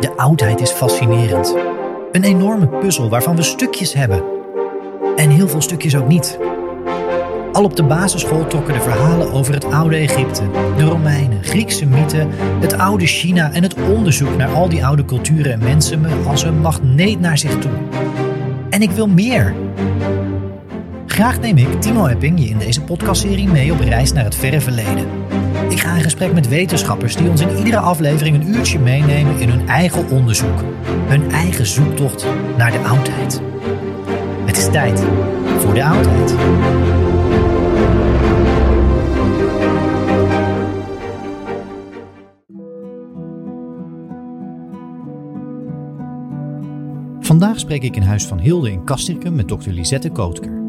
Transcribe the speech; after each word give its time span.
De 0.00 0.12
oudheid 0.16 0.60
is 0.60 0.70
fascinerend. 0.70 1.56
Een 2.12 2.24
enorme 2.24 2.68
puzzel 2.68 3.08
waarvan 3.08 3.36
we 3.36 3.42
stukjes 3.42 3.92
hebben. 3.92 4.22
En 5.16 5.30
heel 5.30 5.48
veel 5.48 5.60
stukjes 5.60 5.96
ook 5.96 6.08
niet. 6.08 6.38
Al 7.52 7.64
op 7.64 7.76
de 7.76 7.82
basisschool 7.82 8.46
trokken 8.46 8.74
de 8.74 8.80
verhalen 8.80 9.32
over 9.32 9.54
het 9.54 9.64
oude 9.64 9.96
Egypte, 9.96 10.42
de 10.76 10.84
Romeinen, 10.84 11.44
Griekse 11.44 11.86
mythen, 11.86 12.30
het 12.60 12.78
oude 12.78 13.06
China 13.06 13.52
en 13.52 13.62
het 13.62 13.74
onderzoek 13.74 14.36
naar 14.36 14.54
al 14.54 14.68
die 14.68 14.86
oude 14.86 15.04
culturen 15.04 15.52
en 15.52 15.58
mensen 15.58 16.00
me 16.00 16.08
als 16.26 16.42
een 16.42 16.60
magneet 16.60 17.20
naar 17.20 17.38
zich 17.38 17.58
toe. 17.58 17.72
En 18.70 18.82
ik 18.82 18.90
wil 18.90 19.08
meer. 19.08 19.54
Graag 21.14 21.40
neem 21.40 21.56
ik, 21.56 21.80
Timo 21.80 22.06
Epping, 22.06 22.40
je 22.40 22.48
in 22.48 22.58
deze 22.58 22.82
podcastserie 22.82 23.48
mee 23.48 23.72
op 23.72 23.80
reis 23.80 24.12
naar 24.12 24.24
het 24.24 24.34
verre 24.34 24.60
verleden. 24.60 25.06
Ik 25.68 25.80
ga 25.80 25.94
in 25.94 26.02
gesprek 26.02 26.32
met 26.32 26.48
wetenschappers 26.48 27.16
die 27.16 27.28
ons 27.28 27.40
in 27.40 27.56
iedere 27.56 27.78
aflevering 27.78 28.36
een 28.36 28.48
uurtje 28.48 28.78
meenemen 28.78 29.38
in 29.38 29.48
hun 29.48 29.68
eigen 29.68 30.08
onderzoek. 30.08 30.64
Hun 31.06 31.30
eigen 31.30 31.66
zoektocht 31.66 32.26
naar 32.56 32.72
de 32.72 32.78
oudheid. 32.78 33.40
Het 34.44 34.56
is 34.56 34.70
tijd 34.70 35.04
voor 35.58 35.74
de 35.74 35.84
oudheid. 35.84 36.34
Vandaag 47.20 47.58
spreek 47.58 47.82
ik 47.82 47.96
in 47.96 48.02
Huis 48.02 48.26
van 48.26 48.38
Hilde 48.38 48.70
in 48.70 48.84
Castricum 48.84 49.34
met 49.34 49.48
Dr. 49.48 49.70
Lisette 49.70 50.10
Kootker. 50.10 50.63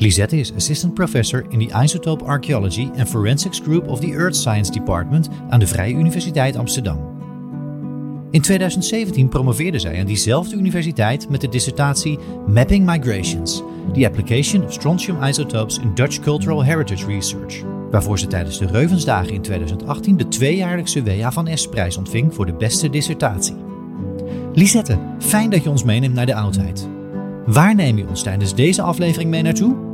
Lisette 0.00 0.38
is 0.38 0.52
assistant 0.52 0.94
professor 0.94 1.44
in 1.50 1.58
the 1.58 1.70
Isotope 1.74 2.22
Archaeology 2.22 2.90
and 2.96 3.08
Forensics 3.08 3.60
Group 3.60 3.88
of 3.88 4.00
the 4.00 4.12
Earth 4.12 4.36
Science 4.36 4.70
Department 4.70 5.28
aan 5.48 5.58
de 5.58 5.66
Vrije 5.66 5.94
Universiteit 5.94 6.56
Amsterdam. 6.56 7.16
In 8.30 8.40
2017 8.40 9.28
promoveerde 9.28 9.78
zij 9.78 9.98
aan 9.98 10.06
diezelfde 10.06 10.56
universiteit 10.56 11.28
met 11.28 11.40
de 11.40 11.48
dissertatie 11.48 12.18
Mapping 12.46 12.86
Migrations: 12.86 13.62
The 13.92 14.06
Application 14.06 14.64
of 14.64 14.72
Strontium 14.72 15.22
Isotopes 15.22 15.78
in 15.78 15.94
Dutch 15.94 16.20
Cultural 16.20 16.64
Heritage 16.64 17.06
Research, 17.06 17.62
waarvoor 17.90 18.18
ze 18.18 18.26
tijdens 18.26 18.58
de 18.58 18.66
Reuvensdagen 18.66 19.32
in 19.32 19.42
2018 19.42 20.16
de 20.16 20.28
tweejaarlijkse 20.28 21.02
WA 21.02 21.32
van 21.32 21.48
S-prijs 21.54 21.96
ontving 21.96 22.34
voor 22.34 22.46
de 22.46 22.54
beste 22.54 22.90
dissertatie. 22.90 23.56
Lisette, 24.54 24.98
fijn 25.18 25.50
dat 25.50 25.62
je 25.62 25.70
ons 25.70 25.84
meeneemt 25.84 26.14
naar 26.14 26.26
de 26.26 26.34
oudheid. 26.34 26.88
Waar 27.46 27.74
neem 27.74 27.98
je 27.98 28.08
ons 28.08 28.22
tijdens 28.22 28.54
deze 28.54 28.82
aflevering 28.82 29.30
mee 29.30 29.42
naartoe? 29.42 29.87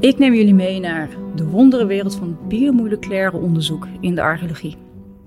Ik 0.00 0.18
neem 0.18 0.34
jullie 0.34 0.54
mee 0.54 0.80
naar 0.80 1.08
de 1.34 1.44
wonderenwereld 1.44 2.14
van 2.16 2.38
biomoleculaire 2.48 3.36
onderzoek 3.36 3.86
in 4.00 4.14
de 4.14 4.22
archeologie. 4.22 4.76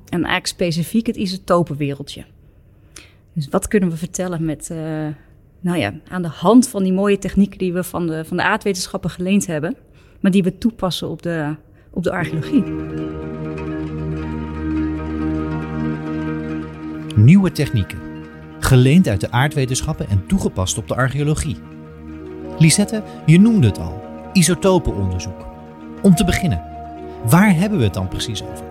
En 0.06 0.24
eigenlijk 0.24 0.48
specifiek 0.48 1.08
het 1.08 1.16
isotopenwereldje. 1.16 2.26
Dus 3.34 3.48
wat 3.50 3.68
kunnen 3.68 3.90
we 3.90 3.98
vertellen 3.98 4.46
met, 4.46 4.70
uh, 4.72 4.78
nou 5.60 5.78
ja, 5.78 5.94
aan 6.08 6.22
de 6.22 6.28
hand 6.28 6.68
van 6.68 6.84
die 6.84 6.94
mooie 6.94 7.18
technieken 7.18 7.58
die 7.58 7.74
we 7.74 7.84
van 7.84 8.08
de, 8.08 8.26
van 8.26 8.38
de 8.38 8.44
aardwetenschappen 8.44 9.10
geleend 9.10 9.48
hebben, 9.48 9.76
maar 10.20 10.32
die 10.32 10.44
we 10.44 10.58
toepassen 10.58 11.10
op 11.10 11.22
de, 11.22 11.56
op 11.90 12.04
de 12.04 12.12
archeologie. 12.12 12.64
Nieuwe 17.16 17.52
technieken, 17.52 18.00
geleend 18.60 19.08
uit 19.08 19.22
de 19.22 19.32
aardwetenschappen 19.32 20.10
en 20.10 20.26
toegepast 20.28 20.78
op 20.78 20.88
de 20.88 20.96
archeologie. 20.96 21.58
Lisette, 22.58 23.04
je 23.26 23.40
noemde 23.40 23.68
het 23.68 23.80
al, 23.80 24.09
isotopenonderzoek. 24.34 25.46
Om 26.02 26.16
te 26.16 26.26
beginnen, 26.26 26.64
waar 27.26 27.56
hebben 27.56 27.78
we 27.78 27.84
het 27.84 27.94
dan 27.94 28.08
precies 28.08 28.44
over? 28.44 28.66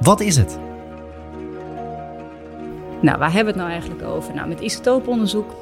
Wat 0.00 0.20
is 0.20 0.36
het? 0.36 0.58
Nou, 3.00 3.18
waar 3.18 3.32
hebben 3.32 3.54
we 3.54 3.60
het 3.60 3.68
nou 3.68 3.80
eigenlijk 3.80 4.02
over? 4.02 4.34
Nou, 4.34 4.48
met 4.48 4.60
isotopenonderzoek, 4.60 5.54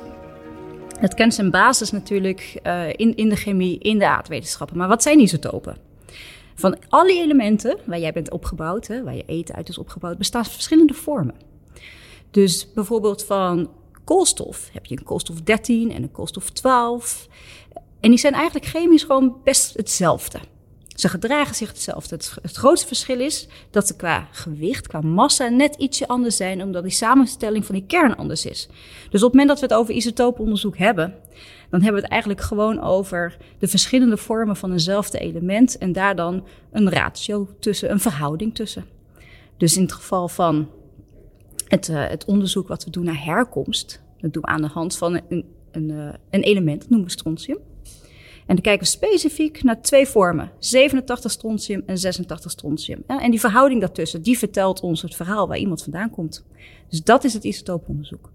het 0.99 1.15
kent 1.15 1.35
zijn 1.35 1.51
basis 1.51 1.91
natuurlijk 1.91 2.61
uh, 2.63 2.89
in, 2.89 3.17
in 3.17 3.29
de 3.29 3.37
chemie, 3.37 3.79
in 3.79 3.99
de 3.99 4.09
aardwetenschappen. 4.09 4.77
Maar 4.77 4.89
wat 4.89 5.03
zijn 5.03 5.21
isotopen? 5.21 5.77
Van 6.55 6.77
alle 6.89 7.13
elementen 7.13 7.79
waar 7.85 7.99
jij 7.99 8.13
bent 8.13 8.31
opgebouwd, 8.31 8.87
hè, 8.87 9.03
waar 9.03 9.15
je 9.15 9.25
eten 9.27 9.55
uit 9.55 9.69
is 9.69 9.79
opgebouwd, 9.79 10.19
bestaan 10.19 10.45
verschillende 10.45 10.95
vormen. 10.95 11.35
Dus 12.31 12.73
bijvoorbeeld 12.73 13.25
van 13.25 13.71
koolstof 14.05 14.69
heb 14.73 14.87
je 14.87 14.97
een 14.97 15.05
koolstof 15.05 15.41
13 15.41 15.91
en 15.93 16.03
een 16.03 16.13
koolstof 16.13 16.51
12. 16.51 17.29
En 18.03 18.11
die 18.11 18.19
zijn 18.19 18.33
eigenlijk 18.33 18.67
chemisch 18.67 19.03
gewoon 19.03 19.37
best 19.45 19.77
hetzelfde. 19.77 20.39
Ze 20.89 21.09
gedragen 21.09 21.55
zich 21.55 21.69
hetzelfde. 21.69 22.15
Het, 22.15 22.57
grootste 22.57 22.87
verschil 22.87 23.21
is 23.21 23.49
dat 23.71 23.87
ze 23.87 23.97
qua 23.97 24.29
gewicht, 24.31 24.87
qua 24.87 25.01
massa 25.01 25.49
net 25.49 25.75
ietsje 25.75 26.09
anders 26.09 26.37
zijn, 26.37 26.63
omdat 26.63 26.83
die 26.83 26.93
samenstelling 26.93 27.67
van 27.67 27.75
die 27.75 27.87
kern 27.87 28.17
anders 28.17 28.47
is. 28.47 28.69
Dus 29.11 29.23
op 29.23 29.33
het 29.33 29.41
moment 29.41 29.49
dat 29.49 29.61
we 29.61 29.67
het 29.67 29.75
over 29.75 29.95
isotopenonderzoek 29.95 30.77
hebben, 30.77 31.15
dan 31.71 31.81
hebben 31.81 32.01
we 32.01 32.03
het 32.03 32.11
eigenlijk 32.11 32.41
gewoon 32.41 32.81
over 32.81 33.37
de 33.59 33.69
verschillende 33.69 34.17
vormen 34.17 34.57
van 34.57 34.73
eenzelfde 34.73 35.19
element 35.19 35.79
en 35.79 35.93
daar 35.93 36.17
dan 36.17 36.47
een 36.73 36.91
ratio 36.91 37.49
tussen, 37.61 37.91
een 37.91 38.01
verhouding 38.01 38.55
tussen. 38.55 38.85
Dus 39.57 39.77
in 39.77 39.83
het 39.83 39.93
geval 39.93 40.29
van 40.29 40.69
het, 41.69 41.89
uh, 41.89 42.09
het 42.09 42.25
onderzoek 42.25 42.69
wat 42.69 42.85
we 42.85 42.91
doen 42.91 43.05
naar 43.05 43.25
herkomst, 43.25 44.03
dat 44.21 44.33
doen 44.33 44.43
we 44.43 44.49
aan 44.49 44.63
de 44.63 44.69
hand 44.69 44.97
van 44.97 45.21
een, 45.29 45.45
een, 45.71 45.89
uh, 45.89 46.13
een 46.31 46.43
element, 46.43 46.81
dat 46.81 46.89
noemen 46.89 47.09
we 47.09 47.13
strontium. 47.13 47.59
En 48.47 48.55
dan 48.55 48.61
kijken 48.61 48.83
we 48.83 48.91
specifiek 48.91 49.63
naar 49.63 49.81
twee 49.81 50.07
vormen: 50.07 50.51
87 50.59 51.31
strontium 51.31 51.83
en 51.87 51.99
86 51.99 52.51
strontium. 52.51 53.03
En 53.07 53.31
die 53.31 53.41
verhouding 53.41 53.81
daartussen, 53.81 54.23
die 54.23 54.39
vertelt 54.39 54.81
ons 54.81 55.03
het 55.03 55.15
verhaal 55.15 55.49
waar 55.49 55.59
iemand 55.59 55.83
vandaan 55.83 56.11
komt. 56.11 56.45
Dus 56.89 57.03
dat 57.03 57.25
is 57.25 57.35
het 57.35 57.45
isotooponderzoek. 57.45 58.31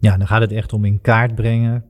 Ja, 0.00 0.16
dan 0.16 0.26
gaat 0.26 0.40
het 0.40 0.52
echt 0.52 0.72
om 0.72 0.84
in 0.84 1.00
kaart 1.00 1.34
brengen 1.34 1.84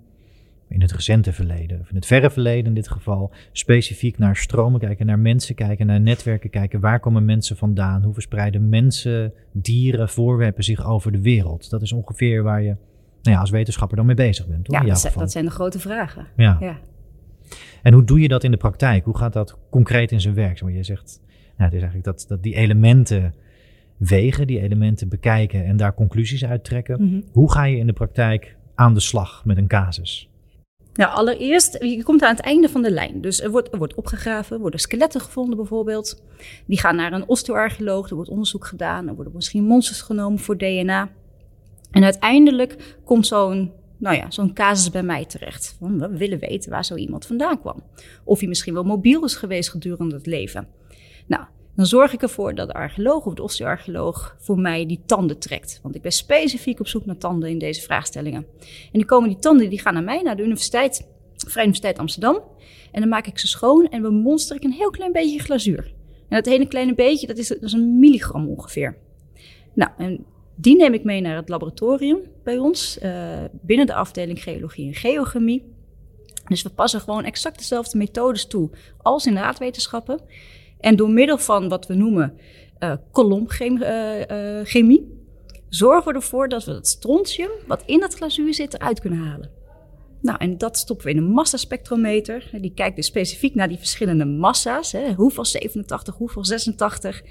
in 0.69 0.81
het 0.81 0.93
recente 0.93 1.33
verleden, 1.33 1.81
of 1.81 1.89
in 1.89 1.97
het 1.97 2.07
verre 2.07 2.31
verleden 2.31 2.67
in 2.67 2.75
dit 2.75 2.89
geval, 2.89 3.33
specifiek 3.53 4.19
naar 4.19 4.37
stromen 4.37 4.81
kijken, 4.81 5.07
naar 5.07 5.19
mensen 5.19 5.55
kijken, 5.55 5.87
naar 5.87 6.01
netwerken 6.01 6.51
kijken. 6.51 6.81
Waar 6.81 7.01
komen 7.01 7.25
mensen 7.25 7.57
vandaan? 7.57 8.03
Hoe 8.03 8.13
verspreiden 8.13 8.69
mensen, 8.69 9.33
dieren, 9.53 10.09
voorwerpen 10.09 10.65
zich 10.65 10.87
over 10.87 11.13
de 11.13 11.21
wereld? 11.21 11.71
Dat 11.71 11.83
is 11.83 11.93
ongeveer 11.93 12.43
waar 12.43 12.63
je 12.63 12.77
nou 13.23 13.37
ja, 13.37 13.41
als 13.41 13.51
wetenschapper 13.51 13.97
dan 13.97 14.07
mee 14.07 14.15
bezig 14.15 14.47
bent. 14.47 14.65
Toch? 14.65 14.81
Ja, 14.81 14.87
dat 14.87 15.01
zijn, 15.01 15.13
dat 15.17 15.33
zijn, 15.33 15.45
de 15.45 15.51
grote 15.51 15.79
vragen. 15.79 16.27
Ja. 16.37 16.57
ja. 16.61 16.79
En 17.83 17.93
hoe 17.93 18.05
doe 18.05 18.21
je 18.21 18.29
dat 18.29 18.45
in 18.45 18.51
de 18.51 18.57
praktijk? 18.57 19.05
Hoe 19.05 19.17
gaat 19.17 19.33
dat 19.33 19.59
concreet 19.71 20.13
in 20.13 20.21
zijn 20.21 20.35
werk? 20.35 20.59
Je 20.59 20.83
zegt, 20.83 21.21
nou, 21.57 21.71
het 21.71 21.73
is 21.73 21.83
eigenlijk 21.83 22.05
dat, 22.05 22.25
dat 22.29 22.43
die 22.43 22.55
elementen 22.55 23.35
wegen, 23.97 24.47
die 24.47 24.61
elementen 24.61 25.09
bekijken 25.09 25.65
en 25.65 25.77
daar 25.77 25.95
conclusies 25.95 26.45
uittrekken. 26.45 27.03
Mhm. 27.05 27.21
Hoe 27.33 27.53
ga 27.53 27.65
je 27.65 27.77
in 27.77 27.87
de 27.87 27.93
praktijk 27.93 28.57
aan 28.75 28.95
de 28.95 29.01
slag 29.01 29.45
met 29.45 29.57
een 29.57 29.69
casus? 29.69 30.31
Nou, 30.93 31.13
allereerst, 31.13 31.83
je 31.83 32.03
komt 32.03 32.23
aan 32.23 32.35
het 32.35 32.45
einde 32.45 32.69
van 32.69 32.83
de 32.83 32.91
lijn. 32.91 33.21
Dus 33.21 33.43
er 33.43 33.51
wordt, 33.51 33.73
er 33.73 33.79
wordt 33.79 33.95
opgegraven, 33.95 34.61
worden 34.61 34.81
skeletten 34.81 35.21
gevonden 35.21 35.57
bijvoorbeeld. 35.57 36.23
Die 36.67 36.79
gaan 36.79 36.97
naar 36.97 37.13
een 37.13 37.29
osteoarcheoloog, 37.29 38.09
er 38.09 38.15
wordt 38.15 38.31
onderzoek 38.31 38.67
gedaan, 38.67 39.09
er 39.09 39.15
worden 39.15 39.33
misschien 39.35 39.65
monsters 39.65 40.01
genomen 40.01 40.39
voor 40.39 40.57
DNA. 40.57 41.11
En 41.91 42.05
uiteindelijk 42.05 42.97
komt 43.05 43.27
zo'n 43.27 43.73
nou 43.99 44.17
ja, 44.17 44.31
zo'n 44.31 44.55
casus 44.55 44.91
bij 44.91 45.03
mij 45.03 45.25
terecht. 45.25 45.77
We 45.81 46.09
willen 46.09 46.39
weten 46.39 46.71
waar 46.71 46.85
zo 46.85 46.95
iemand 46.95 47.27
vandaan 47.27 47.61
kwam. 47.61 47.83
Of 48.25 48.39
hij 48.39 48.49
misschien 48.49 48.75
wel 48.75 48.85
mobiel 48.85 49.25
is 49.25 49.35
geweest 49.35 49.71
gedurende 49.71 50.15
het 50.15 50.27
leven. 50.27 50.69
Nou, 51.27 51.45
dan 51.75 51.87
zorg 51.87 52.13
ik 52.13 52.23
ervoor 52.23 52.55
dat 52.55 52.69
de 52.69 52.75
archeoloog 52.75 53.27
of 53.27 53.35
de 53.35 53.43
osteoarcheoloog 53.43 54.37
voor 54.39 54.59
mij 54.59 54.87
die 54.87 55.03
tanden 55.07 55.39
trekt. 55.39 55.81
Want 55.83 55.95
ik 55.95 56.03
ben 56.03 56.13
specifiek 56.13 56.81
op 56.81 56.89
zoek 56.89 57.07
naar 57.07 57.19
tanden 57.19 57.49
in 57.49 57.59
deze 57.59 57.81
vraagstellingen. 57.81 58.47
En 58.61 58.89
die 58.93 59.05
komen 59.05 59.29
die 59.29 59.39
tanden, 59.39 59.71
die 59.71 59.81
gaan 59.81 59.95
naar 59.95 60.03
mij, 60.03 60.23
naar 60.23 60.37
de 60.37 60.43
universiteit, 60.43 61.07
Vrije 61.37 61.67
Universiteit 61.67 61.99
Amsterdam. 61.99 62.43
En 62.93 63.01
dan 63.01 63.09
maak 63.09 63.27
ik 63.27 63.39
ze 63.39 63.49
schoon 63.49 63.89
en 63.89 64.03
bemonster 64.03 64.57
ik 64.57 64.65
een 64.65 64.73
heel 64.73 64.91
klein 64.91 65.13
beetje 65.13 65.39
glazuur. 65.39 65.95
En 66.29 66.37
dat 66.37 66.47
hele 66.47 66.67
kleine 66.67 66.95
beetje, 66.95 67.27
dat 67.27 67.39
is, 67.39 67.49
dat 67.49 67.63
is 67.63 67.73
een 67.73 67.99
milligram 67.99 68.49
ongeveer. 68.49 68.97
Nou, 69.75 69.91
en 69.99 70.25
die 70.61 70.77
neem 70.77 70.95
ik 70.95 71.05
mee 71.05 71.21
naar 71.21 71.37
het 71.37 71.49
laboratorium 71.49 72.19
bij 72.45 72.59
ons, 72.59 72.99
uh, 73.03 73.45
binnen 73.53 73.87
de 73.87 73.95
afdeling 73.95 74.43
geologie 74.43 74.87
en 74.87 74.95
geochemie. 74.95 75.73
Dus 76.49 76.63
we 76.63 76.71
passen 76.71 77.01
gewoon 77.01 77.25
exact 77.25 77.59
dezelfde 77.59 77.99
methodes 77.99 78.47
toe 78.47 78.71
als 79.03 79.27
in 79.27 79.35
de 79.35 79.41
aardwetenschappen. 79.41 80.21
En 80.81 80.97
door 80.97 81.11
middel 81.11 81.39
van 81.39 81.69
wat 81.69 81.87
we 81.87 81.95
noemen 81.95 82.39
uh, 82.81 82.93
kolomchemie, 83.11 85.01
uh, 85.01 85.09
zorgen 85.69 86.13
we 86.13 86.19
ervoor 86.19 86.49
dat 86.49 86.65
we 86.65 86.73
het 86.73 86.89
strontium 86.89 87.51
wat 87.67 87.83
in 87.87 88.03
het 88.03 88.15
glazuur 88.15 88.55
zit 88.55 88.75
eruit 88.75 89.01
kunnen 89.01 89.19
halen. 89.19 89.51
Nou, 90.21 90.39
en 90.39 90.59
dat 90.59 90.77
stoppen 90.77 91.07
we 91.07 91.13
in 91.13 91.19
een 91.19 91.31
massaspectrometer. 91.31 92.51
Die 92.61 92.73
kijkt 92.75 92.97
dus 92.97 93.07
specifiek 93.07 93.55
naar 93.55 93.69
die 93.69 93.79
verschillende 93.79 94.25
massa's. 94.25 94.93
Hè. 94.93 95.13
Hoeveel 95.13 95.45
87, 95.45 96.15
hoeveel 96.15 96.45
86. 96.45 97.23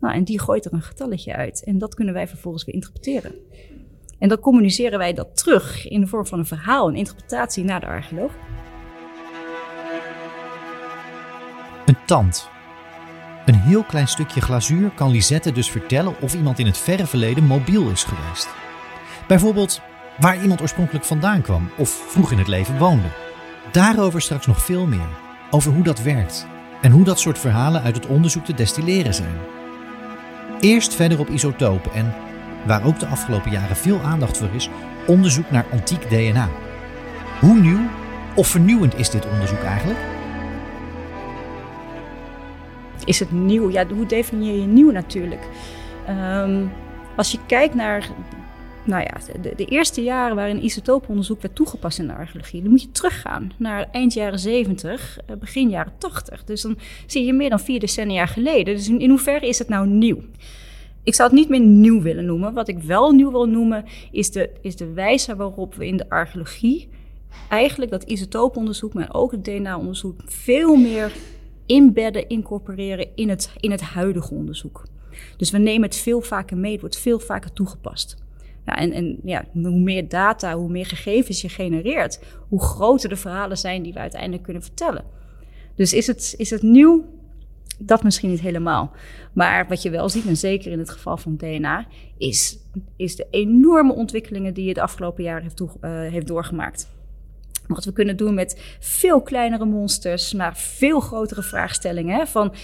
Nou, 0.00 0.14
en 0.14 0.24
die 0.24 0.40
gooit 0.40 0.64
er 0.64 0.72
een 0.72 0.82
getalletje 0.82 1.34
uit. 1.34 1.64
En 1.64 1.78
dat 1.78 1.94
kunnen 1.94 2.14
wij 2.14 2.28
vervolgens 2.28 2.64
weer 2.64 2.74
interpreteren. 2.74 3.34
En 4.18 4.28
dan 4.28 4.38
communiceren 4.38 4.98
wij 4.98 5.12
dat 5.12 5.36
terug 5.36 5.88
in 5.88 6.00
de 6.00 6.06
vorm 6.06 6.26
van 6.26 6.38
een 6.38 6.46
verhaal, 6.46 6.88
een 6.88 6.94
interpretatie 6.94 7.64
naar 7.64 7.80
de 7.80 7.86
archeoloog. 7.86 8.32
Een 11.86 11.96
tand. 12.06 12.48
Een 13.46 13.54
heel 13.54 13.82
klein 13.82 14.08
stukje 14.08 14.40
glazuur 14.40 14.90
kan 14.90 15.10
Lisette 15.10 15.52
dus 15.52 15.70
vertellen 15.70 16.14
of 16.20 16.34
iemand 16.34 16.58
in 16.58 16.66
het 16.66 16.78
verre 16.78 17.06
verleden 17.06 17.44
mobiel 17.44 17.90
is 17.90 18.04
geweest. 18.04 18.48
Bijvoorbeeld 19.28 19.80
waar 20.18 20.42
iemand 20.42 20.60
oorspronkelijk 20.60 21.04
vandaan 21.04 21.42
kwam 21.42 21.70
of 21.78 21.90
vroeg 21.90 22.32
in 22.32 22.38
het 22.38 22.48
leven 22.48 22.78
woonde. 22.78 23.08
Daarover 23.72 24.20
straks 24.20 24.46
nog 24.46 24.62
veel 24.62 24.86
meer. 24.86 25.08
Over 25.50 25.72
hoe 25.72 25.84
dat 25.84 26.02
werkt 26.02 26.46
en 26.82 26.90
hoe 26.90 27.04
dat 27.04 27.20
soort 27.20 27.38
verhalen 27.38 27.82
uit 27.82 27.94
het 27.94 28.06
onderzoek 28.06 28.44
te 28.44 28.54
destilleren 28.54 29.14
zijn. 29.14 29.36
Eerst 30.60 30.94
verder 30.94 31.18
op 31.18 31.28
isotopen 31.28 31.92
en, 31.92 32.14
waar 32.66 32.84
ook 32.84 32.98
de 32.98 33.06
afgelopen 33.06 33.50
jaren 33.50 33.76
veel 33.76 34.00
aandacht 34.00 34.38
voor 34.38 34.48
is, 34.54 34.68
onderzoek 35.06 35.50
naar 35.50 35.66
antiek 35.72 36.10
DNA. 36.10 36.48
Hoe 37.40 37.60
nieuw 37.60 37.80
of 38.34 38.48
vernieuwend 38.48 38.98
is 38.98 39.10
dit 39.10 39.26
onderzoek 39.26 39.62
eigenlijk? 39.62 39.98
Is 43.04 43.18
het 43.18 43.32
nieuw? 43.32 43.70
Ja, 43.70 43.86
hoe 43.86 44.06
definieer 44.06 44.60
je 44.60 44.66
nieuw 44.66 44.90
natuurlijk? 44.90 45.48
Um, 46.08 46.72
als 47.16 47.30
je 47.32 47.38
kijkt 47.46 47.74
naar 47.74 48.08
nou 48.86 49.02
ja, 49.02 49.40
de, 49.40 49.52
de, 49.56 49.64
eerste 49.64 50.02
jaren 50.02 50.36
waarin 50.36 50.64
isotooponderzoek 50.64 51.42
werd 51.42 51.54
toegepast 51.54 51.98
in 51.98 52.06
de 52.06 52.14
archeologie, 52.14 52.62
dan 52.62 52.70
moet 52.70 52.82
je 52.82 52.90
teruggaan 52.90 53.52
naar 53.56 53.88
eind 53.92 54.12
jaren 54.12 54.38
70, 54.38 55.18
eh, 55.26 55.36
begin 55.36 55.68
jaren 55.68 55.92
80. 55.98 56.44
Dus 56.44 56.62
dan 56.62 56.78
zie 57.06 57.24
je 57.24 57.32
meer 57.32 57.50
dan 57.50 57.60
vier 57.60 57.80
decennia 57.80 58.26
geleden. 58.26 58.74
Dus 58.74 58.88
in, 58.88 59.10
hoeverre 59.10 59.48
is 59.48 59.58
het 59.58 59.68
nou 59.68 59.86
nieuw? 59.86 60.18
Ik 61.02 61.14
zou 61.14 61.28
het 61.28 61.38
niet 61.38 61.48
meer 61.48 61.60
nieuw 61.60 62.02
willen 62.02 62.24
noemen. 62.24 62.54
Wat 62.54 62.68
ik 62.68 62.78
wel 62.78 63.12
nieuw 63.12 63.30
wil 63.30 63.48
noemen, 63.48 63.84
is 64.10 64.30
de, 64.30 64.50
is 64.60 64.76
de 64.76 64.92
wijze 64.92 65.36
waarop 65.36 65.74
we 65.74 65.86
in 65.86 65.96
de 65.96 66.08
archeologie 66.08 66.88
eigenlijk 67.48 67.90
dat 67.90 68.02
isotooponderzoek, 68.02 68.94
maar 68.94 69.14
ook 69.14 69.30
het 69.30 69.44
DNA-onderzoek, 69.44 70.20
veel 70.24 70.76
meer 70.76 71.12
inbedden, 71.66 72.28
incorporeren 72.28 73.08
in 73.14 73.28
het, 73.28 73.52
in 73.60 73.70
het 73.70 73.80
huidige 73.80 74.34
onderzoek. 74.34 74.82
Dus 75.36 75.50
we 75.50 75.58
nemen 75.58 75.88
het 75.88 75.96
veel 75.96 76.20
vaker 76.20 76.56
mee, 76.56 76.72
het 76.72 76.80
wordt 76.80 76.98
veel 76.98 77.18
vaker 77.18 77.52
toegepast. 77.52 78.25
Ja, 78.66 78.76
en, 78.76 78.92
en 78.92 79.18
ja, 79.24 79.44
hoe 79.52 79.80
meer 79.80 80.08
data, 80.08 80.56
hoe 80.56 80.70
meer 80.70 80.86
gegevens 80.86 81.40
je 81.40 81.48
genereert, 81.48 82.20
hoe 82.48 82.62
groter 82.62 83.08
de 83.08 83.16
verhalen 83.16 83.58
zijn 83.58 83.82
die 83.82 83.92
we 83.92 83.98
uiteindelijk 83.98 84.42
kunnen 84.42 84.62
vertellen. 84.62 85.04
Dus 85.74 85.92
is 85.92 86.06
het, 86.06 86.34
is 86.36 86.50
het 86.50 86.62
nieuw? 86.62 87.04
Dat 87.78 88.02
misschien 88.02 88.30
niet 88.30 88.40
helemaal. 88.40 88.92
Maar 89.32 89.68
wat 89.68 89.82
je 89.82 89.90
wel 89.90 90.08
ziet, 90.08 90.26
en 90.26 90.36
zeker 90.36 90.72
in 90.72 90.78
het 90.78 90.90
geval 90.90 91.16
van 91.16 91.36
DNA, 91.36 91.86
is, 92.18 92.58
is 92.96 93.16
de 93.16 93.26
enorme 93.30 93.94
ontwikkelingen 93.94 94.54
die 94.54 94.64
je 94.64 94.74
de 94.74 94.82
afgelopen 94.82 95.24
jaren 95.24 95.42
heeft, 95.42 95.60
uh, 95.60 95.68
heeft 95.80 96.26
doorgemaakt. 96.26 96.88
Wat 97.66 97.84
we 97.84 97.92
kunnen 97.92 98.16
doen 98.16 98.34
met 98.34 98.76
veel 98.80 99.22
kleinere 99.22 99.64
monsters, 99.64 100.32
maar 100.32 100.56
veel 100.56 101.00
grotere 101.00 101.42
vraagstellingen. 101.42 102.26
Van, 102.26 102.54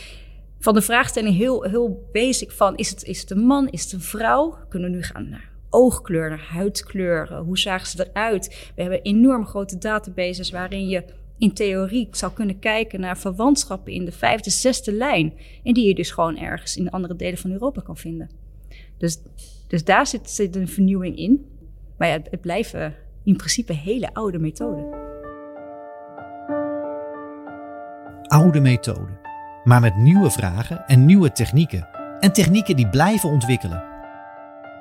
van 0.58 0.74
de 0.74 0.82
vraagstelling 0.82 1.36
heel, 1.36 1.62
heel 1.62 2.08
basic 2.12 2.50
van, 2.50 2.76
is 2.76 2.90
het, 2.90 3.04
is 3.04 3.20
het 3.20 3.30
een 3.30 3.44
man, 3.44 3.68
is 3.68 3.82
het 3.82 3.92
een 3.92 4.00
vrouw? 4.00 4.58
Kunnen 4.68 4.90
we 4.90 4.96
nu 4.96 5.02
gaan 5.02 5.28
naar 5.28 5.51
oogkleur, 5.72 6.28
naar 6.28 6.46
huidkleur. 6.50 7.34
Hoe 7.34 7.58
zagen 7.58 7.86
ze 7.86 8.10
eruit? 8.10 8.70
We 8.74 8.82
hebben 8.82 9.02
enorm 9.02 9.46
grote 9.46 9.78
databases 9.78 10.50
waarin 10.50 10.88
je 10.88 11.04
in 11.38 11.52
theorie 11.52 12.08
zou 12.10 12.32
kunnen 12.32 12.58
kijken 12.58 13.00
naar 13.00 13.18
verwantschappen 13.18 13.92
in 13.92 14.04
de 14.04 14.12
vijfde, 14.12 14.50
zesde 14.50 14.92
lijn. 14.92 15.32
En 15.62 15.74
die 15.74 15.86
je 15.86 15.94
dus 15.94 16.10
gewoon 16.10 16.38
ergens 16.38 16.76
in 16.76 16.90
andere 16.90 17.16
delen 17.16 17.38
van 17.38 17.50
Europa 17.50 17.80
kan 17.80 17.96
vinden. 17.96 18.30
Dus, 18.98 19.18
dus 19.68 19.84
daar 19.84 20.06
zit, 20.06 20.56
een 20.56 20.68
vernieuwing 20.68 21.16
in. 21.16 21.46
Maar 21.96 22.08
ja, 22.08 22.18
het 22.30 22.40
blijven 22.40 22.94
in 23.24 23.36
principe 23.36 23.72
hele 23.72 24.14
oude 24.14 24.38
methoden. 24.38 25.00
Oude 28.22 28.60
methoden, 28.60 29.18
maar 29.64 29.80
met 29.80 29.96
nieuwe 29.96 30.30
vragen 30.30 30.86
en 30.86 31.04
nieuwe 31.04 31.32
technieken. 31.32 31.88
En 32.20 32.32
technieken 32.32 32.76
die 32.76 32.88
blijven 32.88 33.28
ontwikkelen. 33.28 33.91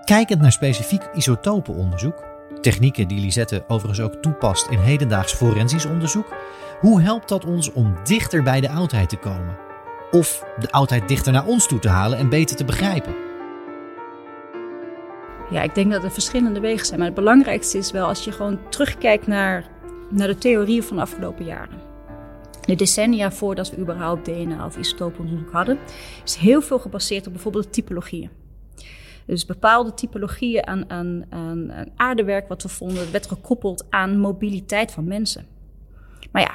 Kijkend 0.06 0.42
naar 0.42 0.52
specifiek 0.52 1.10
isotopenonderzoek, 1.14 2.24
technieken 2.62 3.08
die 3.08 3.20
Lisette 3.20 3.64
overigens 3.68 4.02
ook 4.02 4.22
toepast 4.22 4.68
in 4.68 4.80
hedendaags 4.80 5.34
forensisch 5.34 5.86
onderzoek, 5.86 6.34
hoe 6.80 7.02
helpt 7.02 7.30
dat 7.30 7.46
ons 7.46 7.72
om 7.72 7.96
dichter 8.04 8.44
bij 8.44 8.62
de 8.62 8.70
oudheid 8.70 9.10
te 9.10 9.18
komen? 9.18 9.58
Of 10.12 10.46
de 10.60 10.72
oudheid 10.72 11.08
dichter 11.08 11.32
naar 11.32 11.46
ons 11.46 11.68
toe 11.68 11.80
te 11.80 11.90
halen 11.90 12.18
en 12.18 12.30
beter 12.30 12.56
te 12.56 12.66
begrijpen? 12.66 13.16
Ja, 15.50 15.62
ik 15.62 15.76
denk 15.76 15.92
dat 15.92 16.04
er 16.04 16.12
verschillende 16.12 16.60
wegen 16.60 16.86
zijn. 16.86 16.98
Maar 16.98 17.08
het 17.08 17.18
belangrijkste 17.18 17.78
is 17.78 17.92
wel 17.92 18.08
als 18.08 18.24
je 18.24 18.32
gewoon 18.32 18.60
terugkijkt 18.70 19.28
naar, 19.28 19.66
naar 20.10 20.28
de 20.28 20.38
theorieën 20.38 20.84
van 20.84 20.96
de 20.96 21.02
afgelopen 21.02 21.46
jaren. 21.46 21.80
De 22.62 22.76
decennia 22.76 23.32
voordat 23.32 23.70
we 23.70 23.78
überhaupt 23.78 24.26
DNA 24.26 24.66
of 24.66 24.78
isotopenonderzoek 24.78 25.52
hadden, 25.52 25.78
is 26.24 26.36
heel 26.36 26.62
veel 26.62 26.80
gebaseerd 26.80 27.28
op 27.28 27.34
bijvoorbeeld 27.34 27.74
typologieën. 27.74 28.41
Dus 29.32 29.46
bepaalde 29.46 29.94
typologieën 29.94 30.68
aan, 30.68 30.90
aan, 30.90 31.24
aan, 31.30 31.72
aardewerk 31.96 32.48
wat 32.48 32.64
we 32.64 32.70
vonden, 32.70 33.12
werd 33.12 33.28
gekoppeld 33.28 33.86
aan 33.90 34.18
mobiliteit 34.18 34.92
van 34.92 35.04
mensen. 35.04 35.46
Maar 36.32 36.42
ja, 36.42 36.52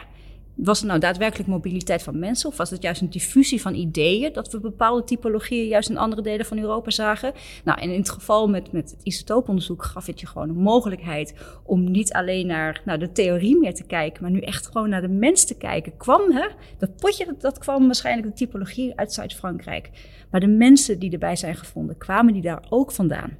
was 0.54 0.78
het 0.78 0.88
nou 0.88 1.00
daadwerkelijk 1.00 1.48
mobiliteit 1.48 2.02
van 2.02 2.18
mensen 2.18 2.48
of 2.48 2.56
was 2.56 2.70
het 2.70 2.82
juist 2.82 3.00
een 3.00 3.10
diffusie 3.10 3.60
van 3.60 3.74
ideeën 3.74 4.32
dat 4.32 4.52
we 4.52 4.60
bepaalde 4.60 5.04
typologieën 5.04 5.68
juist 5.68 5.90
in 5.90 5.96
andere 5.96 6.22
delen 6.22 6.46
van 6.46 6.58
Europa 6.58 6.90
zagen? 6.90 7.32
Nou, 7.64 7.80
en 7.80 7.90
in 7.90 7.98
het 7.98 8.10
geval 8.10 8.48
met, 8.48 8.72
met 8.72 8.90
het 8.90 9.00
isotooponderzoek 9.02 9.84
gaf 9.84 10.06
het 10.06 10.20
je 10.20 10.26
gewoon 10.26 10.48
een 10.48 10.56
mogelijkheid 10.56 11.34
om 11.62 11.90
niet 11.90 12.12
alleen 12.12 12.46
naar, 12.46 12.82
naar 12.84 12.98
de 12.98 13.12
theorie 13.12 13.58
meer 13.58 13.74
te 13.74 13.84
kijken, 13.84 14.22
maar 14.22 14.30
nu 14.30 14.40
echt 14.40 14.66
gewoon 14.66 14.88
naar 14.88 15.00
de 15.00 15.08
mens 15.08 15.44
te 15.44 15.56
kijken. 15.56 15.96
Kwam, 15.96 16.32
hè, 16.32 16.48
dat 16.78 16.96
potje, 16.96 17.34
dat 17.38 17.58
kwam 17.58 17.86
waarschijnlijk 17.86 18.28
de 18.28 18.34
typologie 18.34 18.92
uit 18.96 19.12
Zuid-Frankrijk. 19.12 19.90
Maar 20.30 20.40
de 20.40 20.46
mensen 20.46 20.98
die 20.98 21.12
erbij 21.12 21.36
zijn 21.36 21.56
gevonden, 21.56 21.98
kwamen 21.98 22.32
die 22.32 22.42
daar 22.42 22.66
ook 22.68 22.92
vandaan? 22.92 23.38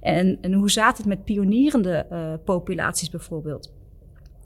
En, 0.00 0.38
en 0.40 0.52
hoe 0.52 0.70
zat 0.70 0.96
het 0.96 1.06
met 1.06 1.24
pionierende 1.24 2.06
uh, 2.12 2.32
populaties 2.44 3.10
bijvoorbeeld? 3.10 3.72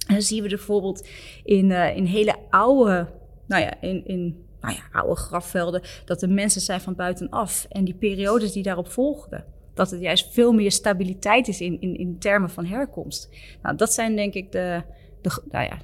Dan 0.06 0.22
zien 0.22 0.42
we 0.42 0.48
bijvoorbeeld 0.48 1.08
in, 1.44 1.70
uh, 1.70 1.96
in 1.96 2.04
hele 2.04 2.36
oude, 2.50 3.08
nou 3.46 3.62
ja, 3.62 3.80
in, 3.80 4.06
in 4.06 4.46
nou 4.60 4.74
ja, 4.74 5.00
oude 5.00 5.16
grafvelden, 5.16 5.82
dat 6.04 6.22
er 6.22 6.30
mensen 6.30 6.60
zijn 6.60 6.80
van 6.80 6.94
buitenaf. 6.94 7.66
En 7.68 7.84
die 7.84 7.94
periodes 7.94 8.52
die 8.52 8.62
daarop 8.62 8.88
volgden, 8.88 9.44
dat 9.74 9.90
het 9.90 10.00
juist 10.00 10.32
veel 10.32 10.52
meer 10.52 10.72
stabiliteit 10.72 11.48
is 11.48 11.60
in, 11.60 11.80
in, 11.80 11.96
in 11.96 12.18
termen 12.18 12.50
van 12.50 12.64
herkomst. 12.64 13.28
Nou, 13.62 13.76
dat 13.76 13.92
zijn 13.92 14.16
denk 14.16 14.34
ik 14.34 14.52
de, 14.52 14.82
de, 15.22 15.42
nou 15.50 15.64
ja, 15.64 15.78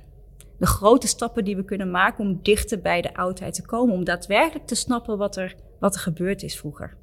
de 0.58 0.66
grote 0.66 1.06
stappen 1.06 1.44
die 1.44 1.56
we 1.56 1.64
kunnen 1.64 1.90
maken 1.90 2.24
om 2.24 2.38
dichter 2.42 2.80
bij 2.80 3.00
de 3.00 3.14
oudheid 3.14 3.54
te 3.54 3.66
komen. 3.66 3.94
Om 3.94 4.04
daadwerkelijk 4.04 4.66
te 4.66 4.74
snappen 4.74 5.18
wat 5.18 5.36
er, 5.36 5.54
wat 5.80 5.94
er 5.94 6.00
gebeurd 6.00 6.42
is 6.42 6.56
vroeger. 6.56 6.96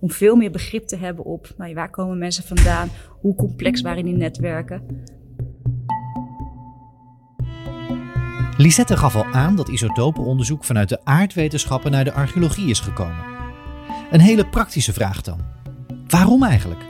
Om 0.00 0.10
veel 0.10 0.36
meer 0.36 0.50
begrip 0.50 0.86
te 0.86 0.96
hebben 0.96 1.24
op 1.24 1.54
nou, 1.56 1.74
waar 1.74 1.90
komen 1.90 2.18
mensen 2.18 2.44
vandaan, 2.44 2.88
hoe 3.20 3.34
complex 3.34 3.80
waren 3.80 4.04
die 4.04 4.14
netwerken. 4.14 4.82
Lisette 8.56 8.96
gaf 8.96 9.16
al 9.16 9.24
aan 9.24 9.56
dat 9.56 9.68
isotopenonderzoek 9.68 10.64
vanuit 10.64 10.88
de 10.88 11.04
aardwetenschappen 11.04 11.90
naar 11.90 12.04
de 12.04 12.12
archeologie 12.12 12.70
is 12.70 12.80
gekomen. 12.80 13.24
Een 14.10 14.20
hele 14.20 14.48
praktische 14.48 14.92
vraag 14.92 15.20
dan. 15.20 15.40
Waarom 16.06 16.42
eigenlijk? 16.42 16.80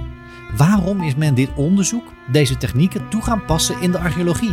Waarom 0.57 1.03
is 1.03 1.15
men 1.15 1.35
dit 1.35 1.55
onderzoek, 1.57 2.13
deze 2.33 2.57
technieken, 2.57 3.09
toe 3.09 3.23
gaan 3.23 3.45
passen 3.45 3.81
in 3.81 3.91
de 3.91 3.99
archeologie? 3.99 4.53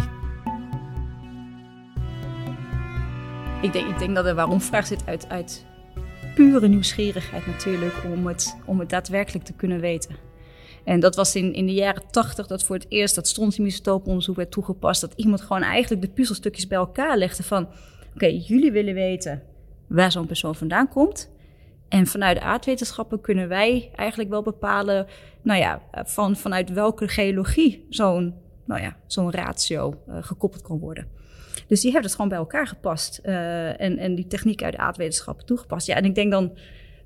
Ik 3.61 3.73
denk, 3.73 3.87
ik 3.89 3.99
denk 3.99 4.15
dat 4.15 4.25
de 4.25 4.33
waarom-vraag 4.33 4.87
zit 4.87 5.05
uit, 5.05 5.29
uit 5.29 5.65
pure 6.35 6.67
nieuwsgierigheid 6.67 7.47
natuurlijk 7.47 7.93
om 8.13 8.27
het, 8.27 8.57
om 8.65 8.79
het 8.79 8.89
daadwerkelijk 8.89 9.45
te 9.45 9.53
kunnen 9.53 9.79
weten. 9.79 10.15
En 10.83 10.99
dat 10.99 11.15
was 11.15 11.35
in, 11.35 11.53
in 11.53 11.65
de 11.65 11.73
jaren 11.73 12.03
tachtig 12.11 12.47
dat 12.47 12.63
voor 12.63 12.75
het 12.75 12.85
eerst 12.89 13.15
dat 13.15 13.27
strontiumisotopenonderzoek 13.27 14.35
werd 14.35 14.51
toegepast. 14.51 15.01
Dat 15.01 15.13
iemand 15.15 15.41
gewoon 15.41 15.61
eigenlijk 15.61 16.01
de 16.01 16.09
puzzelstukjes 16.09 16.67
bij 16.67 16.77
elkaar 16.77 17.17
legde 17.17 17.43
van... 17.43 17.67
oké, 18.13 18.25
jullie 18.25 18.71
willen 18.71 18.93
weten 18.93 19.43
waar 19.87 20.11
zo'n 20.11 20.25
persoon 20.25 20.55
vandaan 20.55 20.87
komt. 20.87 21.31
En 21.87 22.07
vanuit 22.07 22.37
de 22.37 22.43
aardwetenschappen 22.43 23.21
kunnen 23.21 23.47
wij 23.47 23.89
eigenlijk 23.95 24.29
wel 24.29 24.41
bepalen... 24.41 25.07
nou 25.41 25.59
ja, 25.59 25.81
van, 25.91 26.35
vanuit 26.35 26.71
welke 26.71 27.07
geologie 27.07 27.85
zo'n 27.89 28.33
nou 28.69 28.81
ja, 28.81 28.95
zo'n 29.07 29.31
ratio 29.31 29.93
uh, 30.07 30.17
gekoppeld 30.21 30.61
kan 30.61 30.79
worden. 30.79 31.07
Dus 31.69 31.81
die 31.81 31.91
hebben 31.91 32.07
het 32.09 32.15
gewoon 32.15 32.29
bij 32.29 32.39
elkaar 32.39 32.67
gepast. 32.67 33.21
Uh, 33.23 33.81
en, 33.81 33.97
en 33.97 34.15
die 34.15 34.27
techniek 34.27 34.63
uit 34.63 34.73
de 34.73 34.79
aardwetenschappen 34.79 35.45
toegepast. 35.45 35.87
Ja, 35.87 35.95
en 35.95 36.05
ik 36.05 36.15
denk 36.15 36.31
dan 36.31 36.57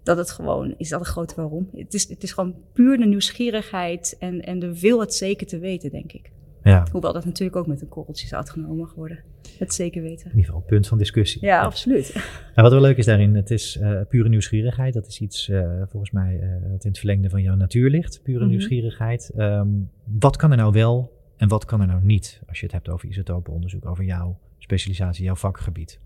dat 0.03 0.17
het 0.17 0.32
gewoon 0.32 0.74
is 0.77 0.89
dat 0.89 1.00
een 1.00 1.05
grote 1.05 1.36
waarom. 1.36 1.70
Het 1.75 1.93
is, 1.93 2.10
het 2.10 2.24
is 2.24 2.32
gewoon 2.32 2.55
puur 2.74 2.98
de 2.98 3.05
nieuwsgierigheid 3.05 4.15
en, 4.20 4.41
en 4.41 4.60
de 4.60 4.79
wil 4.79 5.00
het 5.00 5.13
zeker 5.13 5.48
te 5.48 5.60
weten, 5.60 5.91
denk 5.91 6.12
ik. 6.12 6.32
Ja. 6.63 6.88
Hoewel 6.91 7.13
dat 7.13 7.25
natuurlijk 7.25 7.58
ook 7.58 7.67
met 7.67 7.82
een 7.82 7.88
korreltje 7.88 8.27
zou 8.27 8.48
genomen 8.48 8.77
mag 8.77 8.93
worden. 8.93 9.20
Het 9.58 9.74
zeker 9.74 10.01
weten. 10.01 10.25
In 10.25 10.29
ieder 10.29 10.46
geval 10.46 10.60
een 10.60 10.67
punt 10.67 10.88
van 10.88 10.98
discussie. 10.98 11.46
Ja, 11.46 11.62
absoluut. 11.62 12.13
En 12.55 12.63
wat 12.63 12.72
wel 12.72 12.82
leuk 12.82 12.98
is 12.98 13.05
daarin, 13.05 13.36
het 13.36 13.51
is 13.51 13.77
uh, 13.82 14.01
pure 14.10 14.29
nieuwsgierigheid. 14.29 14.93
Dat 14.93 15.08
is 15.08 15.20
iets 15.20 15.50
uh, 15.50 15.82
volgens 15.89 16.12
mij 16.12 16.34
uh, 16.34 16.72
dat 16.72 16.84
in 16.84 16.89
het 16.89 16.98
verlengde 16.98 17.29
van 17.29 17.41
jouw 17.41 17.55
natuur 17.55 17.89
ligt. 17.89 18.20
Pure 18.24 18.38
mm 18.38 18.43
-hmm. 18.43 18.51
nieuwsgierigheid. 18.51 19.32
Um, 19.38 19.89
wat 20.20 20.38
kan 20.38 20.51
er 20.51 20.58
nou 20.58 20.72
wel 20.72 21.22
en 21.38 21.48
wat 21.48 21.65
kan 21.65 21.82
er 21.82 21.88
nou 21.88 22.03
niet? 22.03 22.41
Als 22.48 22.60
je 22.60 22.65
het 22.65 22.74
hebt 22.74 22.89
over 22.89 23.08
isotopenonderzoek, 23.08 23.86
over 23.86 24.03
jouw 24.03 24.39
specialisatie, 24.63 25.24
jouw 25.24 25.36
vakgebied. 25.36 26.00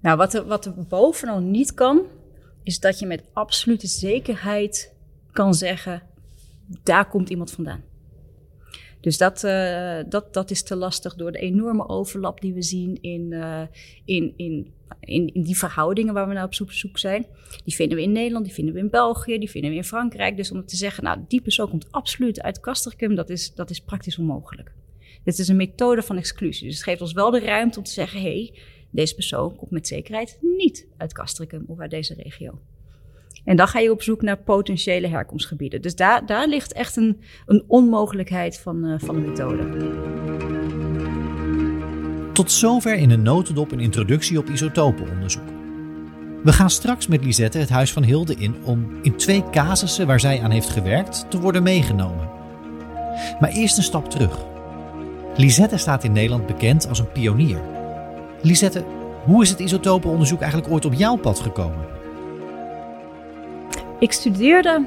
Nou, 0.00 0.16
wat 0.16 0.34
er, 0.34 0.46
wat 0.46 0.66
er 0.66 0.86
bovenal 0.88 1.40
niet 1.40 1.74
kan, 1.74 2.02
is 2.62 2.80
dat 2.80 2.98
je 2.98 3.06
met 3.06 3.24
absolute 3.32 3.86
zekerheid 3.86 4.94
kan 5.32 5.54
zeggen: 5.54 6.02
daar 6.82 7.08
komt 7.08 7.28
iemand 7.28 7.50
vandaan. 7.50 7.82
Dus 9.00 9.18
dat, 9.18 9.44
uh, 9.44 9.98
dat, 10.08 10.34
dat 10.34 10.50
is 10.50 10.62
te 10.62 10.76
lastig 10.76 11.14
door 11.14 11.32
de 11.32 11.38
enorme 11.38 11.88
overlap 11.88 12.40
die 12.40 12.54
we 12.54 12.62
zien 12.62 12.98
in, 13.00 13.32
uh, 13.32 13.62
in, 14.04 14.34
in, 14.36 14.72
in, 15.00 15.34
in, 15.34 15.42
die 15.42 15.58
verhoudingen 15.58 16.14
waar 16.14 16.28
we 16.28 16.34
naar 16.34 16.44
op 16.44 16.54
zoek, 16.54 16.72
zoek 16.72 16.98
zijn. 16.98 17.26
Die 17.64 17.74
vinden 17.74 17.96
we 17.96 18.02
in 18.02 18.12
Nederland, 18.12 18.44
die 18.44 18.54
vinden 18.54 18.74
we 18.74 18.80
in 18.80 18.90
België, 18.90 19.38
die 19.38 19.50
vinden 19.50 19.70
we 19.70 19.76
in 19.76 19.84
Frankrijk. 19.84 20.36
Dus 20.36 20.50
om 20.50 20.66
te 20.66 20.76
zeggen, 20.76 21.04
nou, 21.04 21.18
die 21.28 21.40
persoon 21.40 21.68
komt 21.68 21.92
absoluut 21.92 22.42
uit 22.42 22.60
Castricum, 22.60 23.14
dat 23.14 23.30
is, 23.30 23.54
dat 23.54 23.70
is 23.70 23.80
praktisch 23.80 24.18
onmogelijk. 24.18 24.72
Dit 25.24 25.38
is 25.38 25.48
een 25.48 25.56
methode 25.56 26.02
van 26.02 26.16
exclusie. 26.16 26.66
Dus 26.66 26.74
het 26.74 26.84
geeft 26.84 27.00
ons 27.00 27.12
wel 27.12 27.30
de 27.30 27.40
ruimte 27.40 27.78
om 27.78 27.84
te 27.84 27.90
zeggen: 27.90 28.20
hé, 28.20 28.26
hey, 28.26 28.54
deze 28.90 29.14
persoon 29.14 29.56
komt 29.56 29.70
met 29.70 29.86
zekerheid 29.86 30.38
niet 30.40 30.86
uit 30.96 31.12
Castricum 31.12 31.64
of 31.66 31.78
uit 31.78 31.90
deze 31.90 32.14
regio. 32.14 32.58
En 33.44 33.56
dan 33.56 33.68
ga 33.68 33.78
je 33.78 33.90
op 33.90 34.02
zoek 34.02 34.22
naar 34.22 34.38
potentiële 34.38 35.08
herkomstgebieden. 35.08 35.82
Dus 35.82 35.96
daar, 35.96 36.26
daar 36.26 36.48
ligt 36.48 36.72
echt 36.72 36.96
een, 36.96 37.20
een 37.46 37.64
onmogelijkheid 37.66 38.58
van, 38.58 38.84
uh, 38.84 38.94
van 38.98 39.14
de 39.14 39.20
methode. 39.20 39.98
Tot 42.32 42.52
zover 42.52 42.94
in 42.94 43.10
een 43.10 43.22
notendop 43.22 43.72
een 43.72 43.80
introductie 43.80 44.38
op 44.38 44.48
isotopenonderzoek. 44.48 45.48
We 46.42 46.52
gaan 46.52 46.70
straks 46.70 47.06
met 47.06 47.24
Lisette 47.24 47.58
het 47.58 47.68
Huis 47.68 47.92
van 47.92 48.02
Hilde 48.02 48.34
in 48.34 48.64
om 48.64 48.98
in 49.02 49.16
twee 49.16 49.50
casussen 49.50 50.06
waar 50.06 50.20
zij 50.20 50.42
aan 50.42 50.50
heeft 50.50 50.68
gewerkt 50.68 51.30
te 51.30 51.40
worden 51.40 51.62
meegenomen. 51.62 52.28
Maar 53.40 53.50
eerst 53.50 53.76
een 53.76 53.82
stap 53.82 54.10
terug. 54.10 54.49
Lisette 55.40 55.76
staat 55.76 56.04
in 56.04 56.12
Nederland 56.12 56.46
bekend 56.46 56.88
als 56.88 56.98
een 56.98 57.12
pionier. 57.12 57.60
Lisette, 58.42 58.84
hoe 59.24 59.42
is 59.42 59.50
het 59.50 59.58
isotopenonderzoek 59.58 60.40
eigenlijk 60.40 60.72
ooit 60.72 60.84
op 60.84 60.92
jouw 60.92 61.16
pad 61.16 61.40
gekomen? 61.40 61.86
Ik 63.98 64.12
studeerde 64.12 64.84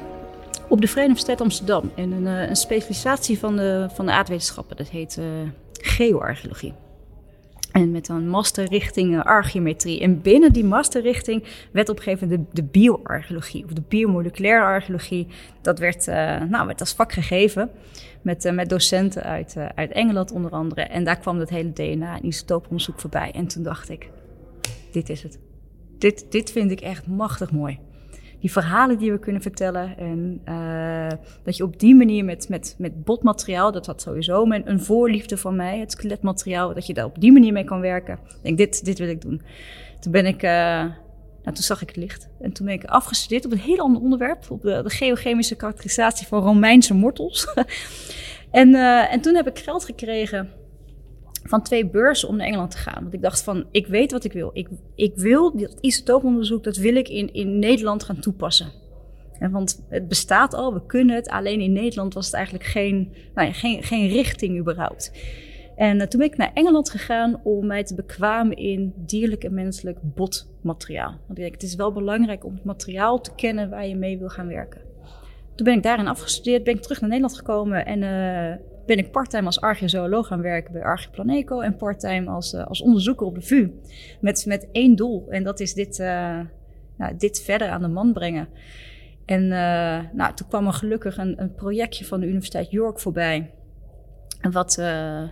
op 0.68 0.80
de 0.80 0.92
Universiteit 0.96 1.40
Amsterdam 1.40 1.92
in 1.94 2.12
een, 2.12 2.26
een, 2.26 2.56
specialisatie 2.56 3.38
van 3.38 3.56
de, 3.56 3.88
van 3.94 4.06
de 4.06 4.12
aardwetenschappen. 4.12 4.76
Dat 4.76 4.88
heet 4.88 5.16
uh, 5.18 5.24
geoarcheologie. 5.72 6.72
En 7.72 7.90
met 7.90 8.08
een 8.08 8.28
masterrichting 8.28 9.14
uh, 9.14 9.22
archeometrie. 9.22 10.00
En 10.00 10.22
binnen 10.22 10.52
die 10.52 10.64
masterrichting 10.64 11.44
werd 11.70 11.88
op 11.88 12.00
de, 12.04 12.40
de 12.52 12.62
bioarcheologie, 12.62 13.64
of 13.64 13.72
de 13.72 13.82
biomoleculaire 13.88 14.64
archeologie, 14.64 15.26
dat 15.60 15.78
werd, 15.78 16.06
nou, 16.48 16.66
werd 16.66 16.80
als 16.80 16.92
vak 16.92 17.12
gegeven. 17.12 17.70
Met, 18.24 18.52
met 18.52 18.68
docenten 18.68 19.22
uit, 19.22 19.56
uit 19.74 19.92
Engeland 19.92 20.32
onder 20.32 20.50
andere. 20.50 20.82
En 20.82 21.04
daar 21.04 21.18
kwam 21.18 21.38
dat 21.38 21.48
hele 21.48 21.72
DNA- 21.72 22.16
en 22.16 22.26
isotooponderzoek 22.26 23.00
voorbij. 23.00 23.30
En 23.30 23.46
toen 23.46 23.62
dacht 23.62 23.88
ik, 23.88 24.10
dit 24.92 25.08
is 25.08 25.22
het. 25.22 25.38
Dit, 25.98 26.26
dit 26.30 26.52
vind 26.52 26.70
ik 26.70 26.80
echt 26.80 27.06
machtig 27.06 27.52
mooi 27.52 27.78
die 28.44 28.52
verhalen 28.52 28.98
die 28.98 29.12
we 29.12 29.18
kunnen 29.18 29.42
vertellen. 29.42 29.96
En 29.98 30.40
uh, 30.48 31.08
dat 31.42 31.56
je 31.56 31.62
op 31.62 31.80
die 31.80 31.94
manier 31.94 32.24
met, 32.24 32.48
met, 32.48 32.74
met 32.78 33.04
botmateriaal, 33.04 33.72
dat 33.72 33.86
had 33.86 34.02
sowieso 34.02 34.46
mijn, 34.46 34.70
een 34.70 34.80
voorliefde 34.80 35.36
van 35.36 35.56
mij, 35.56 35.78
het 35.78 35.92
skeletmateriaal, 35.92 36.74
dat 36.74 36.86
je 36.86 36.94
daar 36.94 37.04
op 37.04 37.20
die 37.20 37.32
manier 37.32 37.52
mee 37.52 37.64
kan 37.64 37.80
werken. 37.80 38.18
Ik 38.28 38.42
denk, 38.42 38.58
dit, 38.58 38.84
dit 38.84 38.98
wil 38.98 39.08
ik 39.08 39.20
doen. 39.20 39.42
Toen 40.00 40.12
ben 40.12 40.26
ik, 40.26 40.42
nou, 41.44 41.56
toen 41.56 41.64
zag 41.64 41.82
ik 41.82 41.88
het 41.88 41.96
licht. 41.96 42.28
En 42.40 42.52
toen 42.52 42.66
ben 42.66 42.74
ik 42.74 42.84
afgestudeerd 42.84 43.44
op 43.44 43.52
een 43.52 43.58
heel 43.58 43.78
ander 43.78 44.02
onderwerp, 44.02 44.50
op 44.50 44.62
de, 44.62 44.82
geochemische 44.86 45.56
karakterisatie 45.56 46.26
van 46.26 46.42
Romeinse 46.42 46.94
mortels. 46.94 47.46
en, 48.50 48.68
uh, 48.68 49.12
en 49.12 49.20
toen 49.20 49.34
heb 49.34 49.46
ik 49.48 49.58
geld 49.58 49.84
gekregen 49.84 50.50
van 51.42 51.62
twee 51.62 51.86
beurzen 51.86 52.28
om 52.28 52.36
naar 52.36 52.46
Engeland 52.46 52.70
te 52.70 52.76
gaan. 52.76 53.02
Want 53.02 53.14
ik 53.14 53.22
dacht 53.22 53.42
van, 53.42 53.66
ik 53.70 53.86
weet 53.86 54.12
wat 54.12 54.24
ik 54.24 54.32
wil. 54.32 54.50
Ik, 54.52 54.68
ik 54.94 55.12
wil 55.16 55.56
dat 55.56 55.78
isotooponderzoek, 55.80 56.64
dat 56.64 56.76
wil 56.76 56.94
ik 56.94 57.08
in, 57.08 57.34
in 57.34 57.58
Nederland 57.58 58.02
gaan 58.02 58.18
toepassen. 58.18 58.72
En 59.38 59.50
want 59.50 59.84
het 59.88 60.08
bestaat 60.08 60.54
al, 60.54 60.74
we 60.74 60.86
kunnen 60.86 61.16
het. 61.16 61.28
Alleen 61.28 61.60
in 61.60 61.72
Nederland 61.72 62.14
was 62.14 62.26
het 62.26 62.34
eigenlijk 62.34 62.64
geen, 62.64 63.12
nou 63.34 63.46
ja, 63.48 63.52
geen, 63.52 63.82
geen 63.82 64.08
richting 64.08 64.58
überhaupt. 64.58 65.12
En 65.76 65.96
uh, 66.00 66.06
toen 66.06 66.20
ben 66.20 66.28
ik 66.28 66.36
naar 66.36 66.50
Engeland 66.54 66.90
gegaan 66.90 67.40
om 67.42 67.66
mij 67.66 67.84
te 67.84 67.94
bekwamen 67.94 68.56
in 68.56 68.92
dierlijk 68.96 69.44
en 69.44 69.54
menselijk 69.54 69.98
botmateriaal. 70.02 71.10
Want 71.10 71.30
ik 71.30 71.36
denk, 71.36 71.52
het 71.52 71.62
is 71.62 71.74
wel 71.74 71.92
belangrijk 71.92 72.44
om 72.44 72.54
het 72.54 72.64
materiaal 72.64 73.20
te 73.20 73.34
kennen 73.34 73.70
waar 73.70 73.86
je 73.86 73.96
mee 73.96 74.18
wil 74.18 74.28
gaan 74.28 74.46
werken. 74.46 74.80
Toen 75.54 75.66
ben 75.66 75.76
ik 75.76 75.82
daarin 75.82 76.06
afgestudeerd, 76.06 76.64
ben 76.64 76.74
ik 76.74 76.82
terug 76.82 77.00
naar 77.00 77.10
Nederland 77.10 77.38
gekomen 77.38 77.86
en 77.86 78.02
uh, 78.02 78.66
ben 78.86 78.98
ik 78.98 79.10
parttime 79.10 79.46
als 79.46 79.60
archeozooloog 79.60 80.26
gaan 80.26 80.42
werken 80.42 80.72
bij 80.72 80.82
Archeplaneco 80.82 81.60
en 81.60 81.76
parttime 81.76 82.30
als, 82.30 82.52
uh, 82.52 82.66
als 82.66 82.82
onderzoeker 82.82 83.26
op 83.26 83.34
de 83.34 83.42
VU. 83.42 83.70
Met, 84.20 84.46
met 84.46 84.68
één 84.72 84.96
doel 84.96 85.26
en 85.28 85.42
dat 85.42 85.60
is 85.60 85.74
dit, 85.74 85.98
nou, 86.96 87.16
dit 87.18 87.42
verder 87.42 87.68
aan 87.68 87.82
de 87.82 87.88
man 87.88 88.12
brengen. 88.12 88.48
En 89.24 89.48
nou, 90.12 90.34
toen 90.34 90.48
kwam 90.48 90.66
er 90.66 90.72
gelukkig 90.72 91.16
een, 91.16 91.40
een, 91.40 91.54
projectje 91.54 92.04
van 92.04 92.20
de 92.20 92.26
Universiteit 92.26 92.70
York 92.70 93.00
voorbij. 93.00 93.50
Wat, 94.50 94.82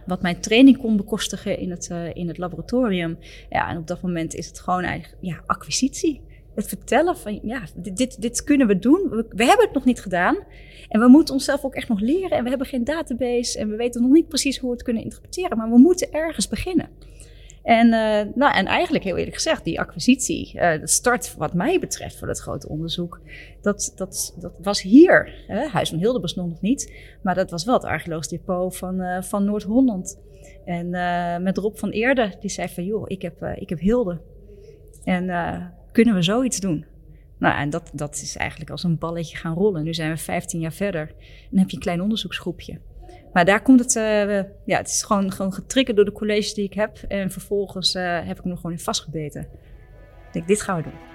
wat 0.07 0.23
mijn 0.23 0.41
training 0.41 0.79
kon 0.79 0.97
bekostigen 0.97 1.59
in 1.59 1.71
het, 1.71 1.91
in 2.13 2.29
het 2.29 2.39
laboratorium. 2.39 3.19
Ja, 3.51 3.69
en 3.69 3.77
op 3.77 3.87
dat 3.87 4.01
moment 4.01 4.35
is 4.35 4.47
het 4.47 4.61
gewoon 4.61 4.83
eigenlijk 4.83 5.23
ja, 5.23 5.43
acquisitie 5.47 6.21
het 6.55 6.69
vertellen 6.69 7.17
van 7.17 7.41
ja, 7.43 7.63
dit, 7.75 7.97
dit, 7.97 8.23
dit 8.23 8.45
kunnen 8.45 8.67
we 8.67 8.79
doen. 8.79 9.09
We, 9.11 9.27
we, 9.29 9.45
hebben 9.45 9.65
het 9.65 9.75
nog 9.75 9.85
niet 9.85 10.01
gedaan. 10.01 10.37
En 10.89 11.01
we 11.01 11.09
moeten 11.09 11.35
onszelf 11.35 11.65
ook 11.65 11.75
echt 11.75 11.89
nog 11.89 12.01
leren. 12.01 12.31
En 12.31 12.43
we 12.43 12.49
hebben 12.49 12.67
geen 12.67 12.85
database. 12.85 13.59
En 13.59 13.69
we 13.69 13.77
weten 13.77 14.03
nog 14.03 14.11
niet 14.11 14.29
precies 14.29 14.59
hoe 14.59 14.69
we 14.69 14.75
het 14.75 14.85
kunnen 14.85 15.03
interpreteren. 15.03 15.57
Maar 15.57 15.71
we 15.71 15.79
moeten 15.79 16.13
ergens 16.13 16.49
beginnen. 16.49 16.89
En, 17.63 17.87
uh, 17.87 18.35
nou, 18.35 18.55
en 18.55 18.67
eigenlijk 18.67 19.05
heel 19.05 19.17
eerlijk 19.17 19.37
gezegd, 19.37 19.65
die 19.65 19.81
acquisitie, 19.81 20.53
uh, 20.55 20.81
de 20.81 20.89
start 20.89 21.35
wat 21.37 21.55
mij 21.55 21.79
betreft 21.79 22.19
voor 22.19 22.27
dat 22.27 22.41
grote 22.41 22.69
onderzoek, 22.69 23.21
dat, 23.61 23.93
dat, 23.97 24.37
dat 24.41 24.53
was 24.63 24.83
hier. 24.83 25.45
Hè? 25.47 25.67
Huis 25.67 25.89
van 25.89 25.99
Hilde 25.99 26.21
bestond 26.21 26.51
nog 26.51 26.61
niet, 26.61 26.93
maar 27.23 27.35
dat 27.35 27.51
was 27.51 27.65
wel 27.65 27.75
het 27.75 27.85
archeologisch 27.85 28.29
depot 28.29 28.77
van, 28.77 29.01
uh, 29.01 29.23
van 29.23 29.45
Noord-Holland. 29.45 30.21
En 30.65 30.91
met 31.43 31.59
Rob 31.59 31.77
van 31.77 31.91
Eerde, 31.91 32.35
die 32.41 32.51
zei 32.51 32.69
van 32.69 32.85
joh, 32.85 33.05
ik 33.07 33.23
heb, 33.23 33.43
ik 33.55 33.69
heb 33.69 33.79
Hilde. 33.79 34.21
En 35.05 35.27
kunnen 35.93 36.15
we 36.15 36.23
zoiets 36.23 36.61
doen? 36.61 36.85
Nou, 37.39 37.57
en 37.57 37.71
dat, 37.71 37.91
dat 37.95 38.15
is 38.15 38.37
eigenlijk 38.37 38.71
als 38.71 38.83
een 38.83 38.99
balletje 38.99 39.37
gaan 39.37 39.55
rollen. 39.55 39.85
Nu 39.85 39.95
zijn 39.95 40.11
we 40.11 40.17
15 40.17 40.61
jaar 40.61 40.73
verder 40.73 41.09
en 41.09 41.49
dan 41.51 41.59
heb 41.59 41.71
je 41.71 41.77
een 41.77 41.83
klein 41.83 42.01
onderzoeksgroepje. 42.01 42.79
Maar 43.33 43.45
daar 43.45 43.63
komt 43.63 43.81
het, 43.81 43.95
uh, 43.95 44.37
ja, 44.65 44.77
het 44.77 44.89
is 44.89 45.03
gewoon, 45.03 45.33
gewoon 45.33 45.53
getriggerd 45.53 45.97
door 45.97 46.05
de 46.05 46.13
colleges 46.13 46.55
die 46.55 46.65
ik 46.65 46.75
heb. 46.75 46.99
En 47.09 47.31
vervolgens 47.31 47.95
uh, 47.95 48.19
heb 48.27 48.39
ik 48.39 48.45
me 48.45 48.57
gewoon 48.57 48.73
in 48.73 48.79
vastgebeten. 48.79 49.41
Ik 49.41 50.33
denk, 50.33 50.47
dit 50.47 50.63
gaan 50.63 50.77
we 50.77 50.83
doen. 50.83 51.11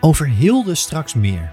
Over 0.00 0.28
Hilde 0.28 0.74
straks 0.74 1.14
meer. 1.14 1.52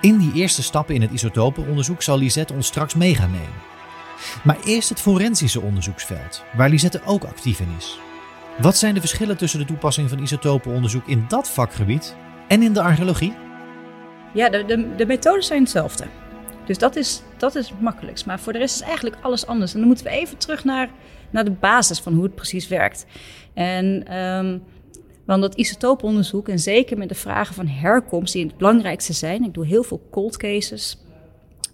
In 0.00 0.18
die 0.18 0.32
eerste 0.34 0.62
stappen 0.62 0.94
in 0.94 1.02
het 1.02 1.10
isotopenonderzoek 1.10 2.02
zal 2.02 2.18
Lisette 2.18 2.54
ons 2.54 2.66
straks 2.66 2.94
mee 2.94 3.14
gaan 3.14 3.30
nemen. 3.30 3.62
Maar 4.44 4.58
eerst 4.64 4.88
het 4.88 5.00
forensische 5.00 5.60
onderzoeksveld, 5.60 6.44
waar 6.56 6.68
Lisette 6.68 7.00
ook 7.04 7.24
actief 7.24 7.60
in 7.60 7.74
is. 7.78 7.98
Wat 8.58 8.76
zijn 8.76 8.94
de 8.94 9.00
verschillen 9.00 9.36
tussen 9.36 9.58
de 9.58 9.64
toepassing 9.64 10.08
van 10.08 10.18
isotopenonderzoek 10.18 11.06
in 11.06 11.24
dat 11.28 11.50
vakgebied 11.50 12.16
en 12.48 12.62
in 12.62 12.72
de 12.72 12.82
archeologie? 12.82 13.43
Ja, 14.34 14.48
de, 14.48 14.64
de, 14.64 14.94
de 14.96 15.06
methodes 15.06 15.46
zijn 15.46 15.60
hetzelfde. 15.60 16.04
Dus 16.66 16.78
dat 16.78 16.96
is, 16.96 17.22
dat 17.36 17.54
is 17.54 17.68
het 17.68 17.80
makkelijkst. 17.80 18.26
Maar 18.26 18.40
voor 18.40 18.52
de 18.52 18.58
rest 18.58 18.74
is 18.74 18.86
eigenlijk 18.86 19.16
alles 19.20 19.46
anders. 19.46 19.72
En 19.72 19.78
dan 19.78 19.88
moeten 19.88 20.06
we 20.06 20.10
even 20.10 20.38
terug 20.38 20.64
naar, 20.64 20.90
naar 21.30 21.44
de 21.44 21.50
basis 21.50 21.98
van 22.00 22.12
hoe 22.12 22.22
het 22.22 22.34
precies 22.34 22.68
werkt. 22.68 23.06
En 23.54 24.16
um, 24.18 24.62
want 25.24 25.42
dat 25.42 25.54
isotooponderzoek, 25.54 26.48
en 26.48 26.58
zeker 26.58 26.98
met 26.98 27.08
de 27.08 27.14
vragen 27.14 27.54
van 27.54 27.66
herkomst, 27.66 28.32
die 28.32 28.46
het 28.46 28.56
belangrijkste 28.56 29.12
zijn. 29.12 29.44
Ik 29.44 29.54
doe 29.54 29.66
heel 29.66 29.82
veel 29.82 30.02
cold 30.10 30.36
cases. 30.36 30.98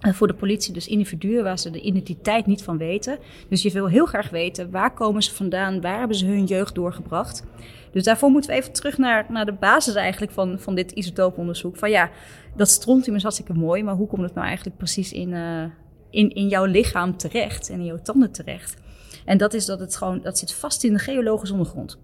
Uh, 0.06 0.12
voor 0.12 0.26
de 0.26 0.34
politie 0.34 0.72
dus 0.72 0.86
individuen 0.86 1.44
waar 1.44 1.58
ze 1.58 1.70
de 1.70 1.80
identiteit 1.80 2.46
niet 2.46 2.62
van 2.62 2.78
weten. 2.78 3.18
Dus 3.48 3.62
je 3.62 3.70
wil 3.70 3.86
heel 3.86 4.06
graag 4.06 4.30
weten 4.30 4.70
waar 4.70 4.94
komen 4.94 5.22
ze 5.22 5.34
vandaan, 5.34 5.80
waar 5.80 5.98
hebben 5.98 6.16
ze 6.16 6.26
hun 6.26 6.44
jeugd 6.44 6.74
doorgebracht. 6.74 7.44
Dus 7.92 8.04
daarvoor 8.04 8.30
moeten 8.30 8.50
we 8.50 8.56
even 8.56 8.72
terug 8.72 8.98
naar, 8.98 9.26
naar 9.28 9.46
de 9.46 9.52
basis 9.52 9.94
eigenlijk 9.94 10.32
van, 10.32 10.58
van 10.58 10.74
dit 10.74 10.92
isotooponderzoek. 10.92 11.76
Van 11.76 11.90
ja, 11.90 12.10
dat 12.56 12.68
strontium 12.68 13.16
is 13.16 13.22
hartstikke 13.22 13.52
mooi, 13.52 13.82
maar 13.82 13.94
hoe 13.94 14.06
komt 14.06 14.22
het 14.22 14.34
nou 14.34 14.46
eigenlijk 14.46 14.76
precies 14.76 15.12
in, 15.12 15.28
uh, 15.28 15.64
in, 16.10 16.30
in 16.30 16.48
jouw 16.48 16.64
lichaam 16.64 17.16
terecht 17.16 17.68
en 17.68 17.78
in 17.78 17.84
jouw 17.84 18.02
tanden 18.02 18.32
terecht? 18.32 18.76
En 19.24 19.38
dat 19.38 19.54
is 19.54 19.66
dat 19.66 19.80
het 19.80 19.96
gewoon, 19.96 20.20
dat 20.22 20.38
zit 20.38 20.52
vast 20.52 20.84
in 20.84 20.92
de 20.92 20.98
geologische 20.98 21.54
ondergrond. 21.54 21.98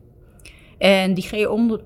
En 0.78 1.14
die 1.14 1.24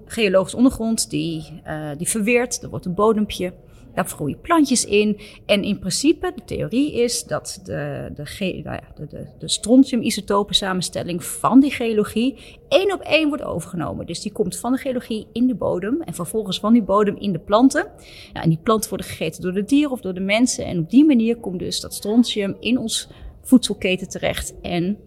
geologische 0.07 0.57
ondergrond, 0.57 1.11
die, 1.11 1.61
uh, 1.66 1.90
die 1.97 2.09
verweert, 2.09 2.62
er 2.62 2.71
wordt 2.71 2.87
een 2.87 2.95
bodempje. 2.95 3.52
Daar 3.95 4.07
groeien 4.07 4.41
plantjes 4.41 4.85
in. 4.85 5.21
En 5.47 5.63
in 5.63 5.79
principe, 5.79 6.33
de 6.35 6.45
theorie 6.45 6.93
is 6.93 7.25
dat 7.25 7.61
de, 7.65 8.11
de, 8.15 8.61
nou 8.65 8.81
de, 8.95 9.07
de, 9.07 9.27
de 9.39 9.49
strontium-isotopen 9.49 10.55
samenstelling 10.55 11.25
van 11.25 11.61
die 11.61 11.71
geologie 11.71 12.59
één 12.69 12.93
op 12.93 13.01
één 13.01 13.29
wordt 13.29 13.43
overgenomen. 13.43 14.07
Dus 14.07 14.21
die 14.21 14.33
komt 14.33 14.57
van 14.57 14.73
de 14.73 14.79
geologie 14.79 15.27
in 15.33 15.47
de 15.47 15.55
bodem 15.55 16.03
en 16.03 16.15
vervolgens 16.15 16.61
van 16.61 16.73
die 16.73 16.83
bodem 16.83 17.17
in 17.17 17.33
de 17.33 17.39
planten. 17.39 17.87
Ja, 18.33 18.43
en 18.43 18.49
die 18.49 18.61
planten 18.63 18.89
worden 18.89 19.07
gegeten 19.07 19.43
door 19.43 19.53
de 19.53 19.65
dieren 19.65 19.91
of 19.91 20.01
door 20.01 20.15
de 20.15 20.21
mensen. 20.21 20.65
En 20.65 20.79
op 20.79 20.91
die 20.91 21.05
manier 21.05 21.37
komt 21.37 21.59
dus 21.59 21.81
dat 21.81 21.95
strontium 21.95 22.57
in 22.61 22.79
ons 22.79 23.09
voedselketen 23.43 24.09
terecht. 24.09 24.55
En 24.63 24.99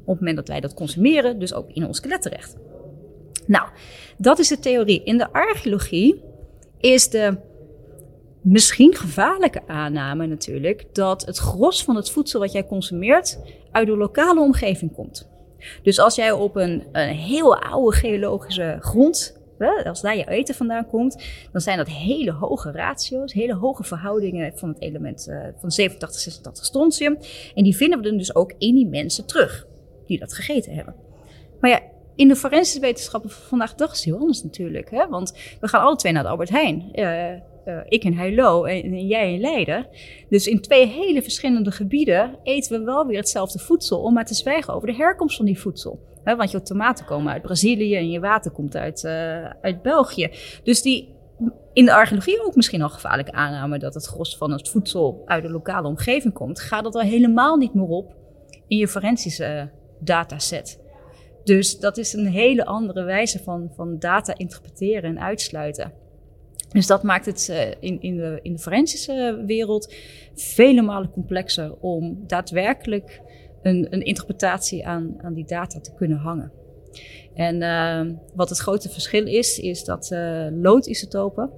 op 0.00 0.06
het 0.06 0.18
moment 0.18 0.36
dat 0.36 0.48
wij 0.48 0.60
dat 0.60 0.74
consumeren, 0.74 1.38
dus 1.38 1.54
ook 1.54 1.70
in 1.70 1.86
ons 1.86 1.96
skelet 1.96 2.22
terecht. 2.22 2.56
Nou, 3.46 3.68
dat 4.18 4.38
is 4.38 4.48
de 4.48 4.58
theorie. 4.58 5.02
In 5.04 5.18
de 5.18 5.32
archeologie 5.32 6.22
is 6.78 7.08
de 7.08 7.36
misschien 8.40 8.94
gevaarlijke 8.94 9.62
aanname 9.66 10.26
natuurlijk 10.26 10.86
dat 10.92 11.26
het 11.26 11.38
gros 11.38 11.84
van 11.84 11.96
het 11.96 12.10
voedsel 12.10 12.40
wat 12.40 12.52
jij 12.52 12.66
consumeert 12.66 13.38
uit 13.70 13.86
de 13.86 13.96
lokale 13.96 14.40
omgeving 14.40 14.92
komt. 14.92 15.28
Dus 15.82 15.98
als 15.98 16.14
jij 16.14 16.32
op 16.32 16.56
een, 16.56 16.84
een 16.92 17.08
heel 17.08 17.56
oude 17.56 17.96
geologische 17.96 18.76
grond, 18.80 19.38
als 19.84 20.00
daar 20.00 20.16
je 20.16 20.28
eten 20.28 20.54
vandaan 20.54 20.86
komt, 20.86 21.22
dan 21.52 21.60
zijn 21.60 21.76
dat 21.76 21.88
hele 21.88 22.32
hoge 22.32 22.70
ratio's, 22.70 23.32
hele 23.32 23.54
hoge 23.54 23.84
verhoudingen 23.84 24.52
van 24.58 24.68
het 24.68 24.80
element 24.80 25.26
uh, 25.28 25.42
van 25.56 25.70
87, 25.70 26.20
86 26.20 26.64
strontium. 26.64 27.18
En 27.54 27.64
die 27.64 27.76
vinden 27.76 27.98
we 27.98 28.08
dan 28.08 28.16
dus 28.16 28.34
ook 28.34 28.54
in 28.58 28.74
die 28.74 28.86
mensen 28.86 29.26
terug 29.26 29.66
die 30.06 30.18
dat 30.18 30.34
gegeten 30.34 30.74
hebben. 30.74 30.94
Maar 31.60 31.70
ja, 31.70 31.80
in 32.20 32.28
de 32.28 32.36
forensische 32.36 32.80
wetenschappen 32.80 33.30
van 33.30 33.42
vandaag 33.48 33.74
dag 33.74 33.90
is 33.90 33.96
het 33.96 34.04
heel 34.04 34.18
anders 34.18 34.42
natuurlijk. 34.42 34.90
Hè? 34.90 35.08
Want 35.08 35.34
we 35.60 35.68
gaan 35.68 35.82
alle 35.82 35.96
twee 35.96 36.12
naar 36.12 36.22
de 36.22 36.28
Albert 36.28 36.50
Heijn. 36.50 36.88
Uh, 36.94 37.30
uh, 37.32 37.80
ik 37.88 38.04
in 38.04 38.12
Heilo 38.12 38.64
en, 38.64 38.82
en, 38.82 39.06
jij 39.06 39.32
in 39.32 39.40
Leiden. 39.40 39.86
Dus 40.28 40.46
in 40.46 40.60
twee 40.60 40.86
hele 40.86 41.22
verschillende 41.22 41.70
gebieden 41.70 42.38
eten 42.42 42.78
we 42.78 42.84
wel 42.84 43.06
weer 43.06 43.16
hetzelfde 43.16 43.58
voedsel. 43.58 44.02
Om 44.02 44.14
maar 44.14 44.24
te 44.24 44.34
zwijgen 44.34 44.74
over 44.74 44.88
de 44.88 44.94
herkomst 44.94 45.36
van 45.36 45.46
die 45.46 45.60
voedsel. 45.60 46.00
Want 46.24 46.50
je 46.50 46.62
tomaten 46.62 47.04
komen 47.04 47.32
uit 47.32 47.42
Brazilië 47.42 47.96
en 47.96 48.10
je 48.10 48.20
water 48.20 48.50
komt 48.50 48.76
uit, 48.76 49.02
uh, 49.02 49.50
uit 49.50 49.82
België. 49.82 50.30
Dus 50.64 50.82
die 50.82 51.14
in 51.72 51.84
de 51.84 51.92
archeologie 51.92 52.44
ook 52.44 52.56
misschien 52.56 52.82
al 52.82 52.88
gevaarlijke 52.88 53.32
aanname 53.32 53.78
dat 53.78 53.94
het 53.94 54.06
gros 54.06 54.36
van 54.36 54.52
het 54.52 54.68
voedsel 54.68 55.22
uit 55.26 55.42
de 55.42 55.50
lokale 55.50 55.88
omgeving 55.88 56.34
komt, 56.34 56.60
gaat 56.60 56.84
dat 56.84 56.94
al 56.94 57.00
helemaal 57.00 57.56
niet 57.56 57.74
meer 57.74 57.88
op 57.88 58.14
in 58.66 58.76
je 58.76 58.88
forensische 58.88 59.70
dataset. 60.00 60.88
Dus 61.44 61.78
dat 61.78 61.96
is 61.96 62.12
een 62.12 62.26
hele 62.26 62.64
andere 62.64 63.02
wijze 63.02 63.38
van, 63.38 63.70
van 63.74 63.98
data 63.98 64.36
interpreteren 64.36 65.10
en 65.10 65.20
uitsluiten. 65.20 65.92
Dus 66.72 66.86
dat 66.86 67.02
maakt 67.02 67.26
het 67.26 67.48
uh, 67.50 67.66
in, 67.80 68.00
in, 68.00 68.16
de, 68.16 68.38
in 68.42 68.52
de 68.52 68.58
forensische 68.58 69.42
wereld 69.46 69.94
vele 70.34 70.82
malen 70.82 71.10
complexer 71.10 71.74
om 71.80 72.24
daadwerkelijk 72.26 73.20
een, 73.62 73.86
een 73.90 74.02
interpretatie 74.02 74.86
aan, 74.86 75.14
aan 75.22 75.34
die 75.34 75.44
data 75.44 75.80
te 75.80 75.94
kunnen 75.94 76.18
hangen. 76.18 76.52
En 77.34 77.60
uh, 77.62 78.14
wat 78.34 78.48
het 78.48 78.58
grote 78.58 78.88
verschil 78.88 79.26
is, 79.26 79.58
is 79.58 79.84
dat 79.84 80.10
uh, 80.12 80.46
loodisotopen, 80.52 81.50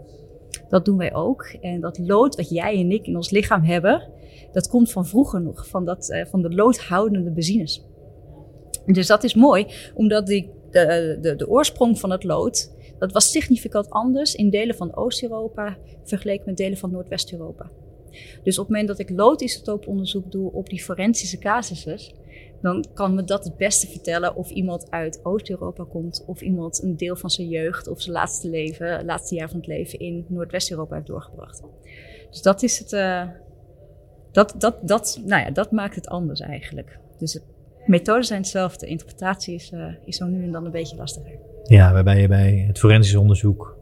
dat 0.69 0.85
doen 0.85 0.97
wij 0.97 1.15
ook. 1.15 1.57
En 1.61 1.81
dat 1.81 1.99
lood 1.99 2.37
wat 2.37 2.49
jij 2.49 2.79
en 2.79 2.91
ik 2.91 3.07
in 3.07 3.17
ons 3.17 3.31
lichaam 3.31 3.63
hebben, 3.63 4.09
dat 4.53 4.69
komt 4.69 4.93
van 4.93 5.07
vroeger 5.07 5.41
nog, 5.41 5.69
van, 5.69 5.85
dat, 5.85 6.25
van 6.31 6.43
de 6.43 6.55
loodhoudende 6.55 7.31
benzines. 7.31 7.85
Dus 8.87 9.07
dat 9.07 9.25
is 9.25 9.35
mooi, 9.35 9.67
omdat 9.95 10.27
die, 10.27 10.51
de, 10.71 11.19
de, 11.21 11.37
de 11.37 11.49
oorsprong 11.49 11.99
van 11.99 12.11
het 12.11 12.25
lood, 12.25 12.73
dat 12.99 13.13
was 13.13 13.31
significant 13.31 13.91
anders 13.91 14.35
in 14.35 14.51
delen 14.51 14.75
van 14.75 14.97
Oost-Europa 14.97 15.77
vergeleken 16.05 16.45
met 16.47 16.57
delen 16.57 16.79
van 16.79 16.91
Noordwest-Europa. 16.91 17.71
Dus 18.43 18.59
op 18.59 18.65
het 18.65 18.77
moment 18.77 18.89
dat 18.89 18.99
ik 18.99 19.11
loodisotooponderzoek 19.11 20.33
doe 20.33 20.53
op 20.53 20.69
die 20.69 20.83
forensische 20.83 21.39
casussen, 21.39 21.99
dan 22.61 22.85
kan 22.95 23.15
me 23.15 23.25
dat 23.25 23.45
het 23.45 23.57
beste 23.57 23.87
vertellen 23.87 24.37
of 24.37 24.51
iemand 24.51 24.91
uit 24.91 25.21
Oost-Europa 25.23 25.85
komt, 25.85 26.25
of 26.27 26.41
iemand 26.41 26.83
een 26.83 26.97
deel 26.97 27.17
van 27.17 27.31
zijn 27.31 27.49
jeugd 27.49 27.89
of 27.89 28.01
zijn 28.01 28.15
laatste 28.15 28.49
leven, 28.49 29.05
laatste 29.05 29.35
jaar 29.35 29.49
van 29.49 29.59
het 29.59 29.67
leven 29.67 29.99
in 29.99 30.25
Noordwest-Europa 30.29 30.95
heeft 30.95 31.07
doorgebracht. 31.07 31.63
Dus 32.31 32.43
dat 32.43 32.63
is 32.63 32.79
het. 32.79 32.93
Uh, 32.93 33.29
dat, 34.33 34.55
dat, 34.59 34.89
dat, 34.89 35.21
nou 35.25 35.43
ja, 35.43 35.51
dat 35.51 35.71
maakt 35.71 35.95
het 35.95 36.09
anders 36.09 36.41
eigenlijk. 36.41 36.99
Dus 37.19 37.33
het 37.33 37.43
methoden 37.87 38.25
zijn 38.25 38.41
hetzelfde. 38.41 38.87
Interpretatie 38.87 39.55
is, 39.55 39.71
uh, 39.75 39.87
is 40.05 40.17
zo 40.17 40.27
nu 40.27 40.45
en 40.45 40.53
dan 40.53 40.65
een 40.65 40.71
beetje 40.71 40.97
lastiger. 40.97 41.39
Ja, 41.63 41.93
waarbij 41.93 42.21
je 42.21 42.29
bij 42.29 42.65
het 42.67 42.79
forensisch 42.79 43.15
onderzoek 43.15 43.81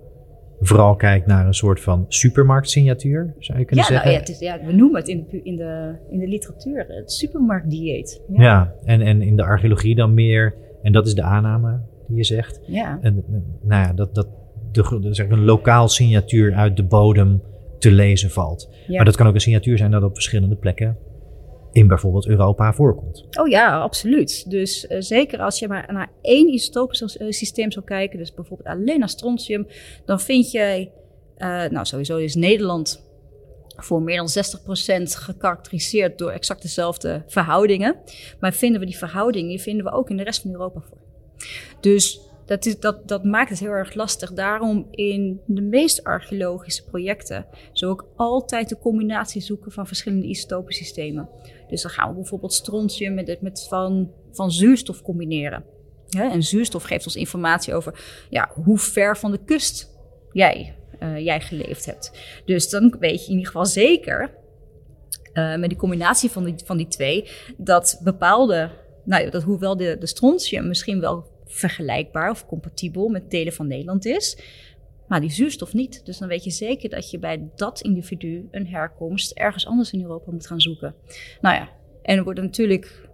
vooral 0.61 0.97
kijkt 0.97 1.27
naar 1.27 1.47
een 1.47 1.55
soort 1.55 1.81
van 1.81 2.05
supermarktsignatuur, 2.09 3.35
zou 3.39 3.59
je 3.59 3.65
kunnen 3.65 3.85
ja, 3.85 3.91
zeggen. 3.91 4.11
Nou, 4.11 4.13
ja, 4.13 4.19
het 4.19 4.29
is, 4.29 4.39
ja, 4.39 4.61
we 4.65 4.73
noemen 4.73 5.01
het 5.01 5.09
in 5.09 5.27
de, 5.31 5.43
in 5.43 5.57
de, 5.57 5.95
in 6.11 6.19
de 6.19 6.27
literatuur 6.29 6.85
het 6.89 7.13
supermarktdieet. 7.13 8.23
Ja, 8.29 8.43
ja 8.43 8.75
en, 8.85 9.01
en 9.01 9.23
in 9.23 9.37
de 9.37 9.43
archeologie 9.43 9.95
dan 9.95 10.15
meer, 10.15 10.55
en 10.83 10.93
dat 10.93 11.07
is 11.07 11.15
de 11.15 11.23
aanname 11.23 11.81
die 12.07 12.17
je 12.17 12.25
zegt. 12.25 12.61
Ja. 12.67 12.99
En 13.01 13.25
nou 13.63 13.87
ja, 13.87 13.93
dat, 13.93 14.15
dat 14.15 14.29
de, 14.73 15.09
zeg, 15.11 15.29
een 15.29 15.45
lokaal 15.45 15.89
signatuur 15.89 16.55
uit 16.55 16.77
de 16.77 16.85
bodem 16.85 17.43
te 17.79 17.91
lezen 17.91 18.31
valt. 18.31 18.71
Ja. 18.87 18.97
Maar 18.97 19.05
dat 19.05 19.17
kan 19.17 19.27
ook 19.27 19.35
een 19.35 19.41
signatuur 19.41 19.79
zijn 19.79 19.91
dat 19.91 20.03
op 20.03 20.15
verschillende 20.15 20.57
plekken 20.57 20.97
in 21.73 21.87
bijvoorbeeld 21.87 22.27
Europa 22.27 22.73
voorkomt. 22.73 23.27
Oh 23.39 23.49
ja, 23.49 23.81
absoluut. 23.81 24.51
Dus 24.51 24.85
uh, 24.85 24.97
zeker 25.01 25.41
als 25.41 25.59
je 25.59 25.69
maar 25.69 25.93
naar 25.93 26.13
één 26.23 26.49
isotopensysteem 26.49 27.71
zou 27.71 27.85
kijken, 27.85 28.19
dus 28.19 28.35
bijvoorbeeld 28.35 28.69
alleen 28.69 28.99
naar 28.99 29.09
strontium, 29.09 29.67
dan 30.05 30.21
vind 30.21 30.51
je, 30.51 30.91
uh, 31.39 31.65
nou 31.65 31.85
sowieso 31.85 32.17
is 32.17 32.35
Nederland 32.35 33.09
voor 33.77 34.03
meer 34.03 34.17
dan 34.17 34.29
60% 34.29 35.03
gekarakteriseerd 35.03 36.19
door 36.19 36.31
exact 36.31 36.63
dezelfde 36.63 37.23
verhoudingen. 37.27 37.97
Maar 38.41 38.53
vinden 38.53 38.81
we 38.81 38.87
die 38.87 38.97
verhoudingen, 38.97 39.49
die 39.49 39.61
vinden 39.61 39.85
we 39.85 39.93
ook 39.93 40.11
in 40.11 40.17
de 40.17 40.23
rest 40.23 40.43
van 40.43 40.51
Europa 40.51 40.81
voor. 40.81 40.99
Dus 41.81 42.21
dat, 42.51 42.67
is, 42.67 42.79
dat, 42.79 43.09
dat 43.09 43.25
maakt 43.25 43.51
het 43.51 43.59
heel 43.59 43.71
erg 43.71 43.95
lastig. 43.95 44.33
Daarom 44.33 44.87
in 44.91 45.41
de 45.47 45.61
meest 45.61 46.05
archeologische 46.05 46.85
projecten 46.85 47.47
zou 47.73 47.93
ik 47.93 48.05
altijd 48.17 48.69
de 48.69 48.79
combinatie 48.79 49.41
zoeken 49.41 49.73
van 49.73 49.87
verschillende 49.87 50.27
isotopensystemen. 50.27 51.29
Dus 51.71 51.83
dan 51.83 51.91
gaan 51.91 52.09
we 52.09 52.15
bijvoorbeeld 52.15 52.53
strontium 52.53 53.15
met, 53.15 53.41
met 53.41 53.67
van, 53.69 54.11
van 54.33 54.51
zuurstof 54.51 55.03
combineren. 55.03 55.65
En 56.11 56.43
zuurstof 56.43 56.83
geeft 56.83 57.07
ons 57.07 57.17
informatie 57.17 57.75
over 57.75 58.05
ja, 58.31 58.51
hoe 58.65 58.79
ver 58.79 59.17
van 59.17 59.31
de 59.31 59.45
kust 59.45 59.91
jij, 60.33 60.75
uh, 61.03 61.19
jij 61.19 61.41
geleefd 61.41 61.87
hebt. 61.87 62.13
Dus 62.45 62.71
dan 62.71 62.97
weet 62.99 63.21
je 63.21 63.25
in 63.25 63.31
ieder 63.31 63.47
geval 63.47 63.67
zeker, 63.67 64.35
uh, 65.35 65.57
met 65.57 65.69
die 65.69 65.79
combinatie 65.79 66.31
van 66.31 66.45
die, 66.45 66.55
van 66.65 66.77
die 66.77 66.89
twee, 66.89 67.29
dat 67.57 68.01
bepaalde, 68.05 68.71
nou, 69.05 69.31
dat 69.31 69.43
hoewel 69.43 69.77
de, 69.77 69.97
de 69.99 70.07
strontium 70.07 70.69
misschien 70.69 71.01
wel 71.01 71.25
vergelijkbaar 71.47 72.31
of 72.31 72.47
compatibel 72.47 73.09
met 73.09 73.31
delen 73.31 73.53
van 73.53 73.67
Nederland 73.67 74.07
is. 74.07 74.39
Maar 75.11 75.21
die 75.21 75.31
zuurstof 75.31 75.75
niet. 75.75 76.07
Dus 76.07 76.19
dan 76.19 76.29
weet 76.29 76.45
je 76.45 76.51
zeker 76.51 76.89
dat 76.89 77.11
je 77.11 77.19
bij 77.19 77.49
dat 77.57 77.81
individu 77.81 78.49
een 78.51 78.67
herkomst 78.67 79.33
ergens 79.33 79.67
anders 79.67 79.93
in 79.93 80.03
Europa 80.03 80.31
moet 80.31 80.47
gaan 80.47 80.61
zoeken. 80.61 80.95
Nou 81.41 81.55
ja, 81.55 81.69
en 82.03 82.17
er 82.17 82.25
worden 82.25 82.45
natuurlijk 82.45 83.09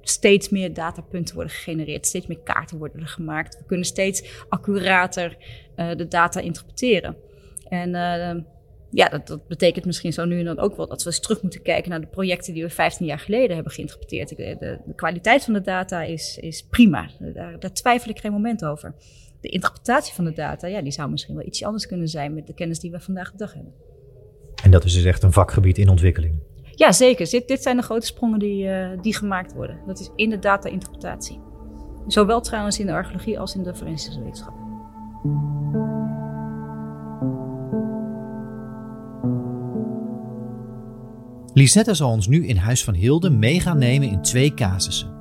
steeds 0.00 0.48
meer 0.48 0.74
datapunten 0.74 1.34
worden 1.34 1.52
gegenereerd, 1.52 2.06
steeds 2.06 2.26
meer 2.26 2.40
kaarten 2.44 2.78
worden 2.78 3.00
er 3.00 3.08
gemaakt. 3.08 3.58
We 3.58 3.64
kunnen 3.64 3.86
steeds 3.86 4.44
accurater 4.48 5.36
uh, 5.76 5.94
de 5.96 6.08
data 6.08 6.40
interpreteren. 6.40 7.16
En 7.68 7.88
uh, 7.88 8.42
ja, 8.90 9.08
dat, 9.08 9.26
dat, 9.26 9.46
betekent 9.46 9.84
misschien 9.84 10.12
zo 10.12 10.24
nu 10.24 10.38
en 10.38 10.44
dan 10.44 10.58
ook 10.58 10.76
wel 10.76 10.86
dat 10.88 11.02
we 11.02 11.10
eens 11.10 11.20
terug 11.20 11.42
moeten 11.42 11.62
kijken 11.62 11.90
naar 11.90 12.00
de 12.00 12.06
projecten 12.06 12.54
die 12.54 12.62
we 12.62 12.70
15 12.70 13.06
jaar 13.06 13.18
geleden 13.18 13.54
hebben 13.54 13.72
geïnterpreteerd. 13.72 14.28
De, 14.28 14.36
de, 14.36 14.78
de 14.84 14.94
kwaliteit 14.94 15.44
van 15.44 15.52
de 15.52 15.60
data 15.60 16.02
is, 16.02 16.38
is 16.40 16.62
prima. 16.62 17.10
Daar, 17.18 17.58
daar, 17.58 17.72
twijfel 17.72 18.10
ik 18.10 18.18
geen 18.18 18.32
moment 18.32 18.64
over. 18.64 18.94
De 19.42 19.48
interpretatie 19.48 20.14
van 20.14 20.24
de 20.24 20.32
data, 20.32 20.66
ja, 20.66 20.82
die 20.82 20.92
zou 20.92 21.10
misschien 21.10 21.34
wel 21.34 21.46
iets 21.46 21.64
anders 21.64 21.86
kunnen 21.86 22.08
zijn 22.08 22.34
met 22.34 22.46
de 22.46 22.54
kennis 22.54 22.78
die 22.78 22.90
we 22.90 23.00
vandaag 23.00 23.30
de 23.30 23.36
dag 23.36 23.54
hebben. 23.54 23.72
En 24.62 24.70
dat 24.70 24.84
is 24.84 24.92
dus 24.94 25.04
echt 25.04 25.22
een 25.22 25.32
vakgebied 25.32 25.78
in 25.78 25.88
ontwikkeling. 25.88 26.34
Ja, 26.74 26.92
zeker. 26.92 27.30
Dit, 27.30 27.48
dit 27.48 27.62
zijn 27.62 27.76
de 27.76 27.82
grote 27.82 28.06
sprongen 28.06 28.38
die, 28.38 28.64
uh, 28.64 28.88
die 29.00 29.14
gemaakt 29.14 29.52
worden. 29.52 29.78
Dat 29.86 30.00
is 30.00 30.10
in 30.16 30.30
de 30.30 30.38
data-interpretatie. 30.38 31.40
Zowel 32.06 32.40
trouwens 32.40 32.78
in 32.78 32.86
de 32.86 32.92
archeologie 32.92 33.38
als 33.38 33.54
in 33.54 33.62
de 33.62 33.74
forensische 33.74 34.20
wetenschap. 34.20 34.54
Lisette 41.54 41.94
zal 41.94 42.10
ons 42.10 42.28
nu 42.28 42.46
in 42.46 42.56
Huis 42.56 42.84
van 42.84 42.94
Hilde 42.94 43.30
meegaan 43.30 43.78
nemen 43.78 44.08
in 44.08 44.22
twee 44.22 44.54
casussen. 44.54 45.11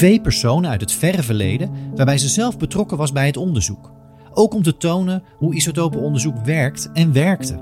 Twee 0.00 0.20
personen 0.20 0.70
uit 0.70 0.80
het 0.80 0.92
verre 0.92 1.22
verleden 1.22 1.70
waarbij 1.94 2.18
ze 2.18 2.28
zelf 2.28 2.58
betrokken 2.58 2.96
was 2.96 3.12
bij 3.12 3.26
het 3.26 3.36
onderzoek. 3.36 3.92
Ook 4.32 4.54
om 4.54 4.62
te 4.62 4.76
tonen 4.76 5.22
hoe 5.36 5.54
isotopenonderzoek 5.54 6.44
werkt 6.44 6.90
en 6.92 7.12
werkte. 7.12 7.60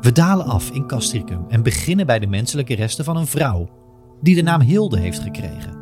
We 0.00 0.12
dalen 0.12 0.46
af 0.46 0.70
in 0.70 0.86
Castricum 0.86 1.44
en 1.48 1.62
beginnen 1.62 2.06
bij 2.06 2.18
de 2.18 2.26
menselijke 2.26 2.74
resten 2.74 3.04
van 3.04 3.16
een 3.16 3.26
vrouw, 3.26 3.68
die 4.20 4.34
de 4.34 4.42
naam 4.42 4.60
Hilde 4.60 4.98
heeft 4.98 5.18
gekregen. 5.18 5.76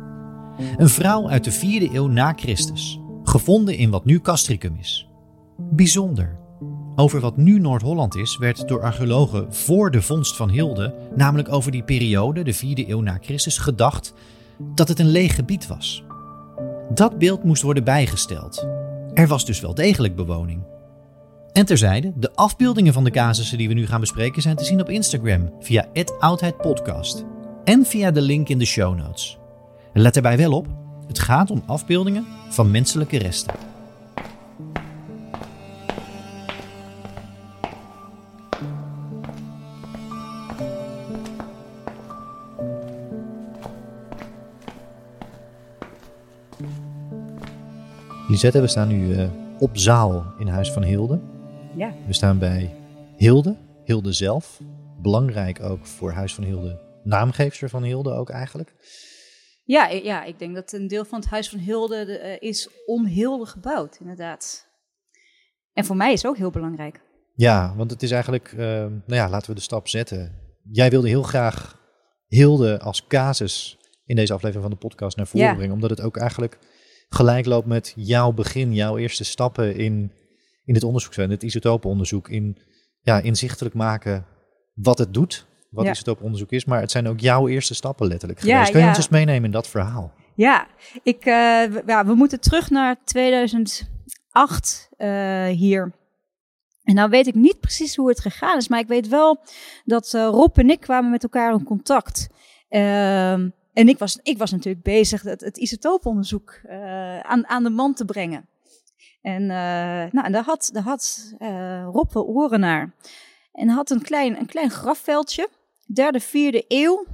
Een 0.77 0.89
vrouw 0.89 1.29
uit 1.29 1.43
de 1.43 1.53
4e 1.53 1.93
eeuw 1.93 2.07
na 2.07 2.33
Christus, 2.35 2.99
gevonden 3.23 3.77
in 3.77 3.89
wat 3.89 4.05
nu 4.05 4.19
Castricum 4.19 4.75
is. 4.79 5.09
Bijzonder. 5.57 6.39
Over 6.95 7.19
wat 7.19 7.37
nu 7.37 7.59
Noord-Holland 7.59 8.15
is, 8.15 8.37
werd 8.37 8.67
door 8.67 8.81
archeologen 8.81 9.53
voor 9.53 9.91
de 9.91 10.01
vondst 10.01 10.35
van 10.35 10.49
Hilde, 10.49 10.93
namelijk 11.15 11.51
over 11.51 11.71
die 11.71 11.83
periode, 11.83 12.43
de 12.43 12.55
4e 12.55 12.89
eeuw 12.89 13.01
na 13.01 13.17
Christus, 13.21 13.57
gedacht 13.57 14.13
dat 14.59 14.87
het 14.87 14.99
een 14.99 15.09
leeg 15.09 15.35
gebied 15.35 15.67
was. 15.67 16.03
Dat 16.93 17.17
beeld 17.17 17.43
moest 17.43 17.61
worden 17.61 17.83
bijgesteld. 17.83 18.67
Er 19.13 19.27
was 19.27 19.45
dus 19.45 19.59
wel 19.59 19.73
degelijk 19.73 20.15
bewoning. 20.15 20.63
En 21.51 21.65
terzijde, 21.65 22.13
de 22.15 22.33
afbeeldingen 22.35 22.93
van 22.93 23.03
de 23.03 23.11
casussen 23.11 23.57
die 23.57 23.67
we 23.67 23.73
nu 23.73 23.87
gaan 23.87 23.99
bespreken 23.99 24.41
zijn 24.41 24.55
te 24.55 24.63
zien 24.63 24.81
op 24.81 24.89
Instagram 24.89 25.53
via 25.59 25.87
@oudheidpodcast 26.19 27.25
en 27.63 27.85
via 27.85 28.11
de 28.11 28.21
link 28.21 28.49
in 28.49 28.59
de 28.59 28.65
show 28.65 28.97
notes. 28.97 29.37
let 29.93 30.15
erbij 30.15 30.37
wel 30.37 30.51
op, 30.51 30.67
het 31.07 31.19
gaat 31.19 31.51
om 31.51 31.63
afbeeldingen 31.65 32.25
van 32.49 32.71
menselijke 32.71 33.17
resten. 33.17 33.68
Lisette, 48.29 48.61
we 48.61 48.67
staan 48.67 48.87
nu 48.87 49.15
uh, 49.15 49.29
op 49.59 49.77
zaal 49.77 50.33
in 50.37 50.47
Huis 50.47 50.71
van 50.71 50.83
Hilde. 50.83 51.19
Ja. 51.75 51.93
We 52.07 52.13
staan 52.13 52.39
bij 52.39 52.75
Hilde, 53.17 53.57
Hilde 53.83 54.11
zelf. 54.11 54.59
Belangrijk 55.01 55.61
ook 55.61 55.85
voor 55.85 56.11
Huis 56.11 56.33
van 56.33 56.43
Hilde, 56.43 56.81
naamgeefster 57.03 57.69
van 57.69 57.83
Hilde 57.83 58.11
ook 58.11 58.29
eigenlijk. 58.29 58.73
Ja, 59.63 59.87
ja, 59.87 60.23
ik 60.23 60.39
denk 60.39 60.55
dat 60.55 60.71
een 60.71 60.87
deel 60.87 61.05
van 61.05 61.19
het 61.19 61.29
Huis 61.29 61.49
van 61.49 61.59
Hilde 61.59 62.05
de, 62.05 62.19
uh, 62.23 62.49
is 62.49 62.69
om 62.85 63.05
Hilde 63.05 63.45
gebouwd, 63.45 63.97
inderdaad. 63.99 64.67
En 65.73 65.85
voor 65.85 65.95
mij 65.95 66.13
is 66.13 66.21
het 66.21 66.31
ook 66.31 66.37
heel 66.37 66.51
belangrijk. 66.51 67.01
Ja, 67.35 67.73
want 67.75 67.91
het 67.91 68.03
is 68.03 68.11
eigenlijk, 68.11 68.51
uh, 68.51 68.59
nou 68.59 69.01
ja, 69.05 69.29
laten 69.29 69.49
we 69.49 69.55
de 69.55 69.61
stap 69.61 69.87
zetten. 69.87 70.39
Jij 70.71 70.89
wilde 70.89 71.07
heel 71.07 71.23
graag 71.23 71.79
Hilde 72.27 72.79
als 72.79 73.07
casus 73.07 73.77
in 74.05 74.15
deze 74.15 74.33
aflevering 74.33 74.67
van 74.67 74.73
de 74.79 74.87
podcast 74.87 75.17
naar 75.17 75.27
voren 75.27 75.47
ja. 75.47 75.55
brengen, 75.55 75.73
omdat 75.73 75.89
het 75.89 76.01
ook 76.01 76.17
eigenlijk 76.17 76.59
gelijk 77.09 77.45
loopt 77.45 77.67
met 77.67 77.93
jouw 77.95 78.31
begin, 78.31 78.73
jouw 78.73 78.97
eerste 78.97 79.23
stappen 79.23 79.75
in, 79.75 80.11
in 80.65 80.73
dit 80.73 80.83
onderzoek 80.83 81.13
zijn, 81.13 81.29
het 81.29 81.43
isotopenonderzoek, 81.43 82.29
in 82.29 82.57
ja, 83.01 83.19
inzichtelijk 83.19 83.75
maken 83.75 84.25
wat 84.73 84.97
het 84.97 85.13
doet, 85.13 85.45
wat 85.69 85.85
ja. 85.85 85.91
isotopenonderzoek 85.91 86.51
is, 86.51 86.65
maar 86.65 86.81
het 86.81 86.91
zijn 86.91 87.07
ook 87.07 87.19
jouw 87.19 87.47
eerste 87.47 87.73
stappen 87.73 88.07
letterlijk 88.07 88.39
geweest. 88.39 88.65
Ja, 88.65 88.71
Kun 88.71 88.81
je 88.81 88.87
ons 88.87 88.97
eens 88.97 89.09
meenemen 89.09 89.43
in 89.43 89.51
dat 89.51 89.67
verhaal? 89.67 90.13
Ja, 90.35 90.67
ik, 91.03 91.25
uh, 91.25 91.85
ja, 91.85 92.05
we 92.05 92.13
moeten 92.13 92.39
terug 92.39 92.69
naar 92.69 92.95
2008 93.03 94.89
uh, 94.97 95.45
hier. 95.45 95.93
En 96.83 96.95
nou 96.95 97.09
weet 97.09 97.27
ik 97.27 97.35
niet 97.35 97.59
precies 97.59 97.95
hoe 97.95 98.09
het 98.09 98.19
gegaan 98.19 98.57
is, 98.57 98.67
maar 98.67 98.79
ik 98.79 98.87
weet 98.87 99.07
wel 99.07 99.39
dat 99.85 100.13
uh, 100.15 100.27
Rob 100.27 100.57
en 100.57 100.69
ik 100.69 100.79
kwamen 100.79 101.11
met 101.11 101.23
elkaar 101.23 101.53
in 101.53 101.63
contact. 101.63 102.27
Ehm, 102.69 103.49
en 103.73 103.87
ik 103.87 103.97
was, 103.97 104.19
ik 104.23 104.37
was 104.37 104.51
natuurlijk 104.51 104.83
bezig 104.83 105.21
het, 105.21 105.41
het 105.41 105.57
isotooponderzoek 105.57 106.59
uh, 106.65 107.19
aan, 107.19 107.47
aan 107.47 107.63
de 107.63 107.69
man 107.69 107.93
te 107.93 108.05
brengen. 108.05 108.47
En, 109.21 109.41
uh, 109.41 109.49
nou, 110.11 110.25
en 110.25 110.31
daar 110.31 110.43
had, 110.43 110.69
daar 110.73 110.83
had 110.83 111.33
uh, 111.39 111.87
Rob 111.91 112.13
wel 112.13 112.25
oren 112.25 112.59
naar. 112.59 112.93
En 113.53 113.69
had 113.69 113.89
een 113.89 114.01
klein, 114.01 114.37
een 114.37 114.45
klein 114.45 114.69
grafveldje, 114.69 115.49
derde, 115.85 116.19
vierde 116.19 116.65
eeuw, 116.67 117.05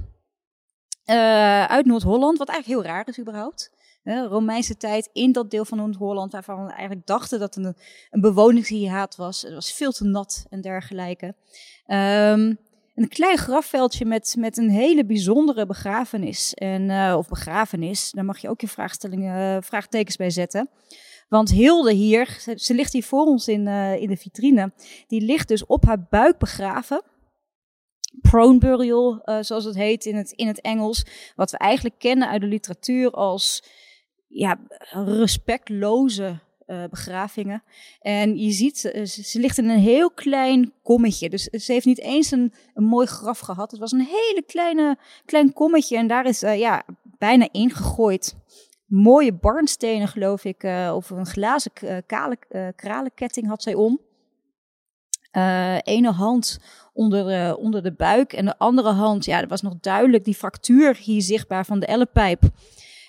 uit 1.66 1.86
Noord-Holland, 1.86 2.38
wat 2.38 2.48
eigenlijk 2.48 2.80
heel 2.80 2.92
raar 2.92 3.08
is 3.08 3.18
überhaupt. 3.18 3.74
Romeinse 4.04 4.76
tijd 4.76 5.10
in 5.12 5.32
dat 5.32 5.50
deel 5.50 5.64
van 5.64 5.78
Noord-Holland, 5.78 6.32
waarvan 6.32 6.66
we 6.66 6.72
eigenlijk 6.72 7.06
dachten 7.06 7.38
dat 7.38 7.54
het 7.54 7.64
een, 7.64 7.76
een 8.10 8.20
bewoningshiaat 8.20 9.16
was. 9.16 9.42
Het 9.42 9.52
was 9.52 9.72
veel 9.72 9.92
te 9.92 10.04
nat 10.04 10.46
en 10.50 10.60
dergelijke. 10.60 11.34
Um, 11.86 12.58
een 12.96 13.08
klein 13.08 13.38
grafveldje 13.38 14.04
met, 14.04 14.34
met 14.38 14.56
een 14.56 14.70
hele 14.70 15.04
bijzondere 15.04 15.66
begrafenis. 15.66 16.54
En, 16.54 16.82
uh, 16.90 17.14
of 17.18 17.28
begrafenis, 17.28 18.10
daar 18.10 18.24
mag 18.24 18.38
je 18.38 18.48
ook 18.48 18.60
je 18.60 18.68
vraagstellingen, 18.68 19.62
vraagtekens 19.62 20.16
bij 20.16 20.30
zetten. 20.30 20.70
Want 21.28 21.50
Hilde 21.50 21.92
hier, 21.92 22.38
ze, 22.56 22.74
ligt 22.74 22.92
hier 22.92 23.04
voor 23.04 23.24
ons 23.24 23.48
in, 23.48 23.66
uh, 23.66 24.00
in 24.00 24.08
de 24.08 24.16
vitrine, 24.16 24.72
die 25.06 25.20
ligt 25.20 25.48
dus 25.48 25.66
op 25.66 25.84
haar 25.84 26.06
buik 26.10 26.38
begraven. 26.38 27.02
Prone 28.20 28.58
burial, 28.58 29.22
zoals 29.40 29.64
het 29.64 29.74
heet 29.74 30.04
in 30.04 30.16
het, 30.16 30.30
in 30.30 30.46
het 30.46 30.60
Engels. 30.60 31.06
Wat 31.34 31.50
we 31.50 31.58
eigenlijk 31.58 31.98
kennen 31.98 32.28
uit 32.28 32.40
de 32.40 32.46
literatuur 32.46 33.10
als 33.10 33.62
ja, 34.26 34.58
respectloze 34.92 36.40
uh, 36.66 36.84
begravingen. 36.90 37.62
En 38.00 38.38
je 38.38 38.50
ziet, 38.50 38.78
ze, 38.78 39.06
ze, 39.24 39.40
ligt 39.40 39.58
in 39.58 39.68
een 39.68 39.78
heel 39.78 40.10
klein 40.10 40.72
kommetje. 40.82 41.30
Dus 41.30 41.42
ze 41.42 41.72
heeft 41.72 41.86
niet 41.86 42.00
eens 42.00 42.30
een, 42.30 42.52
een 42.74 42.84
mooi 42.84 43.06
graf 43.06 43.38
gehad. 43.38 43.70
Het 43.70 43.80
was 43.80 43.92
een 43.92 44.06
hele 44.10 44.42
kleine, 44.46 44.98
klein 45.24 45.52
kommetje. 45.52 45.96
En 45.96 46.06
daar 46.06 46.26
is 46.26 46.42
uh, 46.42 46.58
ja, 46.58 46.82
bijna 47.18 47.48
ingegooid. 47.50 48.36
Mooie 48.86 49.32
barnstenen, 49.32 50.08
geloof 50.08 50.44
ik. 50.44 50.62
Uh, 50.62 50.92
of 50.94 51.10
een 51.10 51.26
glazen 51.26 51.72
kale, 52.06 52.38
kralenketting 52.76 53.46
had 53.46 53.62
zij 53.62 53.74
om. 53.74 54.00
ene 55.82 56.10
hand 56.10 56.58
onder 56.92 57.24
de, 57.24 57.56
onder 57.58 57.82
de 57.82 57.92
buik. 57.92 58.32
En 58.32 58.44
de 58.44 58.58
andere 58.58 58.90
hand, 58.90 59.24
ja, 59.24 59.40
er 59.40 59.48
was 59.48 59.62
nog 59.62 59.74
duidelijk 59.80 60.24
die 60.24 60.34
fractuur 60.34 60.96
hier 60.96 61.22
zichtbaar 61.22 61.64
van 61.64 61.80
de 61.80 61.86
ellepijp. 61.86 62.42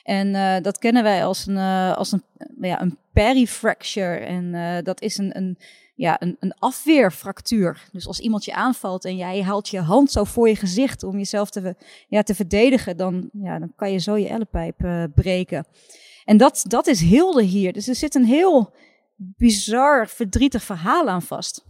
En 0.08 0.28
uh, 0.28 0.56
dat 0.62 0.78
kennen 0.78 1.04
wij 1.04 1.26
als 1.26 1.46
een, 1.48 1.56
uh, 1.56 1.98
als 1.98 2.12
een, 2.12 2.24
ja, 2.62 2.82
een 2.82 2.98
perifracture. 3.14 4.16
En 4.16 4.44
uh, 4.44 4.78
dat 4.84 5.02
is 5.02 5.18
een, 5.18 5.38
een, 5.38 5.58
ja, 5.96 6.22
een, 6.22 6.38
een 6.40 6.54
afweerfractuur. 6.60 7.88
Dus 7.92 8.08
als 8.08 8.20
iemand 8.20 8.46
je 8.46 8.54
aanvalt 8.54 9.06
en 9.06 9.16
jij 9.16 9.44
haalt 9.44 9.70
je 9.70 9.80
hand 9.80 10.12
zo 10.12 10.24
voor 10.24 10.50
je 10.50 10.56
gezicht 10.56 11.04
om 11.04 11.18
jezelf 11.18 11.50
te, 11.50 11.76
ja, 12.08 12.24
te 12.24 12.36
verdedigen, 12.36 12.98
dan, 12.98 13.30
ja, 13.34 13.60
dan 13.60 13.74
kan 13.76 13.92
je 13.92 13.98
zo 13.98 14.18
je 14.18 14.28
ellepijp 14.28 15.10
breken. 15.16 15.66
En 16.26 16.38
dat, 16.38 16.66
dat 16.68 16.88
is 16.88 17.02
Hilde 17.02 17.44
hier. 17.44 17.74
Dus 17.74 17.88
er 17.88 17.96
zit 17.96 18.16
een 18.16 18.26
heel 18.26 18.74
bizar, 19.16 20.08
verdrietig 20.08 20.64
verhaal 20.64 21.08
aan 21.08 21.22
vast. 21.22 21.66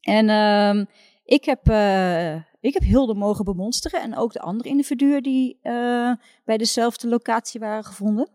En 0.00 0.28
ehm, 0.28 0.84
ik 1.24 1.44
heb 1.44 1.62
ik 2.64 2.74
heb 2.74 2.82
Hilde 2.82 3.14
mogen 3.14 3.44
bemonsteren 3.44 4.02
en 4.02 4.16
ook 4.16 4.32
de 4.32 4.40
andere 4.40 4.68
individuen 4.68 5.22
die 5.22 5.58
uh, 5.62 6.12
bij 6.44 6.56
dezelfde 6.56 7.08
locatie 7.08 7.60
waren 7.60 7.84
gevonden. 7.84 8.28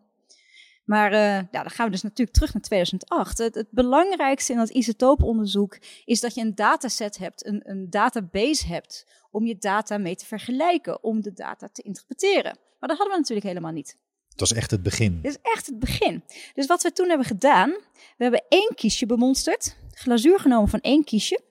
Maar 0.85 1.13
uh, 1.13 1.19
ja, 1.19 1.47
dan 1.51 1.69
gaan 1.69 1.85
we 1.85 1.91
dus 1.91 2.01
natuurlijk 2.01 2.37
terug 2.37 2.53
naar 2.53 2.61
2008. 2.63 3.37
Het, 3.37 3.55
het 3.55 3.71
belangrijkste 3.71 4.51
in 4.51 4.57
dat 4.57 4.69
isotooponderzoek 4.69 5.77
is 6.05 6.19
dat 6.19 6.33
je 6.35 6.41
een 6.41 6.55
dataset 6.55 7.17
hebt, 7.17 7.45
een, 7.45 7.61
een 7.63 7.89
database 7.89 8.67
hebt, 8.67 9.07
om 9.31 9.45
je 9.45 9.57
data 9.57 9.97
mee 9.97 10.15
te 10.15 10.25
vergelijken, 10.25 11.03
om 11.03 11.21
de 11.21 11.33
data 11.33 11.69
te 11.71 11.81
interpreteren. 11.81 12.57
Maar 12.79 12.89
dat 12.89 12.97
hadden 12.97 13.09
we 13.09 13.19
natuurlijk 13.19 13.47
helemaal 13.47 13.71
niet. 13.71 13.97
Het 14.29 14.39
was 14.39 14.53
echt 14.53 14.71
het 14.71 14.83
begin. 14.83 15.21
Dit 15.21 15.31
is 15.31 15.51
echt 15.51 15.65
het 15.65 15.79
begin. 15.79 16.23
Dus 16.53 16.65
wat 16.65 16.83
we 16.83 16.91
toen 16.91 17.09
hebben 17.09 17.27
gedaan, 17.27 17.69
we 18.17 18.23
hebben 18.23 18.43
één 18.49 18.71
kiesje 18.75 19.05
bemonsterd, 19.05 19.77
glazuur 19.91 20.39
genomen 20.39 20.69
van 20.69 20.79
één 20.81 21.03
kiesje. 21.03 21.47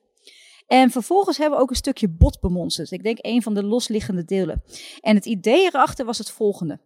En 0.69 0.91
vervolgens 0.91 1.39
hebben 1.39 1.57
we 1.57 1.63
ook 1.63 1.71
een 1.71 1.77
stukje 1.77 2.09
bot 2.09 2.41
bemonsterd. 2.41 2.91
Ik 2.91 3.03
denk 3.03 3.19
een 3.21 3.43
van 3.43 3.55
de 3.55 3.63
losliggende 3.63 4.25
delen. 4.25 4.63
En 5.01 5.15
het 5.15 5.27
idee 5.27 5.65
erachter 5.65 6.05
was 6.05 6.19
het 6.19 6.31
volgende. 6.31 6.79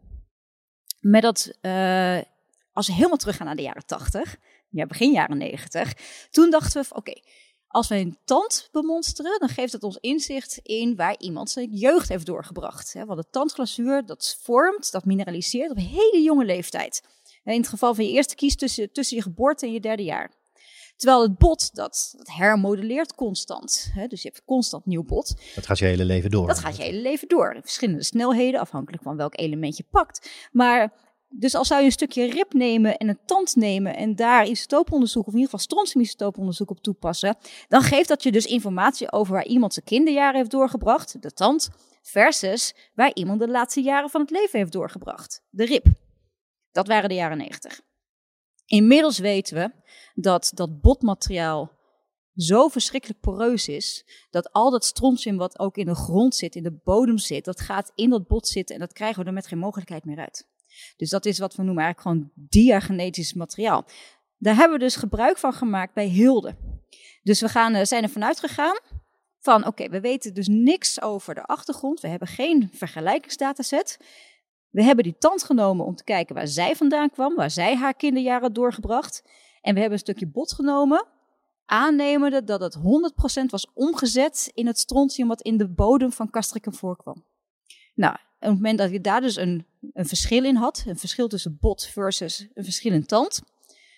Met 1.00 1.22
dat, 1.22 1.52
uh, 1.62 2.18
als 2.72 2.86
we 2.86 2.92
helemaal 2.92 3.16
teruggaan 3.16 3.46
naar 3.46 3.56
de 3.56 3.62
jaren 3.62 3.86
80, 3.86 4.36
ja, 4.70 4.86
begin 4.86 5.12
jaren 5.12 5.38
90, 5.38 5.92
toen 6.30 6.50
dachten 6.50 6.82
we, 6.82 6.94
oké, 6.94 7.20
als 7.68 7.88
we 7.88 7.96
een 7.96 8.18
tand 8.24 8.68
bemonsteren, 8.72 9.38
dan 9.38 9.48
geeft 9.48 9.72
het 9.72 9.82
ons 9.82 9.98
inzicht 10.00 10.60
in 10.62 10.96
waar 10.96 11.18
iemand 11.18 11.50
zijn 11.50 11.70
jeugd 11.70 12.08
heeft 12.08 12.26
doorgebracht. 12.26 12.92
Want 12.92 13.20
de 13.20 13.30
tandglazuur, 13.30 14.06
dat 14.06 14.38
vormt, 14.42 14.92
dat 14.92 15.04
mineraliseert 15.04 15.70
op 15.70 15.76
een 15.76 15.82
hele 15.82 16.22
jonge 16.22 16.44
leeftijd. 16.44 17.02
In 17.44 17.60
het 17.60 17.68
geval 17.68 17.94
van 17.94 18.04
je 18.04 18.12
eerste 18.12 18.34
kies 18.34 18.56
tussen, 18.56 18.92
tussen 18.92 19.16
je 19.16 19.22
geboorte 19.22 19.66
en 19.66 19.72
je 19.72 19.80
derde 19.80 20.04
jaar. 20.04 20.30
Terwijl 21.02 21.22
het 21.22 21.38
bot, 21.38 21.74
dat, 21.74 22.14
dat 22.16 22.28
hermodelleert 22.30 23.14
constant. 23.14 23.90
Hè? 23.94 24.06
Dus 24.06 24.22
je 24.22 24.28
hebt 24.28 24.42
constant 24.44 24.86
nieuw 24.86 25.02
bot. 25.02 25.34
Dat 25.54 25.66
gaat 25.66 25.78
je 25.78 25.84
hele 25.84 26.04
leven 26.04 26.30
door. 26.30 26.46
Dat 26.46 26.58
gaat 26.58 26.76
je 26.76 26.82
hele 26.82 27.00
leven 27.00 27.28
door. 27.28 27.56
Verschillende 27.60 28.02
snelheden, 28.02 28.60
afhankelijk 28.60 29.02
van 29.02 29.16
welk 29.16 29.38
element 29.38 29.76
je 29.76 29.84
pakt. 29.90 30.30
Maar 30.52 30.92
dus 31.28 31.54
als 31.54 31.68
zou 31.68 31.80
je 31.80 31.86
een 31.86 31.92
stukje 31.92 32.30
rib 32.30 32.52
nemen 32.52 32.96
en 32.96 33.08
een 33.08 33.18
tand 33.24 33.56
nemen 33.56 33.96
en 33.96 34.16
daar 34.16 34.46
isotooponderzoek, 34.46 35.26
of 35.26 35.32
in 35.32 35.38
ieder 35.38 35.50
geval 35.50 35.64
strontium-isotooponderzoek 35.64 36.70
op 36.70 36.80
toepassen, 36.80 37.36
dan 37.68 37.82
geeft 37.82 38.08
dat 38.08 38.22
je 38.22 38.32
dus 38.32 38.46
informatie 38.46 39.12
over 39.12 39.32
waar 39.32 39.46
iemand 39.46 39.72
zijn 39.72 39.84
kinderjaren 39.84 40.36
heeft 40.36 40.50
doorgebracht, 40.50 41.22
de 41.22 41.32
tand, 41.32 41.68
versus 42.02 42.74
waar 42.94 43.10
iemand 43.14 43.40
de 43.40 43.48
laatste 43.48 43.80
jaren 43.80 44.10
van 44.10 44.20
het 44.20 44.30
leven 44.30 44.58
heeft 44.58 44.72
doorgebracht, 44.72 45.42
de 45.50 45.64
rib. 45.64 45.86
Dat 46.72 46.86
waren 46.86 47.08
de 47.08 47.14
jaren 47.14 47.38
90. 47.38 47.80
Inmiddels 48.66 49.18
weten 49.18 49.56
we 49.56 49.70
dat 50.14 50.50
dat 50.54 50.80
botmateriaal 50.80 51.80
zo 52.36 52.68
verschrikkelijk 52.68 53.20
poreus 53.20 53.68
is, 53.68 54.04
dat 54.30 54.52
al 54.52 54.70
dat 54.70 54.84
strontium 54.84 55.36
wat 55.36 55.58
ook 55.58 55.76
in 55.76 55.86
de 55.86 55.94
grond 55.94 56.34
zit, 56.34 56.54
in 56.54 56.62
de 56.62 56.80
bodem 56.84 57.18
zit, 57.18 57.44
dat 57.44 57.60
gaat 57.60 57.92
in 57.94 58.10
dat 58.10 58.26
bot 58.26 58.48
zitten 58.48 58.74
en 58.74 58.80
dat 58.80 58.92
krijgen 58.92 59.22
we 59.22 59.28
er 59.28 59.34
met 59.34 59.46
geen 59.46 59.58
mogelijkheid 59.58 60.04
meer 60.04 60.18
uit. 60.18 60.48
Dus 60.96 61.10
dat 61.10 61.26
is 61.26 61.38
wat 61.38 61.54
we 61.54 61.62
noemen 61.62 61.82
eigenlijk 61.84 62.16
gewoon 62.16 62.48
diagenetisch 62.48 63.32
materiaal. 63.32 63.84
Daar 64.38 64.56
hebben 64.56 64.78
we 64.78 64.84
dus 64.84 64.96
gebruik 64.96 65.38
van 65.38 65.52
gemaakt 65.52 65.94
bij 65.94 66.06
Hilde. 66.06 66.56
Dus 67.22 67.40
we 67.40 67.48
gaan, 67.48 67.74
eh, 67.74 67.84
zijn 67.84 68.02
er 68.02 68.08
vanuit 68.08 68.40
gegaan 68.40 68.78
van 69.38 69.66
oké, 69.66 69.88
we 69.88 70.00
weten 70.00 70.34
dus 70.34 70.48
niks 70.48 71.00
over 71.00 71.34
de 71.34 71.44
achtergrond. 71.44 72.00
We 72.00 72.08
hebben 72.08 72.28
geen 72.28 72.70
vergelijkingsdataset. 72.72 73.98
We 74.72 74.82
hebben 74.82 75.04
die 75.04 75.16
tand 75.18 75.44
genomen 75.44 75.86
om 75.86 75.94
te 75.94 76.04
kijken 76.04 76.34
waar 76.34 76.48
zij 76.48 76.76
vandaan 76.76 77.10
kwam, 77.10 77.34
waar 77.34 77.50
zij 77.50 77.76
haar 77.76 77.94
kinderjaren 77.94 78.52
doorgebracht. 78.52 79.22
En 79.60 79.74
we 79.74 79.80
hebben 79.80 79.98
een 79.98 80.04
stukje 80.04 80.26
bot 80.26 80.52
genomen, 80.52 81.06
aannemende 81.66 82.44
dat 82.44 82.60
het 82.60 82.76
100% 82.76 82.80
was 83.46 83.66
omgezet 83.74 84.50
in 84.54 84.66
het 84.66 84.78
strontium 84.78 85.28
wat 85.28 85.42
in 85.42 85.56
de 85.56 85.68
bodem 85.68 86.12
van 86.12 86.30
Castricum 86.30 86.74
voorkwam. 86.74 87.24
Nou, 87.94 88.14
op 88.14 88.20
het 88.38 88.50
moment 88.54 88.78
dat 88.78 88.90
je 88.90 89.00
daar 89.00 89.20
dus 89.20 89.36
een, 89.36 89.66
een 89.92 90.06
verschil 90.06 90.44
in 90.44 90.56
had, 90.56 90.84
een 90.86 90.98
verschil 90.98 91.28
tussen 91.28 91.58
bot 91.60 91.86
versus 91.86 92.48
een 92.54 92.64
verschil 92.64 92.92
in 92.92 93.06
tand, 93.06 93.42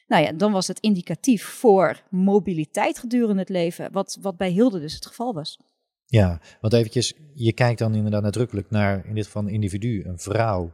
nou 0.07 0.25
ja, 0.25 0.33
dan 0.33 0.53
was 0.53 0.67
het 0.67 0.81
indicatief 0.81 1.45
voor 1.45 2.03
mobiliteit 2.11 2.99
gedurende 2.99 3.41
het 3.41 3.49
leven, 3.49 3.93
wat, 3.93 4.19
wat 4.21 4.37
bij 4.37 4.51
Hilde 4.51 4.81
dus 4.81 4.95
het 4.95 5.07
geval 5.07 5.35
was. 5.35 5.59
Ja, 6.07 6.41
want 6.61 6.73
eventjes, 6.73 7.15
je 7.35 7.53
kijkt 7.53 7.79
dan 7.79 7.95
inderdaad 7.95 8.23
nadrukkelijk 8.23 8.71
naar, 8.71 9.07
in 9.07 9.15
dit 9.15 9.25
geval 9.25 9.43
een 9.43 9.49
individu, 9.49 10.05
een 10.05 10.19
vrouw, 10.19 10.73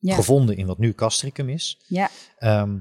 gevonden 0.00 0.56
in 0.56 0.66
wat 0.66 0.78
nu 0.78 0.92
castricum 0.92 1.48
is. 1.48 1.84
Ja. 1.86 2.10
Ehm, 2.38 2.78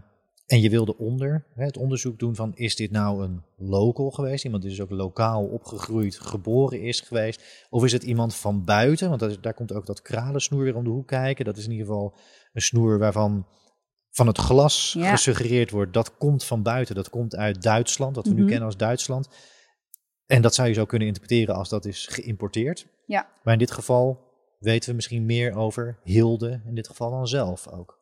en 0.52 0.62
je 0.62 0.70
wilde 0.70 0.98
onder 0.98 1.46
hè, 1.56 1.66
het 1.66 1.78
onderzoek 1.78 2.20
doen 2.20 2.36
van 2.36 2.52
is 2.56 2.76
dit 2.76 2.92
nou 2.92 3.24
een 3.24 3.44
local 3.58 4.12
geweest? 4.12 4.44
Iemand 4.44 4.64
die 4.64 4.72
dus 4.72 4.82
ook 4.82 4.90
lokaal 4.90 5.46
opgegroeid, 5.46 6.20
geboren 6.20 6.82
is 6.82 7.00
geweest? 7.00 7.68
Of 7.70 7.84
is 7.84 7.92
het 7.92 8.04
iemand 8.04 8.36
van 8.36 8.64
buiten? 8.64 9.08
Want 9.08 9.20
dat 9.20 9.44
daar 9.44 9.54
komt 9.54 9.74
ook 9.74 9.86
dat 9.86 10.02
kralensnoer 10.02 10.64
weer 10.64 10.76
om 10.76 10.84
de 10.84 10.90
hoek 10.90 11.08
kijken. 11.08 11.46
Dat 11.46 11.58
is 11.58 11.66
in 11.66 11.72
ieder 11.72 11.86
geval 11.86 12.16
een 12.54 12.62
snoer 12.62 13.00
waarvan 13.00 13.48
van 14.10 14.28
het 14.28 14.38
glas 14.38 14.96
gesuggereerd 15.00 15.72
wordt. 15.72 15.94
Dat 15.94 16.18
komt 16.18 16.44
van 16.44 16.64
buiten, 16.64 16.96
dat 16.96 17.10
komt 17.10 17.36
uit 17.36 17.62
Duitsland, 17.62 18.16
wat 18.16 18.26
we 18.26 18.34
nu 18.34 18.40
mhm. 18.40 18.48
kennen 18.48 18.66
als 18.66 18.78
Duitsland. 18.78 19.30
En 20.32 20.42
dat 20.42 20.56
zou 20.56 20.68
je 20.68 20.74
zo 20.74 20.86
kunnen 20.86 21.08
interpreteren 21.08 21.56
als 21.56 21.70
dat 21.70 21.86
is 21.86 22.08
geïmporteerd. 22.08 22.88
Ja. 23.06 23.30
Maar 23.44 23.54
in 23.54 23.60
dit 23.60 23.72
geval 23.72 24.20
weten 24.60 24.90
we 24.90 24.96
misschien 24.96 25.26
meer 25.26 25.56
over 25.56 26.00
Hilde, 26.04 26.62
in 26.66 26.76
dit 26.76 26.88
geval 26.88 27.12
dan 27.12 27.28
zelf 27.28 27.68
ook. 27.68 28.00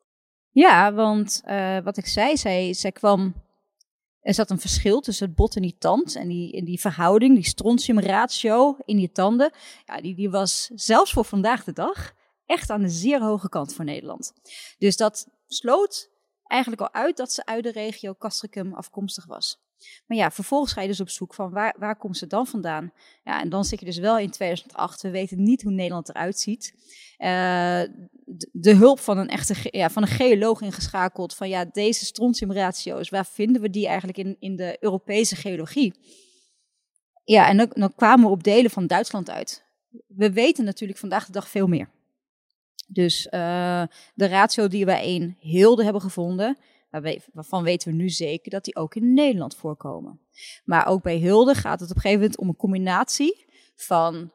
Ja, 0.50 0.92
want 0.92 1.42
uh, 1.46 1.78
wat 1.78 1.96
ik 1.96 2.06
zei, 2.06 2.36
zij, 2.36 2.74
zij 2.74 2.92
kwam. 2.92 3.34
Er 4.20 4.34
zat 4.34 4.50
een 4.50 4.60
verschil 4.60 5.00
tussen 5.00 5.26
het 5.26 5.36
bot 5.36 5.56
en 5.56 5.62
die 5.62 5.76
tand. 5.78 6.16
En 6.16 6.28
die, 6.28 6.52
in 6.52 6.64
die 6.64 6.80
verhouding, 6.80 7.34
die 7.34 7.44
strontiumratio 7.44 8.76
in 8.84 8.96
die 8.96 9.12
tanden. 9.12 9.52
Ja, 9.84 10.00
die, 10.00 10.14
die 10.14 10.30
was 10.30 10.70
zelfs 10.74 11.12
voor 11.12 11.24
vandaag 11.24 11.64
de 11.64 11.72
dag 11.72 12.12
echt 12.46 12.70
aan 12.70 12.82
de 12.82 12.88
zeer 12.88 13.22
hoge 13.22 13.48
kant 13.48 13.74
voor 13.74 13.84
Nederland. 13.84 14.32
Dus 14.78 14.96
dat 14.96 15.28
sloot 15.46 16.10
eigenlijk 16.46 16.82
al 16.82 16.92
uit 16.92 17.16
dat 17.16 17.32
ze 17.32 17.46
uit 17.46 17.62
de 17.62 17.72
regio 17.72 18.14
Castricum 18.14 18.74
afkomstig 18.74 19.26
was. 19.26 19.69
Maar 20.06 20.16
ja, 20.16 20.30
vervolgens 20.30 20.72
ga 20.72 20.80
je 20.80 20.88
dus 20.88 21.00
op 21.00 21.08
zoek 21.08 21.34
van 21.34 21.50
waar, 21.50 21.76
waar 21.78 21.96
komt 21.96 22.16
ze 22.16 22.26
dan 22.26 22.46
vandaan? 22.46 22.92
Ja, 23.24 23.40
en 23.40 23.48
dan 23.48 23.64
zit 23.64 23.80
je 23.80 23.86
dus 23.86 23.98
wel 23.98 24.18
in 24.18 24.30
2008. 24.30 25.02
We 25.02 25.10
weten 25.10 25.42
niet 25.42 25.62
hoe 25.62 25.72
Nederland 25.72 26.08
eruit 26.08 26.38
ziet. 26.38 26.74
Uh, 27.18 27.82
de, 28.52 28.74
hulp 28.74 29.00
van 29.00 29.18
een 29.18 29.28
echte 29.28 29.54
ja, 29.70 29.90
van 29.90 30.02
een 30.02 30.08
geoloog 30.08 30.60
ingeschakeld. 30.60 31.34
Van 31.34 31.48
ja, 31.48 31.64
deze 31.64 32.04
strontiumratio's, 32.04 33.08
waar 33.08 33.26
vinden 33.26 33.62
we 33.62 33.70
die 33.70 33.86
eigenlijk 33.86 34.18
in, 34.18 34.36
in 34.38 34.56
de 34.56 34.76
Europese 34.80 35.36
geologie? 35.36 35.94
Ja, 37.24 37.48
en 37.48 37.56
dan, 37.56 37.70
dan 37.74 37.94
kwamen 37.94 38.26
we 38.26 38.32
op 38.32 38.42
delen 38.42 38.70
van 38.70 38.86
Duitsland 38.86 39.30
uit. 39.30 39.64
We 40.06 40.32
weten 40.32 40.64
natuurlijk 40.64 40.98
vandaag 40.98 41.26
de 41.26 41.32
dag 41.32 41.48
veel 41.48 41.66
meer. 41.66 41.88
Dus 42.92 43.26
uh, 43.26 43.82
de 44.14 44.26
ratio 44.26 44.68
die 44.68 44.84
wij 44.84 45.14
in 45.14 45.36
Hilde 45.38 45.84
hebben 45.84 46.02
gevonden, 46.02 46.58
waarvan 47.32 47.62
weten 47.62 47.90
we 47.90 47.94
nu 47.94 48.08
zeker 48.08 48.50
dat 48.50 48.64
die 48.64 48.76
ook 48.76 48.94
in 48.94 49.14
Nederland 49.14 49.56
voorkomen. 49.56 50.20
Maar 50.64 50.86
ook 50.86 51.02
bij 51.02 51.16
Hilde 51.16 51.54
gaat 51.54 51.80
het 51.80 51.90
op 51.90 51.96
een 51.96 52.02
gegeven 52.02 52.22
moment 52.22 52.40
om 52.40 52.48
een 52.48 52.56
combinatie 52.56 53.46
van, 53.74 54.32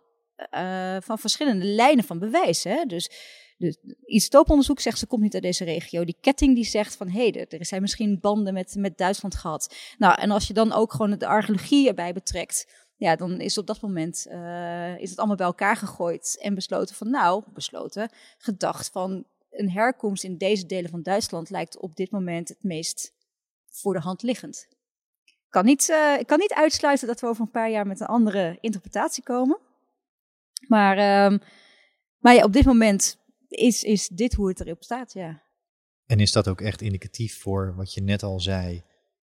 uh, 0.53 0.97
van 0.99 1.19
verschillende 1.19 1.65
lijnen 1.65 2.03
van 2.03 2.19
bewijs. 2.19 2.63
Hè? 2.63 2.85
Dus 2.85 3.09
dus 3.57 3.77
isotooponderzoek 4.05 4.79
zegt 4.79 4.99
ze 4.99 5.07
komt 5.07 5.21
niet 5.21 5.33
uit 5.33 5.43
deze 5.43 5.63
regio. 5.63 6.05
Die 6.05 6.17
ketting 6.21 6.55
die 6.55 6.65
zegt 6.65 6.95
van 6.95 7.09
hé, 7.09 7.29
hey, 7.29 7.45
er 7.49 7.65
zijn 7.65 7.81
misschien 7.81 8.19
banden 8.19 8.53
met, 8.53 8.75
met 8.77 8.97
Duitsland 8.97 9.35
gehad. 9.35 9.75
Nou, 9.97 10.21
en 10.21 10.31
als 10.31 10.47
je 10.47 10.53
dan 10.53 10.73
ook 10.73 10.91
gewoon 10.91 11.17
de 11.17 11.27
archeologie 11.27 11.87
erbij 11.87 12.13
betrekt, 12.13 12.83
ja, 12.95 13.15
dan 13.15 13.39
is 13.39 13.57
op 13.57 13.67
dat 13.67 13.81
moment 13.81 14.27
uh, 14.29 14.99
is 14.99 15.09
het 15.09 15.17
allemaal 15.17 15.35
bij 15.35 15.45
elkaar 15.45 15.75
gegooid 15.75 16.39
en 16.41 16.55
besloten 16.55 16.95
van 16.95 17.09
nou, 17.09 17.43
besloten, 17.53 18.09
gedacht 18.37 18.89
van 18.89 19.25
een 19.59 19.71
herkomst 19.71 20.23
in 20.23 20.37
deze 20.37 20.65
delen 20.65 20.89
van 20.89 21.01
Duitsland 21.01 21.49
lijkt 21.49 21.77
op 21.77 21.95
dit 21.95 22.11
moment 22.11 22.49
het 22.49 22.63
meest 22.63 23.13
voor 23.69 23.93
de 23.93 23.99
hand 23.99 24.23
liggend. 24.23 24.67
Ik 25.23 25.35
kan 25.49 25.65
niet, 25.65 25.89
uh, 25.89 26.19
ik 26.19 26.27
kan 26.27 26.39
niet 26.39 26.53
uitsluiten 26.53 27.07
dat 27.07 27.19
we 27.19 27.27
over 27.27 27.41
een 27.41 27.51
paar 27.51 27.71
jaar 27.71 27.87
met 27.87 27.99
een 27.99 28.07
andere 28.07 28.57
interpretatie 28.61 29.23
komen. 29.23 29.59
Maar, 30.67 30.97
uh, 30.97 31.39
maar 32.17 32.33
ja, 32.33 32.43
op 32.43 32.53
dit 32.53 32.65
moment 32.65 33.17
is, 33.47 33.83
is 33.83 34.07
dit 34.07 34.33
hoe 34.33 34.47
het 34.47 34.59
erop 34.59 34.83
staat, 34.83 35.13
ja. 35.13 35.43
En 36.05 36.19
is 36.19 36.31
dat 36.31 36.47
ook 36.47 36.61
echt 36.61 36.81
indicatief 36.81 37.39
voor 37.39 37.73
wat 37.75 37.93
je 37.93 38.01
net 38.01 38.23
al 38.23 38.39
zei, 38.39 38.83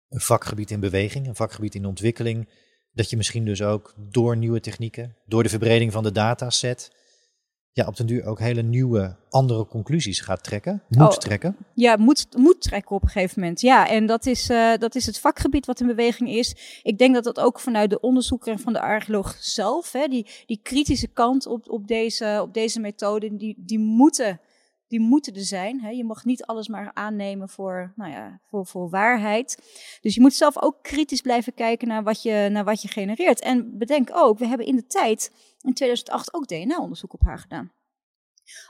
een 0.08 0.20
vakgebied 0.20 0.70
in 0.70 0.80
beweging, 0.80 1.26
een 1.26 1.36
vakgebied 1.36 1.74
in 1.74 1.86
ontwikkeling, 1.86 2.48
dat 2.92 3.10
je 3.10 3.16
misschien 3.16 3.44
dus 3.44 3.62
ook 3.62 3.94
door 3.96 4.36
nieuwe 4.36 4.60
technieken, 4.60 5.16
door 5.26 5.42
de 5.42 5.48
verbreding 5.48 5.92
van 5.92 6.02
de 6.02 6.12
dataset, 6.12 6.92
ja, 7.72 7.86
op 7.86 7.96
den 7.96 8.06
duur 8.06 8.24
ook 8.24 8.38
hele 8.38 8.62
nieuwe, 8.62 9.16
andere 9.28 9.66
conclusies 9.66 10.20
gaat 10.20 10.44
trekken, 10.44 10.82
moet 10.88 11.02
oh, 11.02 11.16
trekken. 11.16 11.56
Ja, 11.74 11.96
moet, 11.96 12.26
moet 12.36 12.60
trekken 12.60 12.96
op 12.96 13.02
een 13.02 13.08
gegeven 13.08 13.40
moment. 13.40 13.60
Ja, 13.60 13.88
en 13.88 14.06
dat 14.06 14.26
is, 14.26 14.50
uh, 14.50 14.76
dat 14.76 14.94
is 14.94 15.06
het 15.06 15.18
vakgebied 15.18 15.66
wat 15.66 15.80
in 15.80 15.86
beweging 15.86 16.30
is. 16.30 16.80
Ik 16.82 16.98
denk 16.98 17.14
dat 17.14 17.24
dat 17.24 17.40
ook 17.40 17.60
vanuit 17.60 17.90
de 17.90 18.00
onderzoeker 18.00 18.52
en 18.52 18.58
van 18.58 18.72
de 18.72 18.80
archeoloog 18.80 19.36
zelf, 19.40 19.92
hè, 19.92 20.06
die, 20.06 20.26
die 20.46 20.60
kritische 20.62 21.08
kant 21.08 21.46
op, 21.46 21.70
op, 21.70 21.86
deze, 21.86 22.38
op 22.42 22.54
deze 22.54 22.80
methode, 22.80 23.36
die, 23.36 23.54
die 23.58 23.78
moeten 23.78 24.40
die 24.90 25.00
moeten 25.00 25.34
er 25.34 25.44
zijn. 25.44 25.80
Hè. 25.80 25.88
Je 25.88 26.04
mag 26.04 26.24
niet 26.24 26.44
alles 26.44 26.68
maar 26.68 26.90
aannemen 26.94 27.48
voor, 27.48 27.92
nou 27.96 28.10
ja, 28.10 28.40
voor, 28.48 28.66
voor 28.66 28.90
waarheid. 28.90 29.58
Dus 30.00 30.14
je 30.14 30.20
moet 30.20 30.34
zelf 30.34 30.62
ook 30.62 30.82
kritisch 30.82 31.20
blijven 31.20 31.54
kijken 31.54 31.88
naar 31.88 32.02
wat, 32.02 32.22
je, 32.22 32.48
naar 32.50 32.64
wat 32.64 32.82
je 32.82 32.88
genereert. 32.88 33.40
En 33.40 33.78
bedenk 33.78 34.10
ook, 34.12 34.38
we 34.38 34.46
hebben 34.46 34.66
in 34.66 34.76
de 34.76 34.86
tijd, 34.86 35.32
in 35.60 35.74
2008, 35.74 36.34
ook 36.34 36.46
DNA-onderzoek 36.46 37.12
op 37.12 37.22
haar 37.22 37.38
gedaan. 37.38 37.72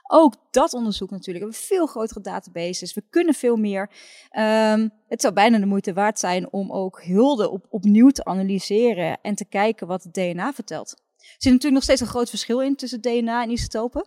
Ook 0.07 0.35
dat 0.51 0.75
onderzoek 0.75 1.11
natuurlijk. 1.11 1.45
We 1.45 1.51
hebben 1.51 1.69
veel 1.69 1.87
grotere 1.87 2.21
databases. 2.21 2.95
We 2.95 3.03
kunnen 3.11 3.35
veel 3.35 3.57
meer. 3.57 3.91
Um, 4.39 4.93
het 5.09 5.21
zou 5.21 5.35
bijna 5.35 5.59
de 5.59 5.67
moeite 5.67 5.93
waard 5.93 6.19
zijn 6.19 6.53
om 6.53 6.73
ook 6.73 7.03
hulde 7.03 7.51
op, 7.51 7.67
opnieuw 7.69 8.11
te 8.11 8.25
analyseren 8.25 9.19
en 9.23 9.35
te 9.35 9.45
kijken 9.45 9.87
wat 9.87 10.03
het 10.03 10.15
DNA 10.15 10.53
vertelt. 10.53 10.91
Er 10.91 11.27
zit 11.39 11.53
natuurlijk 11.53 11.75
nog 11.75 11.83
steeds 11.83 12.01
een 12.01 12.07
groot 12.07 12.29
verschil 12.29 12.61
in 12.61 12.77
tussen 12.77 13.01
DNA 13.01 13.43
en 13.43 13.51
isotopen. 13.51 14.07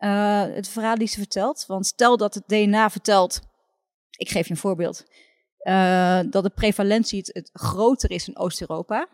Uh, 0.00 0.42
het 0.42 0.68
verhaal 0.68 0.96
die 0.96 1.08
ze 1.08 1.18
vertelt. 1.18 1.64
Want 1.66 1.86
stel 1.86 2.16
dat 2.16 2.34
het 2.34 2.44
DNA 2.46 2.90
vertelt, 2.90 3.40
ik 4.16 4.28
geef 4.28 4.46
je 4.46 4.50
een 4.50 4.60
voorbeeld, 4.60 5.04
uh, 5.62 6.20
dat 6.30 6.42
de 6.42 6.50
prevalentie 6.50 7.20
het, 7.22 7.50
groter 7.52 8.10
is 8.10 8.28
in 8.28 8.38
Oost-Europa. 8.38 9.08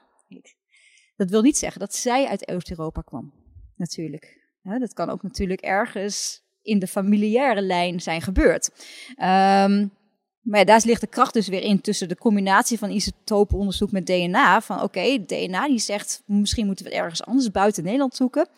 Dat 1.16 1.31
wil 1.31 1.42
niet 1.42 1.59
zeggen 1.59 1.81
dat 1.81 1.94
zij 1.94 2.27
uit 2.27 2.49
Oost-Europa 2.49 3.01
kwam, 3.01 3.33
natuurlijk. 3.77 4.44
Dat 4.62 4.92
kan 4.92 5.11
ook 5.11 5.22
natuurlijk 5.22 5.61
ergens 5.61 6.44
in 6.62 6.79
de 6.79 6.87
familiaire 6.87 7.62
lijn 7.62 8.01
zijn 8.01 8.22
gebeurd. 8.22 8.70
Um, 9.09 9.90
maar 10.46 10.59
ja, 10.59 10.64
daar 10.64 10.83
ligt 10.85 11.01
de 11.01 11.07
kracht 11.07 11.33
dus 11.33 11.49
weer 11.49 11.62
in 11.62 11.81
tussen 11.81 12.09
de 12.09 12.16
combinatie 12.16 12.79
van 12.79 12.90
isotopenonderzoek 12.90 13.90
met 13.90 14.07
DNA. 14.07 14.61
Van 14.61 14.83
oké, 14.83 15.25
DNA 15.25 15.66
die 15.66 15.79
zegt 15.79 16.22
misschien 16.27 16.66
moeten 16.66 16.85
we 16.85 16.90
ergens 16.90 17.25
anders 17.25 17.51
buiten 17.51 17.85
Nederland 17.85 18.14
zoeken. 18.14 18.49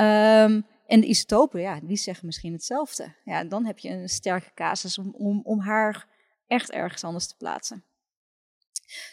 Um, 0.00 0.66
en 0.90 1.00
de 1.00 1.06
isotopen, 1.06 1.60
ja, 1.60 1.80
die 1.82 1.96
zeggen 1.96 2.26
misschien 2.26 2.52
hetzelfde. 2.52 3.14
Ja, 3.24 3.44
dan 3.44 3.66
heb 3.66 3.78
je 3.78 3.88
een 3.88 4.08
sterke 4.08 4.50
casus 4.54 4.98
om, 4.98 5.14
om, 5.18 5.40
om 5.44 5.60
haar 5.60 6.06
echt 6.46 6.70
ergens 6.70 7.04
anders 7.04 7.26
te 7.26 7.36
plaatsen. 7.36 7.84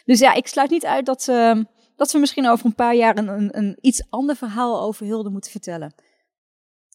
Dus 0.04 0.18
ja, 0.18 0.34
ik 0.34 0.46
sluit 0.46 0.70
niet 0.70 0.84
uit 0.86 1.06
dat, 1.06 1.26
uh, 1.30 1.62
dat 1.96 2.12
we 2.12 2.18
misschien 2.18 2.48
over 2.48 2.66
een 2.66 2.74
paar 2.74 2.94
jaar 2.94 3.18
een, 3.18 3.28
een, 3.28 3.58
een 3.58 3.78
iets 3.80 4.02
ander 4.10 4.36
verhaal 4.36 4.80
over 4.80 5.06
Hilde 5.06 5.30
moeten 5.30 5.50
vertellen. 5.50 5.94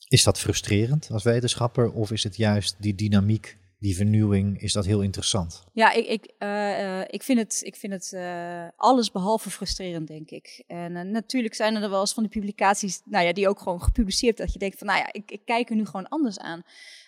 Is 0.07 0.23
dat 0.23 0.39
frustrerend 0.39 1.09
als 1.11 1.23
wetenschapper 1.23 1.91
of 1.91 2.11
is 2.11 2.23
het 2.23 2.35
juist 2.35 2.75
die 2.79 2.95
dynamiek 2.95 3.57
die 3.83 3.95
vernieuwing, 3.95 4.61
is 4.61 4.73
dat 4.73 4.85
heel 4.85 5.01
interessant. 5.01 5.63
Ja, 5.73 5.91
ik, 5.91 6.07
ik, 6.07 6.31
uh, 6.39 7.01
ik 7.01 7.23
vind 7.23 7.39
het, 7.39 7.61
ik 7.63 7.75
vind 7.75 7.93
het 7.93 8.11
uh, 8.15 8.67
alles 8.75 9.11
behalve 9.11 9.49
frustrerend, 9.49 10.07
denk 10.07 10.29
ik. 10.29 10.63
En 10.67 11.11
natuurlijk 11.11 11.53
zijn 11.53 11.75
er 11.75 11.89
wel 11.89 11.99
eens 11.99 12.13
van 12.13 12.23
die 12.23 12.31
publicaties, 12.31 13.01
nou 13.05 13.25
ja, 13.25 13.33
die 13.33 13.49
ook 13.49 13.59
gewoon 13.59 13.81
gepubliceerd, 13.81 14.37
dat 14.37 14.53
je 14.53 14.59
denkt 14.59 14.77
van, 14.77 14.87
nou 14.87 14.99
ja, 14.99 15.07
ik, 15.11 15.31
ik 15.31 15.45
kijk 15.45 15.69
er 15.69 15.75
nu 15.75 15.85
gewoon 15.85 16.07
anders 16.07 16.39
aan 16.39 16.63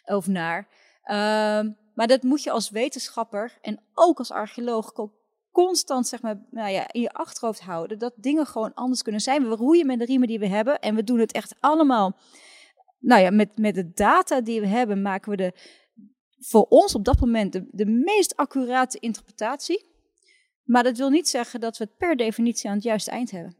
of 0.05 0.27
naar. 0.27 0.67
Ehm, 1.03 1.71
maar 1.93 2.07
dat 2.07 2.23
moet 2.23 2.43
je 2.43 2.51
als 2.51 2.69
wetenschapper 2.69 3.57
en 3.61 3.79
ook 3.93 4.17
als 4.17 4.31
archeoloog 4.31 4.91
constant 5.51 6.07
zeg 6.07 6.21
maar, 6.21 6.45
nou 6.51 6.71
ja, 6.71 6.88
in 6.91 7.01
je 7.01 7.13
achterhoofd 7.13 7.61
houden. 7.61 7.99
Dat 7.99 8.13
dingen 8.15 8.45
gewoon 8.45 8.73
anders 8.73 9.01
kunnen 9.01 9.21
zijn. 9.21 9.49
We 9.49 9.55
roeien 9.55 9.85
met 9.85 9.99
de 9.99 10.05
riemen 10.05 10.27
die 10.27 10.39
we 10.39 10.47
hebben. 10.47 10.79
En 10.79 10.95
we 10.95 11.03
doen 11.03 11.19
het 11.19 11.31
echt 11.31 11.55
allemaal. 11.59 12.17
Nou 12.99 13.21
ja, 13.21 13.31
met, 13.31 13.57
met 13.57 13.75
de 13.75 13.91
data 13.93 14.41
die 14.41 14.61
we 14.61 14.67
hebben, 14.67 15.01
maken 15.01 15.31
we 15.31 15.38
de, 15.38 15.53
voor 16.47 16.65
ons 16.69 16.95
op 16.95 17.05
dat 17.05 17.19
moment 17.19 17.62
de, 17.71 17.86
meest 17.86 18.36
accurate 18.36 18.99
interpretatie. 18.99 19.86
Maar 20.63 20.84
dat 20.84 20.97
wil 20.97 21.10
niet 21.10 21.27
zeggen 21.27 21.60
dat 21.60 21.77
we 21.77 21.84
het 21.84 21.97
per 21.97 22.15
definitie 22.15 22.69
aan 22.69 22.75
het 22.75 22.84
juiste 22.84 23.12
eind 23.12 23.31
hebben. 23.31 23.55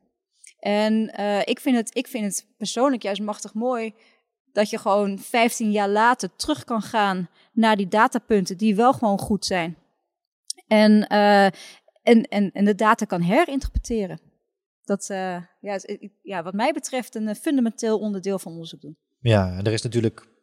En 0.60 1.14
uh, 1.20 1.40
ik, 1.40 1.60
vind 1.60 1.76
het, 1.76 1.96
ik 1.96 2.08
vind 2.08 2.26
het 2.26 2.48
persoonlijk 2.58 3.04
juist 3.04 3.22
machtig 3.22 3.54
mooi 3.54 3.94
dat 4.52 4.70
je 4.70 4.78
gewoon 4.78 5.20
15 5.20 5.72
jaar 5.72 5.90
later 5.90 6.36
terug 6.36 6.64
kan 6.64 6.82
gaan 6.82 7.30
naar 7.54 7.76
die 7.76 7.88
datapunten 7.88 8.58
die 8.58 8.76
wel 8.76 8.94
gewoon 8.94 9.20
goed 9.20 9.46
zijn. 9.46 9.78
En, 10.68 10.92
uh, 11.12 11.46
en, 11.46 12.24
en, 12.30 12.52
en 12.52 12.66
de 12.66 12.76
data 12.76 13.06
kan 13.06 13.22
herinterpreteren. 13.22 14.20
Dat 14.84 15.10
uh, 15.12 15.42
ja, 15.60 15.80
ja, 16.22 16.44
wat 16.44 16.54
mij 16.54 16.74
betreft 16.74 17.16
een 17.16 17.36
fundamenteel 17.36 18.00
onderdeel 18.00 18.40
van 18.40 18.52
onderzoek 18.52 18.82
doen. 18.82 18.98
Ja, 19.20 19.58
er 19.64 19.74
is 19.74 19.82
natuurlijk 19.82 20.35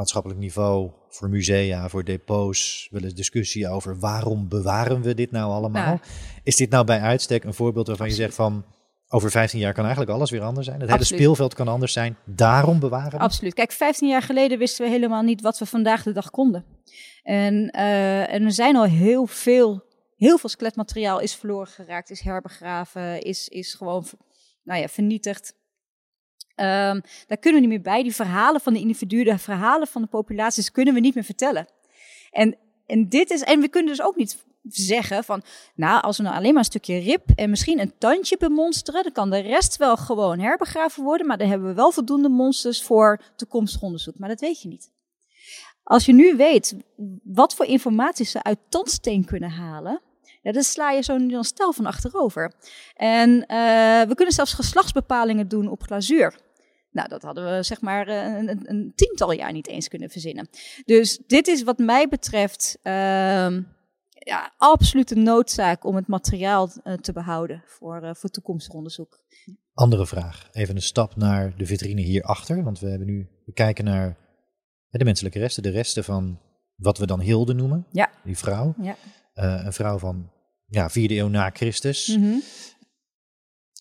maatschappelijk 0.00 0.40
niveau, 0.40 0.90
voor 1.08 1.28
musea, 1.28 1.88
voor 1.88 2.04
depots, 2.04 2.88
wel 2.90 3.02
eens 3.02 3.14
discussie 3.14 3.68
over 3.68 3.98
waarom 3.98 4.48
bewaren 4.48 5.02
we 5.02 5.14
dit 5.14 5.30
nou 5.30 5.52
allemaal? 5.52 6.00
Is 6.42 6.56
dit 6.56 6.70
nou 6.70 6.84
bij 6.84 7.00
uitstek 7.00 7.44
een 7.44 7.54
voorbeeld 7.54 7.86
waarvan 7.86 8.08
je 8.08 8.14
zegt 8.14 8.34
van 8.34 8.64
over 9.08 9.30
15 9.30 9.58
jaar 9.58 9.72
kan 9.72 9.84
eigenlijk 9.84 10.12
alles 10.12 10.30
weer 10.30 10.42
anders 10.42 10.66
zijn? 10.66 10.80
Het 10.80 10.90
hele 10.90 11.04
speelveld 11.04 11.54
kan 11.54 11.68
anders 11.68 11.92
zijn, 11.92 12.16
daarom 12.24 12.78
bewaren 12.78 13.10
we? 13.10 13.18
Absoluut. 13.18 13.54
Kijk, 13.54 13.72
15 13.72 14.08
jaar 14.08 14.22
geleden 14.22 14.58
wisten 14.58 14.84
we 14.84 14.90
helemaal 14.90 15.22
niet 15.22 15.40
wat 15.40 15.58
we 15.58 15.66
vandaag 15.66 16.02
de 16.02 16.12
dag 16.12 16.30
konden. 16.30 16.64
En, 17.22 17.54
uh, 17.76 18.32
en 18.32 18.44
er 18.44 18.52
zijn 18.52 18.76
al 18.76 18.84
heel 18.84 19.26
veel, 19.26 19.84
heel 20.16 20.38
veel 20.38 20.48
skeletmateriaal 20.48 21.20
is 21.20 21.34
verloren 21.34 21.66
geraakt, 21.66 22.10
is 22.10 22.20
herbegraven, 22.20 23.20
is, 23.20 23.48
is 23.48 23.74
gewoon 23.74 24.04
nou 24.64 24.80
ja, 24.80 24.88
vernietigd. 24.88 25.54
Um, 26.60 27.02
daar 27.26 27.38
kunnen 27.40 27.60
we 27.60 27.66
niet 27.66 27.68
meer 27.68 27.92
bij. 27.92 28.02
Die 28.02 28.14
verhalen 28.14 28.60
van 28.60 28.72
de 28.72 28.78
individuen, 28.78 29.24
de 29.24 29.38
verhalen 29.38 29.86
van 29.86 30.02
de 30.02 30.08
populaties 30.08 30.70
kunnen 30.70 30.94
we 30.94 31.00
niet 31.00 31.14
meer 31.14 31.24
vertellen. 31.24 31.66
En, 32.30 32.56
en 32.86 33.08
dit 33.08 33.30
is, 33.30 33.42
en 33.42 33.60
we 33.60 33.68
kunnen 33.68 33.96
dus 33.96 34.02
ook 34.02 34.16
niet 34.16 34.44
zeggen 34.68 35.24
van, 35.24 35.42
nou, 35.74 36.02
als 36.02 36.16
we 36.16 36.22
nou 36.22 36.36
alleen 36.36 36.50
maar 36.50 36.58
een 36.58 36.64
stukje 36.64 36.98
rib 36.98 37.22
en 37.34 37.50
misschien 37.50 37.80
een 37.80 37.98
tandje 37.98 38.36
bemonsteren, 38.36 39.02
dan 39.02 39.12
kan 39.12 39.30
de 39.30 39.38
rest 39.38 39.76
wel 39.76 39.96
gewoon 39.96 40.38
herbegraven 40.38 41.02
worden, 41.02 41.26
maar 41.26 41.38
dan 41.38 41.48
hebben 41.48 41.68
we 41.68 41.74
wel 41.74 41.92
voldoende 41.92 42.28
monsters 42.28 42.82
voor 42.82 43.20
toekomstig 43.36 43.82
onderzoek. 43.82 44.18
Maar 44.18 44.28
dat 44.28 44.40
weet 44.40 44.62
je 44.62 44.68
niet. 44.68 44.90
Als 45.82 46.04
je 46.04 46.12
nu 46.12 46.36
weet 46.36 46.76
wat 47.22 47.54
voor 47.54 47.66
informatie 47.66 48.26
ze 48.26 48.42
uit 48.42 48.58
tandsteen 48.68 49.24
kunnen 49.24 49.50
halen, 49.50 50.00
dan 50.42 50.62
sla 50.62 50.90
je 50.90 51.02
zo'n 51.02 51.44
stel 51.44 51.72
van 51.72 51.86
achterover. 51.86 52.52
En 52.94 53.30
uh, 53.30 53.46
we 54.02 54.12
kunnen 54.14 54.34
zelfs 54.34 54.52
geslachtsbepalingen 54.52 55.48
doen 55.48 55.68
op 55.68 55.82
glazuur. 55.82 56.34
Nou, 56.90 57.08
dat 57.08 57.22
hadden 57.22 57.56
we 57.56 57.62
zeg 57.62 57.80
maar 57.80 58.08
eh, 58.08 58.36
een, 58.36 58.70
een, 58.70 58.92
tiental 58.94 59.32
jaar 59.32 59.52
niet 59.52 59.66
eens 59.66 59.88
kunnen 59.88 60.10
verzinnen. 60.10 60.48
Dus 60.84 61.22
dit 61.26 61.46
is 61.46 61.62
wat 61.62 61.78
mij 61.78 62.08
betreft 62.08 62.78
uh, 62.82 62.92
ja, 64.12 64.52
absoluut 64.56 65.10
een 65.10 65.22
noodzaak 65.22 65.84
om 65.84 65.96
het 65.96 66.06
materiaal 66.06 66.70
uh, 66.84 66.94
te 66.94 67.12
behouden 67.12 67.62
voor, 67.66 68.02
uh, 68.02 68.10
voor 68.14 68.30
toekomstig 68.30 68.74
onderzoek. 68.74 69.24
Andere 69.74 70.06
vraag. 70.06 70.48
Even 70.52 70.76
een 70.76 70.82
stap 70.82 71.16
naar 71.16 71.56
de 71.56 71.66
vitrine 71.66 72.00
hierachter. 72.00 72.62
Want 72.64 72.78
we 72.78 72.88
hebben 72.88 73.06
nu, 73.06 73.28
we 73.44 73.52
kijken 73.52 73.84
naar 73.84 74.16
de 74.90 75.04
menselijke 75.04 75.38
resten, 75.38 75.62
de 75.62 75.70
resten 75.70 76.04
van 76.04 76.40
wat 76.76 76.98
we 76.98 77.06
dan 77.06 77.20
Hilde 77.20 77.54
noemen. 77.54 77.86
Ja. 77.92 78.10
Die 78.24 78.38
vrouw. 78.38 78.74
Ja. 78.82 78.96
een 79.64 79.72
vrouw 79.72 79.98
van 79.98 80.30
ja, 80.66 80.90
vierde 80.90 81.16
eeuw 81.16 81.28
na 81.28 81.50
Christus. 81.50 82.16
Mm 82.16 82.22
-hmm. 82.22 82.42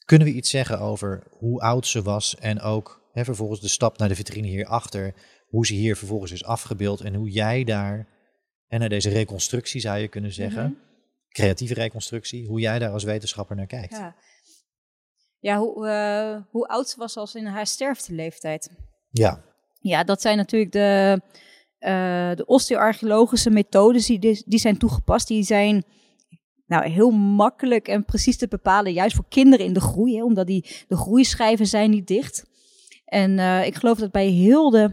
Kunnen 0.05 0.27
we 0.27 0.33
iets 0.33 0.49
zeggen 0.49 0.79
over 0.79 1.23
hoe 1.37 1.61
oud 1.61 1.87
ze 1.87 2.01
was 2.01 2.35
en 2.35 2.61
ook 2.61 2.98
Hè, 3.11 3.23
vervolgens 3.23 3.61
de 3.61 3.67
stap 3.67 3.97
naar 3.97 4.07
de 4.07 4.15
vitrine 4.15 4.47
hierachter, 4.47 5.13
hoe 5.47 5.65
ze 5.65 5.73
hier 5.73 5.95
vervolgens 5.95 6.31
is 6.31 6.43
afgebeeld 6.43 7.01
en 7.01 7.15
hoe 7.15 7.29
jij 7.29 7.63
daar, 7.63 8.07
en 8.67 8.79
naar 8.79 8.89
deze 8.89 9.09
reconstructie 9.09 9.81
zou 9.81 9.97
je 9.97 10.07
kunnen 10.07 10.33
zeggen, 10.33 10.63
mhm. 10.63 10.73
creatieve 11.29 11.73
reconstructie, 11.73 12.47
hoe 12.47 12.59
jij 12.59 12.79
daar 12.79 12.91
als 12.91 13.03
wetenschapper 13.03 13.55
naar 13.55 13.67
kijkt. 13.67 13.91
Ja, 13.91 14.15
ja 15.39 15.57
hoe, 15.57 15.87
uh, 15.87 16.51
hoe 16.51 16.67
oud 16.67 16.89
ze 16.89 16.97
was 16.97 17.17
als 17.17 17.35
in 17.35 17.45
haar 17.45 17.67
sterfteleeftijd. 17.67 18.69
Ja. 19.09 19.43
Ja, 19.81 20.03
dat 20.03 20.21
zijn 20.21 20.37
natuurlijk 20.37 20.71
de, 20.71 21.21
uh, 21.79 22.35
de 22.35 22.45
osteoarcheologische 22.45 23.49
methodes 23.49 24.05
die, 24.05 24.43
die 24.45 24.59
zijn 24.59 24.77
toegepast. 24.77 25.27
Die 25.27 25.43
zijn 25.43 25.83
nou, 26.69 26.89
heel 26.89 27.11
makkelijk 27.11 27.87
en 27.87 28.05
precies 28.05 28.37
te 28.37 28.47
bepalen, 28.47 28.93
juist 28.93 29.15
voor 29.15 29.25
kinderen 29.29 29.65
in 29.65 29.73
de 29.73 29.81
groei, 29.81 30.15
hè, 30.15 30.23
omdat 30.23 30.47
die, 30.47 30.65
de 30.87 30.95
groeischijven 30.95 31.67
zijn 31.67 31.89
niet 31.89 32.07
dicht. 32.07 32.48
En 33.09 33.37
uh, 33.37 33.65
ik 33.65 33.75
geloof 33.75 33.97
dat 33.97 34.11
bij 34.11 34.27
Hilde, 34.27 34.91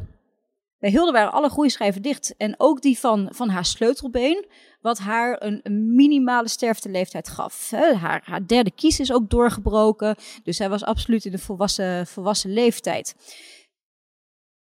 bij 0.79 0.91
Hilde 0.91 1.13
waren 1.13 1.33
alle 1.33 1.49
groeischijven 1.49 2.03
dicht. 2.03 2.35
En 2.37 2.55
ook 2.59 2.83
die 2.83 2.99
van, 2.99 3.29
van 3.33 3.49
haar 3.49 3.65
sleutelbeen, 3.65 4.47
wat 4.81 4.99
haar 4.99 5.43
een, 5.43 5.95
minimale 5.95 6.49
sterfteleeftijd 6.49 7.29
gaf. 7.29 7.71
Haar, 7.71 8.47
derde 8.47 8.71
kies 8.71 9.01
is 9.01 9.13
ook 9.13 9.31
doorgebroken, 9.31 10.17
dus 10.43 10.57
zij 10.57 10.69
was 10.69 10.85
absoluut 10.85 11.25
in 11.25 11.31
de 11.31 11.39
volwassen, 11.39 12.07
volwassen 12.07 12.53
leeftijd. 12.53 13.15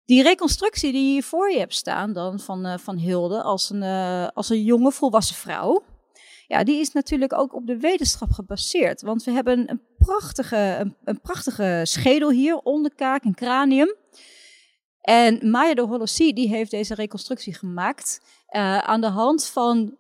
Die 0.06 0.24
reconstructie 0.24 0.92
die 0.92 1.16
je 1.16 1.24
voor 1.24 1.52
je 1.52 1.58
hebt 1.58 1.76
staan 1.76 2.14
dan 2.14 2.40
van, 2.40 2.66
uh, 2.66 2.78
van 2.78 2.98
Hilde 2.98 3.42
als 3.42 3.70
een, 3.70 3.82
uh, 3.82 4.28
als 4.34 4.50
een 4.50 4.64
jonge 4.64 4.92
volwassen 4.92 5.36
vrouw, 5.36 5.84
ja, 6.48 6.64
die 6.64 6.80
is 6.80 6.92
natuurlijk 6.92 7.34
ook 7.34 7.54
op 7.54 7.68
de 7.68 7.78
wetenschap 7.78 8.32
gebaseerd. 8.32 9.02
Want 9.02 9.24
we 9.24 9.32
hebben 9.32 9.70
een 9.70 9.82
prachtige, 9.98 10.78
een, 10.80 10.96
een 11.04 11.22
prachtige 11.22 11.82
schedel 11.84 12.32
hier, 12.32 12.58
onderkaak 12.58 13.24
en 13.24 13.36
cranium. 13.36 13.96
En 15.02 15.50
Maya 15.50 15.74
de 15.74 15.82
Holossi 15.82 16.34
die 16.34 16.48
heeft 16.48 16.72
deze 16.72 16.94
reconstructie 16.94 17.54
gemaakt 17.54 18.22
uh, 18.50 18.78
aan 18.78 19.02
de 19.02 19.08
hand 19.08 19.46
van 19.46 19.98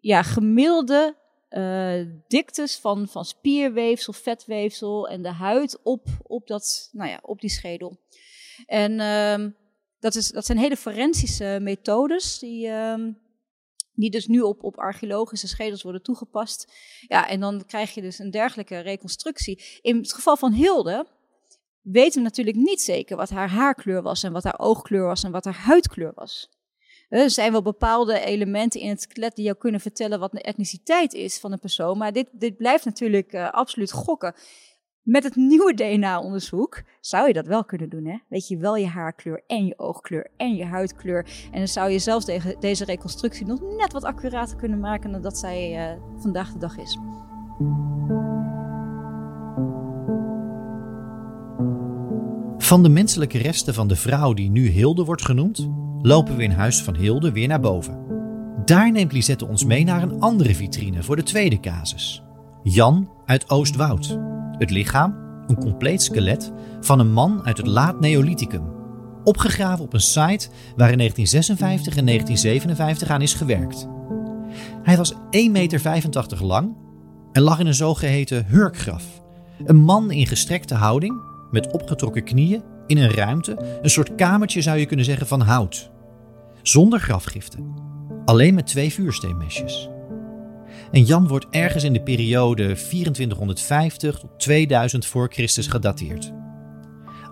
ja, 0.00 0.22
gemiddelde 0.22 1.16
uh, 1.50 2.06
diktes 2.28 2.76
van, 2.76 3.08
van 3.08 3.24
spierweefsel, 3.24 4.12
vetweefsel 4.12 5.08
en 5.08 5.22
de 5.22 5.32
huid 5.32 5.82
op, 5.82 6.06
op, 6.22 6.46
dat, 6.46 6.88
nou 6.92 7.10
ja, 7.10 7.18
op 7.22 7.40
die 7.40 7.50
schedel. 7.50 8.00
En 8.66 8.92
uh, 8.92 9.50
dat, 9.98 10.14
is, 10.14 10.30
dat 10.30 10.46
zijn 10.46 10.58
hele 10.58 10.76
forensische 10.76 11.58
methodes 11.60 12.38
die, 12.38 12.66
uh, 12.66 12.94
die 13.94 14.10
dus 14.10 14.26
nu 14.26 14.40
op, 14.40 14.64
op 14.64 14.78
archeologische 14.78 15.48
schedels 15.48 15.82
worden 15.82 16.02
toegepast. 16.02 16.72
Ja, 17.08 17.28
en 17.28 17.40
dan 17.40 17.66
krijg 17.66 17.94
je 17.94 18.00
dus 18.00 18.18
een 18.18 18.30
dergelijke 18.30 18.78
reconstructie. 18.78 19.62
In 19.80 19.96
het 19.96 20.12
geval 20.12 20.36
van 20.36 20.52
Hilde 20.52 21.06
weten 21.82 22.18
we 22.18 22.28
natuurlijk 22.28 22.56
niet 22.56 22.80
zeker 22.80 23.16
wat 23.16 23.30
haar 23.30 23.50
haarkleur 23.50 24.02
was 24.02 24.22
en 24.22 24.32
wat 24.32 24.44
haar 24.44 24.58
oogkleur 24.58 25.06
was 25.06 25.24
en 25.24 25.30
wat 25.30 25.44
haar 25.44 25.58
huidkleur 25.58 26.12
was. 26.14 26.50
Er 27.08 27.30
zijn 27.30 27.52
wel 27.52 27.62
bepaalde 27.62 28.20
elementen 28.20 28.80
in 28.80 28.88
het 28.88 29.02
skelet 29.02 29.36
die 29.36 29.44
jou 29.44 29.56
kunnen 29.56 29.80
vertellen 29.80 30.18
wat 30.18 30.32
de 30.32 30.42
etniciteit 30.42 31.12
is 31.12 31.38
van 31.38 31.52
een 31.52 31.58
persoon, 31.58 31.98
maar 31.98 32.12
dit, 32.12 32.28
dit 32.32 32.56
blijft 32.56 32.84
natuurlijk 32.84 33.32
uh, 33.32 33.50
absoluut 33.50 33.92
gokken. 33.92 34.34
Met 35.02 35.24
het 35.24 35.36
nieuwe 35.36 35.74
DNA-onderzoek 35.74 36.82
zou 37.00 37.26
je 37.26 37.32
dat 37.32 37.46
wel 37.46 37.64
kunnen 37.64 37.88
doen. 37.88 38.06
Hè? 38.06 38.16
Weet 38.28 38.48
je 38.48 38.56
wel 38.56 38.76
je 38.76 38.86
haarkleur 38.86 39.42
en 39.46 39.66
je 39.66 39.78
oogkleur 39.78 40.30
en 40.36 40.54
je 40.54 40.64
huidkleur. 40.64 41.26
En 41.50 41.58
dan 41.58 41.68
zou 41.68 41.90
je 41.90 41.98
zelfs 41.98 42.26
deze 42.60 42.84
reconstructie 42.84 43.46
nog 43.46 43.60
net 43.60 43.92
wat 43.92 44.04
accurater 44.04 44.56
kunnen 44.56 44.80
maken 44.80 45.12
dan 45.12 45.22
dat 45.22 45.38
zij 45.38 45.92
uh, 45.92 46.00
vandaag 46.16 46.52
de 46.52 46.58
dag 46.58 46.78
is. 46.78 46.98
Van 52.66 52.82
de 52.82 52.88
menselijke 52.88 53.38
resten 53.38 53.74
van 53.74 53.88
de 53.88 53.96
vrouw 53.96 54.32
die 54.32 54.50
nu 54.50 54.68
Hilde 54.68 55.04
wordt 55.04 55.24
genoemd, 55.24 55.68
lopen 56.02 56.36
we 56.36 56.42
in 56.42 56.50
huis 56.50 56.82
van 56.82 56.96
Hilde 56.96 57.32
weer 57.32 57.48
naar 57.48 57.60
boven. 57.60 58.06
Daar 58.64 58.92
neemt 58.92 59.12
Lisette 59.12 59.46
ons 59.46 59.64
mee 59.64 59.84
naar 59.84 60.02
een 60.02 60.20
andere 60.20 60.54
vitrine 60.54 61.02
voor 61.02 61.16
de 61.16 61.22
tweede 61.22 61.60
casus. 61.60 62.22
Jan 62.62 63.10
uit 63.24 63.50
Oostwoud. 63.50 64.18
Het 64.62 64.70
lichaam, 64.70 65.14
een 65.46 65.56
compleet 65.56 66.02
skelet 66.02 66.52
van 66.80 66.98
een 66.98 67.12
man 67.12 67.44
uit 67.44 67.56
het 67.56 67.66
laat 67.66 68.00
Neolithicum. 68.00 68.62
Opgegraven 69.24 69.84
op 69.84 69.92
een 69.92 70.00
site 70.00 70.48
waar 70.76 70.90
in 70.90 70.98
1956 70.98 71.96
en 71.96 72.06
1957 72.06 73.08
aan 73.08 73.22
is 73.22 73.34
gewerkt. 73.34 73.88
Hij 74.82 74.96
was 74.96 75.12
1,85 75.14 75.18
meter 75.50 76.44
lang 76.44 76.76
en 77.32 77.42
lag 77.42 77.58
in 77.58 77.66
een 77.66 77.74
zogeheten 77.74 78.46
hurkgraf. 78.46 79.04
Een 79.64 79.76
man 79.76 80.10
in 80.10 80.26
gestrekte 80.26 80.74
houding, 80.74 81.22
met 81.50 81.72
opgetrokken 81.72 82.24
knieën, 82.24 82.62
in 82.86 82.98
een 82.98 83.14
ruimte, 83.14 83.78
een 83.82 83.90
soort 83.90 84.14
kamertje 84.14 84.62
zou 84.62 84.78
je 84.78 84.86
kunnen 84.86 85.04
zeggen 85.04 85.26
van 85.26 85.40
hout. 85.40 85.90
Zonder 86.62 87.00
grafgiften, 87.00 87.74
alleen 88.24 88.54
met 88.54 88.66
twee 88.66 88.92
vuursteenmesjes. 88.92 89.91
En 90.92 91.04
Jan 91.04 91.28
wordt 91.28 91.46
ergens 91.50 91.84
in 91.84 91.92
de 91.92 92.02
periode 92.02 92.74
2450 92.74 94.18
tot 94.18 94.30
2000 94.36 95.06
voor 95.06 95.32
Christus 95.32 95.66
gedateerd. 95.66 96.32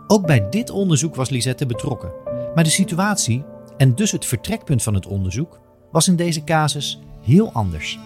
Ook 0.06 0.26
bij 0.26 0.48
dit 0.48 0.70
onderzoek 0.70 1.14
was 1.14 1.28
Lisette 1.28 1.66
betrokken, 1.66 2.12
maar 2.54 2.64
de 2.64 2.70
situatie 2.70 3.44
en 3.76 3.94
dus 3.94 4.12
het 4.12 4.26
vertrekpunt 4.26 4.82
van 4.82 4.94
het 4.94 5.06
onderzoek 5.06 5.60
was 5.90 6.08
in 6.08 6.16
deze 6.16 6.44
casus 6.44 6.98
heel 7.22 7.52
anders. 7.52 7.98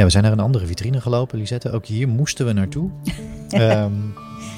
Ja, 0.00 0.06
we 0.06 0.12
zijn 0.12 0.24
naar 0.24 0.32
een 0.32 0.40
andere 0.40 0.66
vitrine 0.66 1.00
gelopen, 1.00 1.38
Lisette. 1.38 1.70
Ook 1.70 1.86
hier 1.86 2.08
moesten 2.08 2.46
we 2.46 2.52
naartoe. 2.52 2.90
Ehm, 3.48 3.92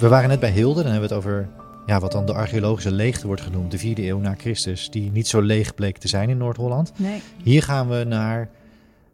we 0.00 0.08
waren 0.08 0.28
net 0.28 0.40
bij 0.40 0.50
Hilde. 0.50 0.82
Dan 0.82 0.92
hebben 0.92 1.08
we 1.08 1.14
het 1.14 1.24
over 1.24 1.48
ja, 1.86 2.00
wat 2.00 2.12
dan 2.12 2.26
de 2.26 2.32
archeologische 2.32 2.92
leegte 2.92 3.26
wordt 3.26 3.42
genoemd. 3.42 3.70
De 3.70 3.78
vierde 3.78 4.06
eeuw 4.06 4.18
na 4.18 4.34
Christus. 4.38 4.90
Die 4.90 5.10
niet 5.10 5.28
zo 5.28 5.40
leeg 5.40 5.74
bleek 5.74 5.98
te 5.98 6.08
zijn 6.08 6.28
in 6.28 6.36
Noord-Holland. 6.36 6.92
Nee. 6.96 7.22
Hier 7.42 7.62
gaan 7.62 7.88
we 7.88 8.04
naar 8.04 8.50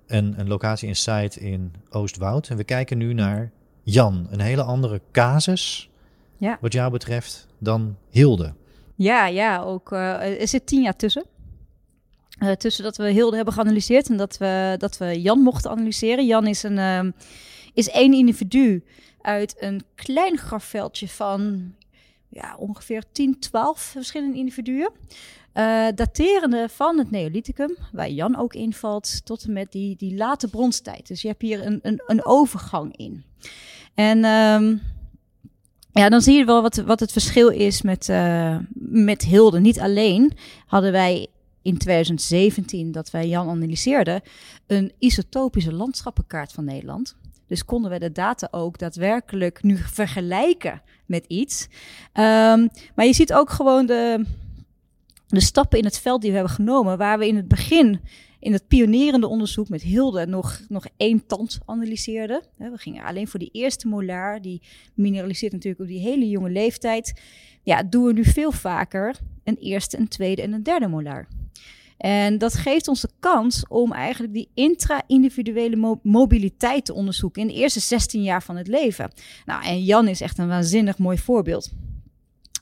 een, 0.07 0.35
een 0.37 0.49
locatie 0.49 0.89
in 0.89 0.97
site 0.97 1.41
in 1.41 1.73
Oostwoud. 1.91 2.49
En 2.49 2.57
we 2.57 2.65
kijken 2.65 2.99
nu 2.99 3.15
naar 3.15 3.51
Jan. 3.83 4.27
Een 4.31 4.41
hele 4.41 4.63
andere 4.63 5.01
casus, 5.13 5.91
ja. 6.37 6.59
wat 6.61 6.73
jou 6.73 6.91
betreft, 6.91 7.47
dan 7.59 7.97
Hilde. 8.11 8.53
Ja, 8.95 9.27
ja 9.27 9.61
ook, 9.61 9.93
uh, 9.93 10.41
er 10.41 10.49
zit 10.49 10.67
tien 10.67 10.83
jaar 10.83 10.97
tussen. 10.97 11.25
Uh, 12.41 12.51
tussen 12.53 12.85
dat 12.85 12.97
we 12.97 13.11
Hilde 13.11 13.37
hebben 13.37 13.55
geanalyseerd 13.55 14.09
en 14.09 14.17
dat 14.17 14.37
we, 14.37 14.75
dat 14.79 14.99
we 14.99 15.21
Jan 15.21 15.39
mochten 15.39 15.71
analyseren. 15.71 16.27
Jan 16.27 16.47
is, 16.47 16.63
een, 16.63 16.77
uh, 16.77 17.13
is 17.75 17.91
één 17.91 18.13
individu 18.13 18.85
uit 19.21 19.57
een 19.59 19.83
klein 19.95 20.39
grafveldje 20.39 21.09
van 21.09 21.73
ja, 22.29 22.57
ongeveer 22.59 23.03
10, 23.13 23.39
12 23.39 23.81
verschillende 23.81 24.39
individuen. 24.39 24.91
Uh, 25.55 25.87
daterende 25.95 26.69
van 26.69 26.99
het 26.99 27.11
Neolithicum, 27.11 27.77
waar 27.93 28.11
Jan 28.11 28.37
ook 28.37 28.55
invalt, 28.55 29.25
tot 29.25 29.45
en 29.45 29.53
met 29.53 29.73
die, 29.73 29.97
die 29.97 30.17
late 30.17 30.49
bronstijd. 30.49 31.09
Dus 31.09 31.23
je 31.23 31.29
hebt 31.29 31.43
hier 31.43 31.67
een, 31.67 31.79
een, 31.83 32.03
een 32.07 32.25
overgang 32.25 32.97
in. 32.97 33.25
En 33.95 34.25
um, 34.25 34.81
ja, 35.93 36.09
dan 36.09 36.21
zie 36.21 36.37
je 36.37 36.45
wel 36.45 36.63
wat, 36.63 36.77
wat 36.77 37.01
het 37.01 37.13
verschil 37.13 37.49
is 37.49 37.83
met, 37.83 38.09
uh, 38.09 38.57
met 38.79 39.23
Hilde. 39.23 39.61
Niet 39.61 39.81
alleen 39.81 40.33
hadden 40.67 40.93
wij 40.93 41.27
in 41.69 41.79
2017, 41.79 42.93
dat 42.93 43.11
wij 43.11 43.29
Jan 43.29 43.49
analyseerden, 43.49 44.23
een 44.67 44.93
isotopische 44.99 45.73
landschappenkaart 45.73 46.53
van 46.53 46.65
Nederland. 46.65 47.17
Dus 47.47 47.65
konden 47.65 47.91
we 47.91 47.99
de 47.99 48.13
data 48.13 48.49
ook 48.51 48.79
daadwerkelijk 48.79 49.63
nu 49.63 49.77
vergelijken 49.77 50.83
met 51.07 51.25
iets. 51.27 51.69
Um, 52.15 52.69
maar 52.95 53.07
je 53.07 53.13
ziet 53.13 53.33
ook 53.33 53.51
gewoon 53.51 53.87
de, 53.87 54.25
de 55.27 55.41
stappen 55.41 55.79
in 55.79 55.85
het 55.85 55.99
veld 55.99 56.21
die 56.21 56.31
we 56.31 56.37
hebben 56.37 56.55
genomen, 56.55 56.99
waar 56.99 57.19
we 57.19 57.27
in 57.27 57.37
het 57.37 57.49
begin 57.49 58.01
in 58.41 58.53
het 58.53 58.69
pionerende 58.69 59.27
onderzoek 59.27 59.69
met 59.69 59.83
Hilde 59.83 60.27
nog, 60.27 60.61
nog 60.69 60.87
één 60.97 61.27
tand 61.27 61.59
analyseerden. 61.65 62.43
We 62.57 62.71
gingen 62.75 63.05
alleen 63.05 63.29
voor 63.29 63.39
die 63.39 63.51
eerste 63.53 63.89
molaar, 63.89 64.43
die 64.43 64.63
mineraliseert 64.95 65.53
natuurlijk 65.53 65.83
op 65.83 65.89
die 65.89 66.01
hele 66.01 66.29
jonge 66.29 66.51
leeftijd. 66.51 67.21
Ja, 67.63 67.83
doen 67.83 68.05
we 68.05 68.13
nu 68.13 68.25
veel 68.25 68.53
vaker 68.53 69.17
een 69.45 69.57
eerste, 69.57 69.99
een 69.99 70.09
tweede 70.09 70.43
en 70.43 70.53
een 70.53 70.63
derde 70.63 70.89
molaar. 70.89 71.29
En 71.99 72.39
dat 72.39 72.55
geeft 72.55 72.89
ons 72.89 73.01
de 73.01 73.11
kans 73.21 73.65
om 73.69 73.93
eigenlijk 73.93 74.33
die 74.33 74.49
intra-individuele 74.55 75.77
mo 75.77 76.01
mobiliteit 76.03 76.85
te 76.85 76.95
onderzoeken 76.95 77.43
in 77.43 77.49
de 77.49 77.55
eerste 77.55 77.81
16 77.81 78.23
jaar 78.23 78.43
van 78.43 78.57
het 78.57 78.67
leven. 78.67 79.13
Nou, 79.45 79.65
en 79.65 79.85
Jan 79.85 80.09
is 80.09 80.21
echt 80.21 80.39
een 80.39 80.49
waanzinnig 80.49 80.99
mooi 80.99 81.19
voorbeeld. 81.19 81.71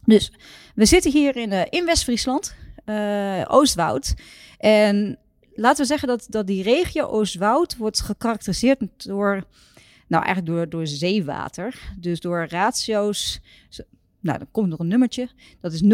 Dus 0.05 0.33
we 0.75 0.85
zitten 0.85 1.13
hier 1.13 1.37
in, 1.37 1.53
uh, 1.53 1.63
in 1.71 1.85
West-Friesland, 1.85 2.55
uh, 2.87 3.43
Oostwoud. 3.47 4.15
En 4.59 5.19
laten 5.57 5.81
we 5.81 5.87
zeggen 5.87 6.09
dat, 6.09 6.27
dat 6.29 6.47
die 6.47 6.63
regio 6.63 7.07
Oostwoud 7.07 7.77
wordt 7.77 8.01
gekarakteriseerd 8.01 9.05
door, 9.05 9.45
nou 10.07 10.25
eigenlijk 10.25 10.47
door, 10.47 10.69
door 10.69 10.87
zeewater. 10.87 11.95
Dus 11.99 12.21
door 12.21 12.47
ratio's, 12.49 13.41
nou 14.21 14.39
dan 14.39 14.51
komt 14.51 14.69
nog 14.69 14.79
een 14.79 14.89
nummertje, 14.89 15.29
dat 15.61 15.73
is 15.73 15.83
0,7091 15.83 15.89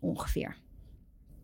ongeveer. 0.00 0.56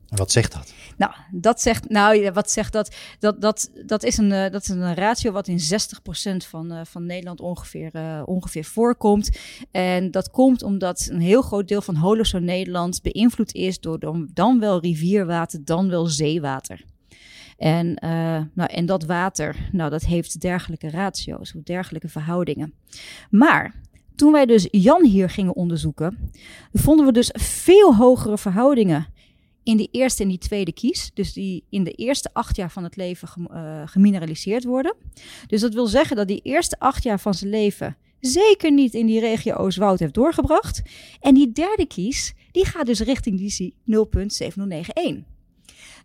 Wat 0.09 0.31
zegt 0.31 0.53
dat? 0.53 0.73
Nou, 0.97 1.13
dat 1.31 1.61
zegt, 1.61 1.89
nou, 1.89 2.31
wat 2.33 2.51
zegt 2.51 2.73
dat? 2.73 2.97
Dat, 3.19 3.41
dat, 3.41 3.71
dat, 3.87 4.03
is, 4.03 4.17
een, 4.17 4.31
uh, 4.31 4.51
dat 4.51 4.63
is 4.63 4.69
een 4.69 4.95
ratio 4.95 5.33
wat 5.33 5.49
in 5.49 5.59
60% 5.59 6.47
van, 6.49 6.73
uh, 6.73 6.81
van 6.85 7.07
Nederland 7.07 7.41
ongeveer, 7.41 7.91
uh, 7.93 8.23
ongeveer 8.25 8.65
voorkomt. 8.65 9.39
En 9.71 10.11
dat 10.11 10.31
komt 10.31 10.63
omdat 10.63 11.09
een 11.11 11.21
heel 11.21 11.43
groot 11.43 11.69
deel 11.69 11.83
van 11.83 11.97
Holozo 11.97 12.39
Nederland 12.39 13.03
beïnvloed 13.03 13.55
is 13.55 13.81
door 13.81 13.99
dan, 13.99 14.31
dan 14.35 14.61
wel 14.61 14.81
rivierwater, 14.81 15.65
dan 15.65 15.89
wel 15.89 16.07
zeewater. 16.07 16.85
En, 17.57 17.95
nou, 18.55 18.71
en 18.73 18.87
dat 18.87 19.05
water, 19.05 19.57
nou, 19.73 19.91
dat 19.91 20.05
heeft 20.05 20.41
dergelijke 20.41 20.91
ratio's, 20.91 21.55
dergelijke 21.65 22.09
verhoudingen. 22.09 22.75
Maar 23.31 23.75
toen 24.17 24.33
wij 24.33 24.47
dus 24.47 24.69
Jan 24.71 25.05
hier 25.05 25.31
gingen 25.31 25.57
onderzoeken, 25.57 26.31
vonden 26.73 27.07
we 27.07 27.13
dus 27.13 27.31
veel 27.35 27.97
hogere 27.97 28.39
verhoudingen 28.39 29.07
in 29.67 29.77
die 29.77 29.89
eerste 29.93 30.23
en 30.23 30.29
die 30.29 30.39
tweede 30.39 30.73
kies. 30.73 31.11
Dus 31.15 31.33
die 31.33 31.65
in 31.71 31.85
de 31.85 31.91
eerste 31.91 32.31
acht 32.33 32.57
jaar 32.57 32.71
van 32.71 32.85
het 32.85 32.97
leven 32.97 33.29
uh, 33.51 33.83
gemineraliseerd 33.85 34.65
worden. 34.65 34.95
Dus 35.47 35.61
dat 35.61 35.75
wil 35.75 35.87
zeggen 35.87 36.17
dat 36.17 36.29
die 36.29 36.41
eerste 36.43 36.79
acht 36.79 37.03
jaar 37.03 37.21
van 37.21 37.35
zijn 37.35 37.51
leven 37.51 37.97
zeker 38.21 38.73
niet 38.73 38.95
in 38.95 39.07
die 39.07 39.21
regio 39.21 39.55
Oostwoud 39.55 39.99
heeft 39.99 40.15
doorgebracht. 40.15 40.83
En 41.21 41.35
die 41.35 41.53
derde 41.53 41.87
kies, 41.87 42.35
die 42.53 42.67
gaat 42.67 42.87
dus 42.87 43.01
richting 43.01 43.39
die 43.39 43.75
0.7091. 45.21 45.25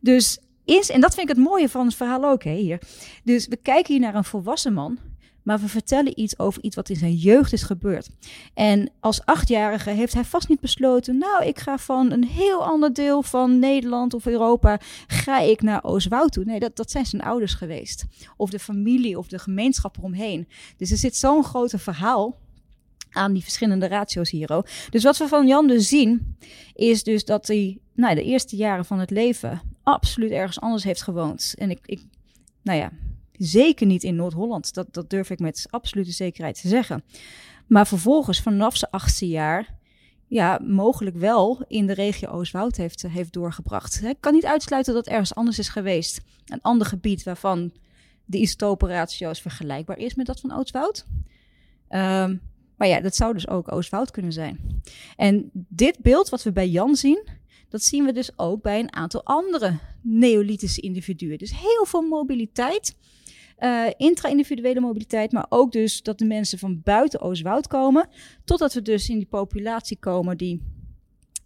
Dus 0.01 0.39
en 0.65 1.01
dat 1.01 1.13
vind 1.13 1.29
ik 1.29 1.35
het 1.35 1.45
mooie 1.45 1.69
van 1.69 1.85
het 1.85 1.95
verhaal 1.95 2.23
ook 2.23 2.43
hè, 2.43 2.55
hier. 2.55 2.81
Dus 3.23 3.47
we 3.47 3.57
kijken 3.57 3.93
hier 3.93 4.01
naar 4.01 4.15
een 4.15 4.23
volwassen 4.23 4.73
man 4.73 4.99
maar 5.43 5.59
we 5.59 5.67
vertellen 5.67 6.19
iets 6.19 6.39
over 6.39 6.63
iets 6.63 6.75
wat 6.75 6.89
in 6.89 6.95
zijn 6.95 7.15
jeugd 7.15 7.53
is 7.53 7.63
gebeurd. 7.63 8.09
En 8.53 8.91
als 8.99 9.25
achtjarige 9.25 9.89
heeft 9.89 10.13
hij 10.13 10.23
vast 10.23 10.49
niet 10.49 10.59
besloten, 10.59 11.17
nou, 11.17 11.45
ik 11.45 11.59
ga 11.59 11.77
van 11.77 12.11
een 12.11 12.25
heel 12.25 12.63
ander 12.63 12.93
deel 12.93 13.23
van 13.23 13.59
Nederland 13.59 14.13
of 14.13 14.25
Europa, 14.25 14.79
ga 15.07 15.39
ik 15.39 15.61
naar 15.61 15.83
Oostwoud 15.83 16.31
toe. 16.31 16.45
Nee, 16.45 16.59
dat, 16.59 16.75
dat 16.75 16.91
zijn 16.91 17.05
zijn 17.05 17.21
ouders 17.21 17.53
geweest. 17.53 18.05
Of 18.37 18.49
de 18.49 18.59
familie 18.59 19.17
of 19.17 19.27
de 19.27 19.39
gemeenschap 19.39 19.97
eromheen. 19.97 20.47
Dus 20.77 20.91
er 20.91 20.97
zit 20.97 21.15
zo'n 21.15 21.43
groot 21.43 21.73
verhaal 21.77 22.37
aan 23.11 23.33
die 23.33 23.43
verschillende 23.43 23.87
ratio's 23.87 24.29
hier. 24.29 24.65
Dus 24.89 25.03
wat 25.03 25.17
we 25.17 25.27
van 25.27 25.47
Jan 25.47 25.67
dus 25.67 25.87
zien, 25.87 26.37
is 26.73 27.03
dus 27.03 27.25
dat 27.25 27.47
hij 27.47 27.79
nou, 27.93 28.15
de 28.15 28.23
eerste 28.23 28.55
jaren 28.55 28.85
van 28.85 28.99
het 28.99 29.09
leven 29.09 29.61
absoluut 29.83 30.31
ergens 30.31 30.59
anders 30.59 30.83
heeft 30.83 31.01
gewoond. 31.01 31.53
En 31.57 31.69
ik, 31.69 31.79
ik 31.85 32.01
nou 32.61 32.79
ja, 32.79 32.91
Zeker 33.43 33.85
niet 33.85 34.03
in 34.03 34.15
Noord-Holland. 34.15 34.73
Dat, 34.73 34.93
dat 34.93 35.09
durf 35.09 35.29
ik 35.29 35.39
met 35.39 35.67
absolute 35.69 36.11
zekerheid 36.11 36.61
te 36.61 36.67
zeggen. 36.67 37.03
Maar 37.67 37.87
vervolgens, 37.87 38.41
vanaf 38.41 38.77
zijn 38.77 38.91
achtste 38.91 39.27
jaar, 39.27 39.77
ja, 40.27 40.59
mogelijk 40.63 41.15
wel 41.15 41.63
in 41.67 41.87
de 41.87 41.93
regio 41.93 42.29
Oostwoud 42.29 42.75
heeft, 42.75 43.01
heeft 43.01 43.33
doorgebracht. 43.33 44.03
Ik 44.03 44.17
kan 44.19 44.33
niet 44.33 44.45
uitsluiten 44.45 44.93
dat 44.93 45.07
ergens 45.07 45.35
anders 45.35 45.59
is 45.59 45.69
geweest. 45.69 46.21
Een 46.45 46.61
ander 46.61 46.87
gebied 46.87 47.23
waarvan 47.23 47.71
de 48.25 48.37
isotopenratio's 48.37 49.41
vergelijkbaar 49.41 49.97
is 49.97 50.15
met 50.15 50.25
dat 50.25 50.39
van 50.39 50.51
Oostwoud. 50.51 51.05
Um, 51.89 52.41
Maar 52.81 52.87
ja, 52.89 52.99
dat 52.99 53.15
zou 53.15 53.33
dus 53.33 53.47
ook 53.47 53.71
Oostwoud 53.71 54.11
kunnen 54.11 54.33
zijn. 54.33 54.81
En 55.15 55.49
dit 55.53 55.99
beeld 55.99 56.29
wat 56.29 56.43
we 56.43 56.51
bij 56.51 56.69
Jan 56.69 56.95
zien, 56.95 57.27
dat 57.69 57.83
zien 57.83 58.05
we 58.05 58.11
dus 58.11 58.31
ook 58.35 58.61
bij 58.61 58.79
een 58.79 58.93
aantal 58.93 59.23
andere 59.23 59.79
neolithische 60.01 60.81
individuen. 60.81 61.37
Dus 61.37 61.59
heel 61.59 61.85
veel 61.85 62.01
mobiliteit, 62.01 62.95
uh, 63.63 63.87
intra-individuele 63.97 64.79
mobiliteit, 64.79 65.31
maar 65.31 65.45
ook 65.49 65.71
dus 65.71 66.01
dat 66.01 66.17
de 66.17 66.25
mensen 66.25 66.59
van 66.59 66.81
buiten 66.83 67.21
Oostwoud 67.21 67.67
komen, 67.67 68.07
totdat 68.45 68.73
we 68.73 68.81
dus 68.81 69.09
in 69.09 69.17
die 69.17 69.27
populatie 69.27 69.97
komen 69.99 70.37
die 70.37 70.61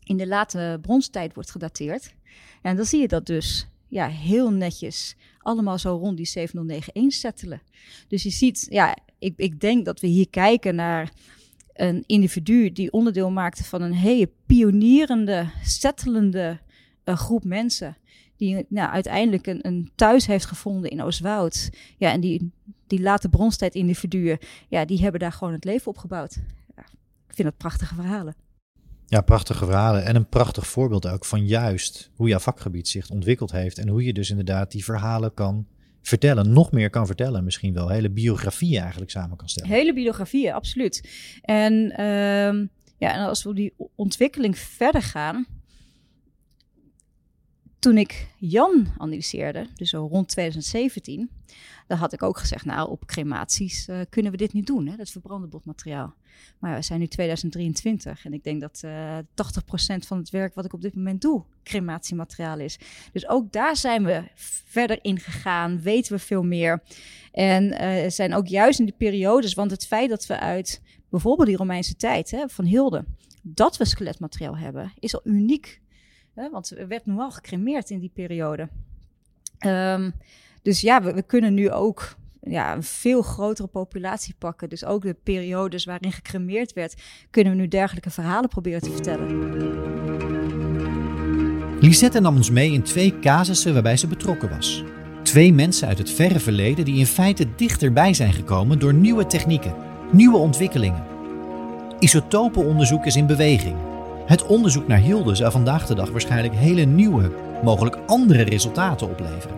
in 0.04 0.18
de 0.18 0.28
late 0.28 0.78
bronstijd 0.82 1.34
wordt 1.34 1.52
gedateerd. 1.52 2.14
En 2.62 2.76
dan 2.76 2.86
zie 2.86 3.02
je 3.02 3.08
dat 3.08 3.26
dus 3.26 3.68
ja, 3.88 4.08
heel 4.08 4.52
netjes 4.52 5.16
allemaal 5.40 5.78
zo 5.78 5.96
rond 5.96 6.18
die 6.18 6.26
7091 6.26 7.20
settelen. 7.20 7.62
Dus 8.08 8.24
je 8.24 8.30
ziet, 8.30 8.66
ja, 8.70 8.98
ik, 9.20 9.34
ik 9.38 9.60
denk 9.60 9.86
dat 9.86 10.00
we 10.00 10.08
hier 10.08 10.30
kijken 10.30 10.76
naar 10.76 11.12
een 11.74 12.04
individu 12.06 12.72
die 12.72 12.92
onderdeel 12.92 13.32
maakte 13.32 13.64
van 13.64 13.82
een 13.82 13.94
hele 13.94 14.30
pionierende, 14.46 15.50
settelende 15.64 16.60
uh, 17.06 17.16
groep 17.16 17.44
mensen. 17.44 17.98
Die 18.38 18.66
nou, 18.70 18.92
uiteindelijk 18.92 19.48
een, 19.48 19.68
een, 19.68 19.92
thuis 19.96 20.26
heeft 20.26 20.46
gevonden 20.46 20.92
in 20.92 21.02
Oostwoud. 21.02 21.70
Ja, 21.98 22.12
en 22.12 22.22
die, 22.22 22.52
die 22.88 23.02
late 23.02 23.30
bronstijd-individuen, 23.30 24.38
ja, 24.68 24.86
die 24.86 25.02
hebben 25.02 25.20
daar 25.20 25.32
gewoon 25.32 25.54
het 25.54 25.64
leven 25.64 25.88
opgebouwd. 25.88 26.36
Ja, 26.76 26.84
ik 27.28 27.36
vind 27.36 27.48
dat 27.48 27.58
prachtige 27.58 27.96
verhalen. 27.96 28.36
Ja, 29.08 29.22
prachtige 29.22 29.66
verhalen. 29.66 30.06
En 30.06 30.16
een 30.16 30.30
prachtig 30.30 30.68
voorbeeld 30.68 31.08
ook 31.08 31.26
van 31.26 31.46
juist 31.46 32.12
hoe 32.16 32.28
jouw 32.28 32.40
vakgebied 32.40 32.88
zich 32.88 33.10
ontwikkeld 33.10 33.52
heeft. 33.52 33.78
En 33.78 33.88
hoe 33.88 34.04
je 34.04 34.14
dus 34.14 34.30
inderdaad 34.30 34.72
die 34.72 34.84
verhalen 34.84 35.34
kan 35.34 35.68
vertellen, 36.02 36.54
nog 36.54 36.72
meer 36.72 36.90
kan 36.90 37.06
vertellen, 37.06 37.44
misschien 37.44 37.74
wel 37.74 37.90
hele 37.90 38.10
biografieën 38.10 38.82
eigenlijk 38.82 39.12
samen 39.12 39.38
kan 39.38 39.50
stellen. 39.50 39.70
Hele 39.70 39.94
biografieën, 39.94 40.54
absoluut. 40.54 41.10
En, 41.42 41.74
uh, 41.74 42.68
ja, 42.98 43.14
en 43.14 43.26
als 43.26 43.44
we 43.44 43.54
die 43.54 43.74
ontwikkeling 43.96 44.58
verder 44.58 45.02
gaan, 45.02 45.46
toen 47.86 47.98
ik 47.98 48.28
Jan 48.38 48.88
analyseerde, 48.98 49.68
dus 49.76 49.92
rond 49.92 50.28
2017, 50.28 51.30
dan 51.88 51.98
had 51.98 52.14
ik 52.14 52.24
ook 52.24 52.38
gezegd, 52.38 52.66
nou, 52.66 52.90
op 52.90 53.06
crematies 53.06 53.88
uh, 53.88 54.00
kunnen 54.10 54.32
we 54.32 54.38
dit 54.38 54.54
niet 54.54 54.68
doen, 54.68 54.88
hè, 54.88 54.96
dat 54.96 55.10
verbrande 55.10 55.48
botmateriaal. 55.48 56.14
Maar 56.60 56.76
we 56.76 56.82
zijn 56.82 57.00
nu 57.00 57.08
2023 57.08 58.26
en 58.26 58.34
ik 58.34 58.44
denk 58.44 58.62
dat 58.62 58.82
uh, 58.86 59.18
eh, 59.18 59.26
80% 59.26 60.06
van 60.08 60.18
het 60.18 60.30
werk 60.30 60.56
wat 60.56 60.66
ik 60.66 60.74
op 60.74 60.82
dit 60.82 60.96
moment 60.96 61.22
doe, 61.22 61.44
crematiemateriaal 61.64 62.60
is. 62.60 62.80
Dus 63.12 63.28
ook 63.28 63.52
daar 63.52 63.76
zijn 63.76 64.06
we 64.06 64.24
verder 64.66 65.00
in 65.02 65.20
gegaan, 65.20 65.82
weten 65.82 66.14
we 66.14 66.20
veel 66.20 66.44
meer. 66.44 66.84
En 67.32 67.64
uh, 67.64 68.10
zijn 68.10 68.34
ook 68.34 68.48
juist 68.48 68.80
in 68.80 68.86
die 68.86 68.96
periodes, 68.98 69.54
want 69.54 69.72
het 69.72 69.88
feit 69.88 70.10
dat 70.10 70.26
we 70.26 70.40
uit 70.40 70.82
bijvoorbeeld 71.10 71.48
die 71.48 71.58
Romeinse 71.58 71.96
tijd 71.96 72.32
hè, 72.32 72.50
van 72.50 72.66
Hilde, 72.66 73.06
dat 73.42 73.78
we 73.78 73.86
skeletmateriaal 73.86 74.58
hebben, 74.58 74.94
is 75.00 75.16
al 75.16 75.22
uniek. 75.24 75.84
Hè, 76.36 76.50
want 76.50 76.78
er 76.78 76.88
werd 76.88 77.06
nu 77.06 77.18
al 77.18 77.32
gecremeerd 77.32 77.90
in 77.90 78.00
die 78.00 78.12
periode. 78.14 78.70
Um, 79.66 80.14
dus 80.62 80.82
ja, 80.82 81.04
we, 81.04 81.14
we 81.14 81.22
kunnen 81.22 81.54
nu 81.54 81.72
ook 81.72 82.16
ja, 82.42 82.76
een 82.76 82.84
veel 82.84 83.22
grotere 83.22 83.68
populatie 83.68 84.36
pakken. 84.38 84.70
Dus 84.70 84.86
ook 84.86 85.02
de 85.02 85.16
periodes 85.24 85.86
waarin 85.86 86.12
gecremeerd 86.12 86.74
werd, 86.74 87.02
kunnen 87.30 87.54
we 87.54 87.60
nu 87.60 87.68
dergelijke 87.68 88.10
verhalen 88.10 88.50
proberen 88.50 88.82
te 88.82 88.92
vertellen. 88.92 89.54
Lisette 91.80 92.20
nam 92.20 92.36
ons 92.36 92.50
mee 92.50 92.72
in 92.72 92.84
twee 92.84 93.20
casussen 93.20 93.74
waarbij 93.74 93.98
ze 93.98 94.08
betrokken 94.08 94.50
was. 94.50 94.84
Twee 95.24 95.54
mensen 95.54 95.88
uit 95.88 95.98
het 95.98 96.12
verre 96.12 96.40
verleden 96.40 96.86
die 96.86 96.98
in 96.98 97.06
feite 97.06 97.56
dichterbij 97.56 98.14
zijn 98.14 98.34
gekomen 98.34 98.80
door 98.80 98.94
nieuwe 98.94 99.28
technieken, 99.28 99.76
nieuwe 100.12 100.38
ontwikkelingen. 100.38 101.04
Isotopenonderzoek 102.00 103.06
is 103.06 103.16
in 103.16 103.28
beweging. 103.28 103.95
Het 104.26 104.46
onderzoek 104.46 104.88
naar 104.88 104.98
Hilde 104.98 105.36
zou 105.36 105.52
vandaag 105.52 105.86
de 105.86 105.96
dag 105.96 106.10
waarschijnlijk 106.10 106.56
hele 106.56 106.84
nieuwe, 106.84 107.32
mogelijk 107.64 107.98
andere 108.06 108.44
resultaten 108.44 109.10
opleveren. 109.10 109.58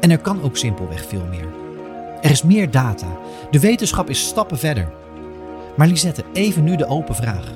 En 0.00 0.10
er 0.10 0.18
kan 0.18 0.42
ook 0.42 0.56
simpelweg 0.56 1.04
veel 1.06 1.24
meer. 1.30 1.46
Er 2.20 2.30
is 2.30 2.42
meer 2.42 2.70
data. 2.70 3.06
De 3.50 3.60
wetenschap 3.60 4.08
is 4.08 4.26
stappen 4.26 4.58
verder. 4.58 4.92
Maar 5.76 5.86
Lisette, 5.86 6.24
even 6.32 6.64
nu 6.64 6.76
de 6.76 6.86
open 6.86 7.14
vraag. 7.14 7.52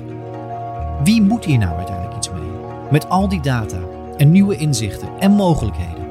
Wie 1.03 1.21
moet 1.21 1.45
hier 1.45 1.57
nou 1.57 1.77
uiteindelijk 1.77 2.17
iets 2.17 2.31
mee? 2.31 2.49
Met 2.91 3.09
al 3.09 3.27
die 3.27 3.41
data 3.41 3.79
en 4.17 4.31
nieuwe 4.31 4.57
inzichten 4.57 5.09
en 5.19 5.31
mogelijkheden. 5.31 6.07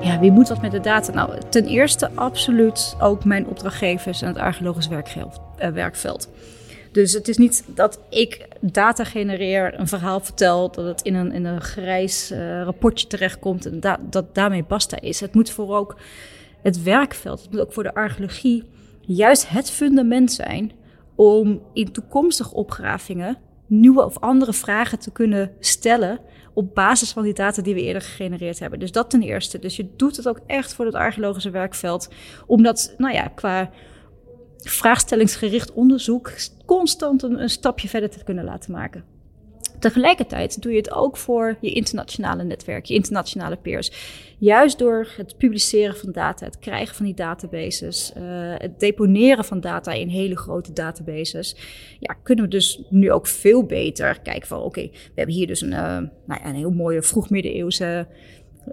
Ja, 0.00 0.18
wie 0.18 0.32
moet 0.32 0.48
wat 0.48 0.60
met 0.60 0.70
de 0.70 0.80
data? 0.80 1.12
Nou, 1.12 1.30
ten 1.48 1.66
eerste 1.66 2.10
absoluut 2.14 2.96
ook 2.98 3.24
mijn 3.24 3.46
opdrachtgevers 3.46 4.22
en 4.22 4.28
het 4.28 4.38
archeologisch 4.38 4.88
eh, 4.88 5.68
werkveld. 5.68 6.28
Dus 6.92 7.12
het 7.12 7.28
is 7.28 7.36
niet 7.36 7.64
dat 7.66 8.00
ik 8.08 8.48
data 8.60 9.04
genereer, 9.04 9.80
een 9.80 9.88
verhaal 9.88 10.20
vertel, 10.20 10.70
dat 10.70 10.84
het 10.84 11.02
in 11.02 11.14
een, 11.14 11.32
in 11.32 11.44
een 11.44 11.60
grijs 11.60 12.32
uh, 12.32 12.62
rapportje 12.62 13.06
terechtkomt 13.06 13.66
en 13.66 13.80
dat 14.10 14.34
daarmee 14.34 14.64
basta 14.64 15.00
is. 15.00 15.20
Het 15.20 15.34
moet 15.34 15.50
voor 15.50 15.76
ook 15.76 15.96
het 16.62 16.82
werkveld, 16.82 17.40
het 17.42 17.50
moet 17.50 17.60
ook 17.60 17.72
voor 17.72 17.82
de 17.82 17.94
archeologie 17.94 18.64
juist 19.00 19.48
het 19.48 19.70
fundament 19.70 20.32
zijn 20.32 20.72
om 21.14 21.62
in 21.72 21.92
toekomstige 21.92 22.54
opgravingen 22.54 23.38
nieuwe 23.66 24.04
of 24.04 24.18
andere 24.18 24.52
vragen 24.52 24.98
te 24.98 25.10
kunnen 25.10 25.52
stellen 25.60 26.20
op 26.54 26.74
basis 26.74 27.12
van 27.12 27.22
die 27.22 27.32
data 27.32 27.62
die 27.62 27.74
we 27.74 27.82
eerder 27.82 28.02
gegenereerd 28.02 28.58
hebben. 28.58 28.78
Dus 28.78 28.92
dat 28.92 29.10
ten 29.10 29.22
eerste. 29.22 29.58
Dus 29.58 29.76
je 29.76 29.88
doet 29.96 30.16
het 30.16 30.28
ook 30.28 30.40
echt 30.46 30.74
voor 30.74 30.84
het 30.84 30.94
archeologische 30.94 31.50
werkveld, 31.50 32.08
omdat, 32.46 32.94
nou 32.98 33.14
ja, 33.14 33.28
qua 33.34 33.70
vraagstellingsgericht 34.56 35.72
onderzoek 35.72 36.32
constant 36.68 37.22
een, 37.22 37.48
stapje 37.48 37.88
verder 37.88 38.10
te 38.10 38.24
kunnen 38.24 38.44
laten 38.44 38.72
maken. 38.72 39.04
Tegelijkertijd 39.78 40.62
doe 40.62 40.72
je 40.72 40.78
het 40.78 40.92
ook 40.92 41.16
voor 41.16 41.56
je 41.60 41.72
internationale 41.72 42.44
netwerk, 42.44 42.84
je 42.84 42.94
internationale 42.94 43.56
peers. 43.56 43.92
Juist 44.38 44.78
door 44.78 45.08
het 45.16 45.36
publiceren 45.36 45.96
van 45.96 46.12
data, 46.12 46.44
het 46.44 46.58
krijgen 46.58 46.94
van 46.94 47.04
die 47.04 47.14
databases, 47.14 48.12
uh, 48.16 48.22
het 48.56 48.80
deponeren 48.80 49.44
van 49.44 49.60
data 49.60 49.92
in 49.92 50.08
hele 50.08 50.36
grote 50.36 50.72
databases, 50.72 51.56
ja, 52.00 52.14
kunnen 52.22 52.44
we 52.44 52.50
dus 52.50 52.82
nu 52.90 53.12
ook 53.12 53.26
veel 53.26 53.64
beter 53.64 54.20
kijken 54.20 54.48
van 54.48 54.62
oké, 54.62 54.82
we 54.82 55.12
hebben 55.14 55.34
hier 55.34 55.46
dus 55.46 55.60
een, 55.60 55.72
uh, 55.72 55.78
nou 55.78 56.10
ja, 56.26 56.46
een 56.46 56.54
heel 56.54 56.70
mooie 56.70 57.02
vroegmiddeleeuwse 57.02 58.06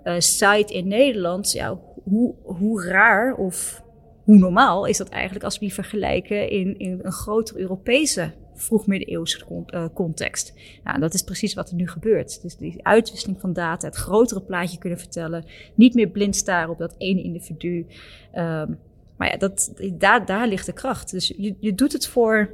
uh, 0.03 0.13
site 0.17 0.73
in 0.73 0.87
Nederland. 0.87 1.51
Ja, 1.51 1.79
hoe, 2.03 2.35
hoe 2.43 2.83
raar 2.83 3.35
of 3.35 3.83
hoe 4.25 4.37
normaal 4.37 4.85
is 4.85 4.97
dat 4.97 5.09
eigenlijk 5.09 5.43
als 5.43 5.53
we 5.53 5.59
die 5.59 5.73
vergelijken 5.73 6.49
in, 6.49 6.79
in 6.79 6.99
een 7.03 7.11
grotere 7.11 7.59
Europese 7.59 8.33
vroegmiddeleeuwse 8.53 9.45
uh, 9.67 9.85
context. 9.93 10.53
Nou, 10.83 10.99
dat 10.99 11.13
is 11.13 11.21
precies 11.21 11.53
wat 11.53 11.69
er 11.69 11.75
nu 11.75 11.87
gebeurt. 11.87 12.41
Dus 12.41 12.57
die 12.57 12.85
uitwisseling 12.85 13.39
van 13.39 13.53
data, 13.53 13.87
het 13.87 13.95
grotere 13.95 14.41
plaatje 14.41 14.77
kunnen 14.77 14.99
vertellen, 14.99 15.45
niet 15.75 15.93
meer 15.93 16.07
blind 16.07 16.35
staren 16.35 16.69
op 16.69 16.77
dat 16.77 16.95
ene 16.97 17.23
individu. 17.23 17.85
Um, 18.33 18.79
maar 19.17 19.31
ja, 19.31 19.37
dat, 19.37 19.73
daar, 19.93 20.25
daar 20.25 20.47
ligt 20.47 20.65
de 20.65 20.73
kracht. 20.73 21.11
Dus 21.11 21.27
je, 21.37 21.55
je 21.59 21.75
doet 21.75 21.93
het 21.93 22.07
voor, 22.07 22.49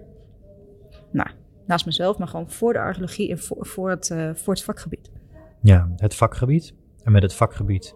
nou, 1.11 1.30
naast 1.65 1.86
mezelf, 1.86 2.17
maar 2.17 2.28
gewoon 2.28 2.49
voor 2.49 2.74
de 2.74 2.80
archeologie 2.80 3.30
en 3.30 3.39
voor, 3.39 3.65
voor, 3.65 3.89
het, 3.89 4.09
uh, 4.09 4.30
voor 4.34 4.53
het 4.53 4.63
vakgebied. 4.63 5.11
Ja, 5.61 5.91
het 5.95 6.15
vakgebied. 6.15 6.74
En 7.03 7.11
met 7.11 7.22
het 7.22 7.34
vakgebied 7.34 7.95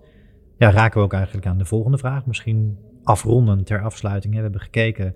ja, 0.58 0.72
raken 0.72 1.00
we 1.00 1.06
ook 1.06 1.14
eigenlijk 1.14 1.48
aan 1.48 1.58
de 1.58 1.66
volgende 1.66 1.98
vraag. 1.98 2.26
Misschien 2.26 2.78
afronden 3.06 3.64
ter 3.64 3.82
afsluiting. 3.82 4.36
We 4.36 4.42
hebben 4.42 4.62
gekeken 4.62 5.16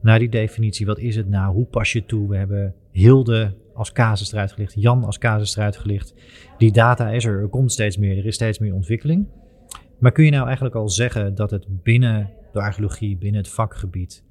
naar 0.00 0.18
die 0.18 0.28
definitie. 0.28 0.86
Wat 0.86 0.98
is 0.98 1.16
het 1.16 1.28
nou? 1.28 1.54
Hoe 1.54 1.66
pas 1.66 1.92
je 1.92 2.04
toe? 2.04 2.28
We 2.28 2.36
hebben 2.36 2.74
Hilde 2.90 3.54
als 3.74 3.92
casus 3.92 4.32
eruit 4.32 4.52
gelicht, 4.52 4.74
Jan 4.76 5.04
als 5.04 5.18
casus 5.18 5.76
gelicht. 5.76 6.14
Die 6.58 6.72
data 6.72 7.08
is 7.08 7.24
er, 7.24 7.40
er 7.40 7.48
komt 7.48 7.72
steeds 7.72 7.96
meer, 7.96 8.18
er 8.18 8.26
is 8.26 8.34
steeds 8.34 8.58
meer 8.58 8.74
ontwikkeling. 8.74 9.26
Maar 9.98 10.12
kun 10.12 10.24
je 10.24 10.30
nou 10.30 10.44
eigenlijk 10.44 10.74
al 10.74 10.88
zeggen 10.88 11.34
dat 11.34 11.50
het 11.50 11.66
binnen 11.82 12.30
de 12.52 12.60
archeologie, 12.60 13.16
binnen 13.16 13.40
het 13.40 13.50
vakgebied, 13.50 14.24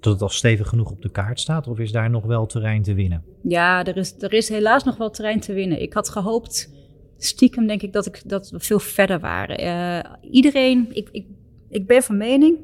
dat 0.00 0.12
het 0.12 0.22
al 0.22 0.28
stevig 0.28 0.68
genoeg 0.68 0.90
op 0.90 1.02
de 1.02 1.10
kaart 1.10 1.40
staat? 1.40 1.66
Of 1.66 1.78
is 1.78 1.92
daar 1.92 2.10
nog 2.10 2.24
wel 2.24 2.46
terrein 2.46 2.82
te 2.82 2.94
winnen? 2.94 3.24
Ja, 3.42 3.84
er 3.84 3.96
is, 3.96 4.14
er 4.22 4.32
is 4.32 4.48
helaas 4.48 4.84
nog 4.84 4.96
wel 4.96 5.10
terrein 5.10 5.40
te 5.40 5.52
winnen. 5.52 5.82
Ik 5.82 5.92
had 5.92 6.08
gehoopt, 6.08 6.72
stiekem 7.18 7.66
denk 7.66 7.82
ik, 7.82 7.92
dat, 7.92 8.06
ik, 8.06 8.22
dat 8.26 8.50
we 8.50 8.60
veel 8.60 8.78
verder 8.78 9.20
waren. 9.20 9.60
Uh, 9.64 10.30
iedereen, 10.30 10.88
ik, 10.92 11.08
ik 11.12 11.26
ik 11.72 11.86
ben 11.86 12.02
van 12.02 12.16
mening 12.16 12.58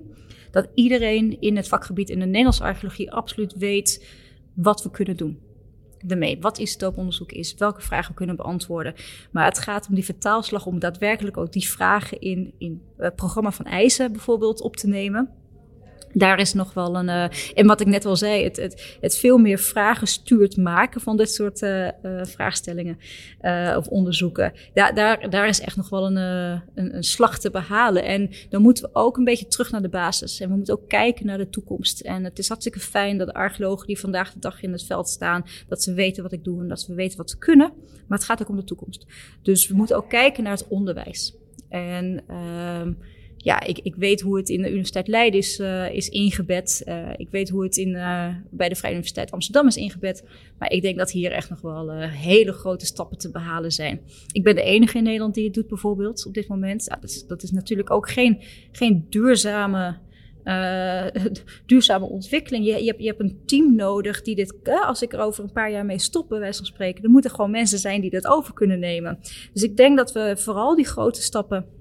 dat 0.50 0.68
iedereen 0.74 1.40
in 1.40 1.56
het 1.56 1.68
vakgebied 1.68 2.11
in 2.11 2.18
de 2.18 2.26
Nederlandse 2.26 2.62
archeologie 2.62 3.12
absoluut 3.12 3.54
weet 3.56 4.06
wat 4.54 4.82
we 4.82 4.90
kunnen 4.90 5.16
doen. 5.16 5.38
Daarmee, 6.04 6.40
wat 6.40 6.59
isotooponderzoek 6.59 7.32
is, 7.32 7.54
welke 7.54 7.80
vragen 7.80 8.11
we 8.11 8.16
kunnen 8.16 8.36
beantwoorden. 8.36 8.94
Maar 9.30 9.44
het 9.44 9.59
gaat 9.59 9.88
om 9.88 9.94
die 9.94 10.04
vertaalslag, 10.04 10.66
om 10.66 10.78
daadwerkelijk 10.78 11.36
ook 11.36 11.52
die 11.52 11.68
vragen 11.68 12.20
in, 12.20 12.54
in 12.59 12.82
het 12.96 13.14
programma 13.14 13.50
van 13.50 13.64
eisen 13.64 14.12
bijvoorbeeld 14.12 14.61
op 14.61 14.76
te 14.76 14.88
nemen. 14.88 15.30
Daar 16.19 16.39
is 16.39 16.53
nog 16.53 16.75
wel 16.75 16.97
een. 16.97 17.07
Uh, 17.07 17.25
en 17.55 17.66
wat 17.66 17.81
ik 17.81 17.87
net 17.87 18.05
al 18.05 18.16
zei, 18.16 18.45
het, 18.45 18.57
het, 18.57 18.97
het 19.01 19.19
veel 19.19 19.39
meer 19.39 19.59
vragen 19.59 20.07
stuurt 20.07 20.57
maken 20.57 21.01
van 21.01 21.16
dit 21.16 21.31
soort 21.31 21.62
uh, 21.62 21.85
uh, 21.87 22.25
vraagstellingen 22.25 22.99
of 23.77 23.87
onderzoeken. 23.89 24.53
Daar, 24.75 24.95
daar, 24.95 25.31
daar 25.31 25.49
is 25.49 25.61
echt 25.61 25.77
nog 25.77 25.89
wel 25.89 26.07
een, 26.07 26.16
een, 26.16 26.97
een, 26.97 27.03
slag 27.03 27.39
te 27.39 27.51
behalen. 27.51 28.05
En 28.05 28.31
dan 28.49 28.62
moeten 28.62 28.85
we 28.85 28.91
ook 28.93 29.16
een 29.16 29.25
beetje 29.25 29.47
terug 29.47 29.71
naar 29.71 29.83
de 29.83 29.89
basis. 29.89 30.41
En 30.41 30.49
we 30.49 30.57
moeten 30.57 30.75
ook 30.75 30.89
kijken 30.89 31.27
naar 31.27 31.39
de 31.39 31.49
toekomst. 31.49 32.01
En 32.01 32.25
het 32.25 32.39
is 32.39 32.49
hartstikke 32.49 32.81
fijn 32.81 33.19
dat 33.19 33.27
de 33.27 33.35
archeologen 33.35 33.87
die 33.87 33.99
vandaag 33.99 34.33
de 34.33 34.39
dag 34.39 34.62
in 34.62 34.73
het 34.73 34.85
veld 34.85 35.09
staan, 35.09 35.45
dat 35.69 35.83
ze 35.83 35.93
weten 35.93 36.23
wat 36.23 36.33
ik 36.33 36.45
doe 36.45 36.61
en 36.61 36.69
dat 36.69 36.81
ze 36.81 36.95
weten 36.95 37.16
wat 37.16 37.31
ze 37.31 37.39
kunnen. 37.39 37.73
Maar 38.07 38.19
het 38.19 38.27
gaat 38.27 38.43
ook 38.43 38.49
om 38.49 38.57
de 38.57 38.64
toekomst. 38.64 39.07
Dus 39.43 39.69
we 39.69 39.75
moeten 39.75 39.97
ook 39.97 40.09
kijken 40.09 40.43
naar 40.43 40.57
het 40.57 40.69
onderwijs. 40.69 41.35
En. 41.69 42.23
Ehm, 42.27 42.93
ja, 43.49 43.61
ik, 43.61 43.78
ik 43.78 43.94
weet 43.94 44.20
hoe 44.20 44.36
het 44.36 44.49
in 44.49 44.62
de 44.62 44.68
Universiteit 44.68 45.09
Leiden 45.09 45.40
is, 45.40 45.59
uh, 45.59 45.94
is 45.94 46.09
ingebed. 46.09 46.82
Uh, 46.84 47.09
ik 47.16 47.28
weet 47.30 47.49
hoe 47.49 47.62
het 47.62 47.76
in, 47.76 47.88
uh, 47.88 48.28
bij 48.51 48.68
de 48.68 48.74
Vrije 48.74 48.92
Universiteit 48.92 49.30
Amsterdam 49.30 49.66
is 49.66 49.76
ingebed. 49.76 50.24
Maar 50.59 50.70
ik 50.70 50.82
denk 50.82 50.99
dat 50.99 51.11
hier 51.11 51.32
echt 51.32 51.51
nog 51.51 51.61
wel 51.61 51.90
hele 52.01 52.53
grote 52.53 52.86
stappen 52.86 53.18
te 53.18 53.30
behalen 53.30 53.72
zijn. 53.72 54.01
Ik 54.32 54.42
ben 54.42 54.55
de 54.55 54.62
enige 54.62 54.99
in 54.99 55.05
Nederland 55.05 55.34
die 55.34 55.44
het 55.44 55.55
doet, 55.55 55.68
bijvoorbeeld, 55.68 56.26
op 56.26 56.34
dit 56.34 56.49
moment. 56.49 56.88
Dat, 57.01 57.11
is, 57.11 57.26
dat 57.26 57.42
is 57.42 57.51
natuurlijk 57.51 57.90
ook 57.90 58.11
geen, 58.11 58.38
geen 58.72 59.07
duurzame. 59.09 59.96
duurzame 61.66 62.07
ontwikkeling. 62.07 62.64
Je, 62.64 62.84
je, 62.84 62.86
hebt, 62.86 63.01
je 63.01 63.07
hebt 63.07 63.20
een 63.20 63.40
team 63.46 63.74
nodig 63.74 64.22
die 64.22 64.34
dit, 64.34 64.55
als 64.86 65.03
ik 65.03 65.12
er 65.12 65.20
over 65.20 65.44
een 65.44 65.53
paar 65.53 65.70
jaar 65.70 65.84
mee 65.84 65.99
stop, 65.99 66.28
bij 66.28 66.55
van 66.55 66.66
spreken, 66.66 67.05
er 67.05 67.11
moeten 67.11 67.30
gewoon 67.30 67.51
mensen 67.51 67.78
zijn 67.78 68.01
die 68.01 68.11
dat 68.11 68.26
over 68.26 68.55
kunnen 68.55 68.78
nemen. 68.78 69.18
Dus 69.53 69.62
ik 69.62 69.76
denk 69.76 69.96
dat 69.96 70.12
we 70.12 70.34
vooral 70.36 70.76
die 70.76 70.86
grote 70.86 71.22
stappen 71.22 71.78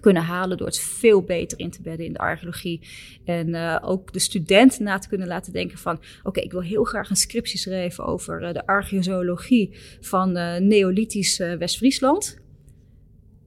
kunnen 0.00 0.22
halen 0.22 0.56
door 0.56 0.66
het 0.66 0.80
veel 0.80 1.22
beter 1.22 1.58
in 1.58 1.70
te 1.70 1.82
bedden 1.82 2.06
in 2.06 2.12
de 2.12 2.18
archeologie. 2.18 2.80
En 3.24 3.48
uh, 3.48 3.78
ook 3.80 4.12
de 4.12 4.18
studenten 4.18 4.84
na 4.84 4.98
te 4.98 5.08
kunnen 5.08 5.26
laten 5.26 5.52
denken 5.52 5.78
van... 5.78 6.00
oké, 6.22 6.40
ik 6.40 6.52
wil 6.52 6.62
heel 6.62 6.84
graag 6.84 7.10
een 7.10 7.16
scriptie 7.16 7.58
schrijven 7.58 8.04
over 8.04 8.42
uh, 8.42 8.52
de 8.52 8.66
archeologie 8.66 9.76
van 10.00 10.36
uh, 10.36 10.56
Neolithisch 10.56 11.38
West-Friesland. 11.38 12.38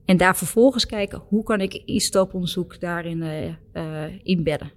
En 0.04 0.16
daar 0.16 0.36
vervolgens 0.36 0.86
kijken, 0.86 1.22
hoe 1.28 1.42
kan 1.42 1.60
ik 1.60 1.74
isotooponderzoek 1.74 2.80
daarin 2.80 3.22
inbedden? 4.22 4.72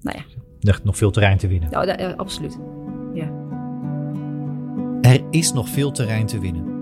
Nou 0.00 0.18
ja. 0.18 0.24
Er 0.60 0.80
nog 0.84 0.96
veel 0.96 1.10
terrein 1.10 1.38
te 1.38 1.48
winnen. 1.48 1.70
Nou, 1.70 2.14
absoluut, 2.16 2.58
ja. 3.14 3.32
Er 5.00 5.26
is 5.30 5.52
nog 5.52 5.68
veel 5.68 5.90
terrein 5.90 6.26
te 6.26 6.40
winnen. 6.40 6.77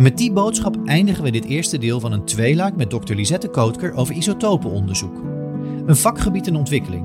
Met 0.00 0.18
die 0.18 0.32
boodschap 0.32 0.76
eindigen 0.84 1.24
we 1.24 1.30
dit 1.30 1.44
eerste 1.44 1.78
deel 1.78 2.00
van 2.00 2.12
een 2.12 2.24
tweeluik 2.24 2.76
met 2.76 2.90
Dr. 2.90 3.14
Lisette 3.14 3.48
Kootker 3.48 3.94
over 3.94 4.14
isotopenonderzoek. 4.14 5.22
Een 5.86 5.96
vakgebied 5.96 6.46
in 6.46 6.56
ontwikkeling. 6.56 7.04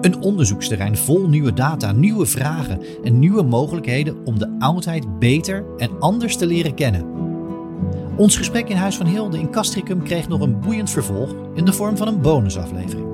Een 0.00 0.22
onderzoeksterrein 0.22 0.96
vol 0.96 1.28
nieuwe 1.28 1.52
data, 1.52 1.92
nieuwe 1.92 2.26
vragen 2.26 2.80
en 3.04 3.18
nieuwe 3.18 3.42
mogelijkheden 3.42 4.16
om 4.24 4.38
de 4.38 4.56
oudheid 4.58 5.18
beter 5.18 5.64
en 5.76 5.98
anders 5.98 6.36
te 6.36 6.46
leren 6.46 6.74
kennen. 6.74 7.06
Ons 8.16 8.36
gesprek 8.36 8.68
in 8.68 8.76
Huis 8.76 8.96
van 8.96 9.06
Hilde 9.06 9.38
in 9.38 9.50
Castricum 9.50 10.02
kreeg 10.02 10.28
nog 10.28 10.40
een 10.40 10.60
boeiend 10.60 10.90
vervolg 10.90 11.34
in 11.54 11.64
de 11.64 11.72
vorm 11.72 11.96
van 11.96 12.08
een 12.08 12.20
bonusaflevering. 12.20 13.06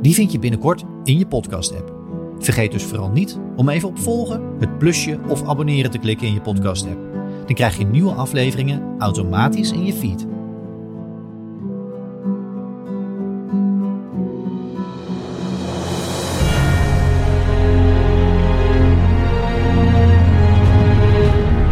Die 0.00 0.14
vind 0.14 0.32
je 0.32 0.38
binnenkort 0.38 0.84
in 1.04 1.18
je 1.18 1.26
podcast-app. 1.26 1.94
Vergeet 2.38 2.72
dus 2.72 2.84
vooral 2.84 3.10
niet 3.10 3.38
om 3.56 3.68
even 3.68 3.88
op 3.88 3.98
volgen, 3.98 4.42
het 4.58 4.78
plusje 4.78 5.18
of 5.28 5.48
abonneren 5.48 5.90
te 5.90 5.98
klikken 5.98 6.26
in 6.26 6.32
je 6.32 6.40
podcast-app. 6.40 7.09
Dan 7.50 7.58
krijg 7.58 7.78
je 7.78 7.84
nieuwe 7.84 8.12
afleveringen 8.12 8.94
automatisch 8.98 9.72
in 9.72 9.84
je 9.84 9.92
feed. 9.92 10.26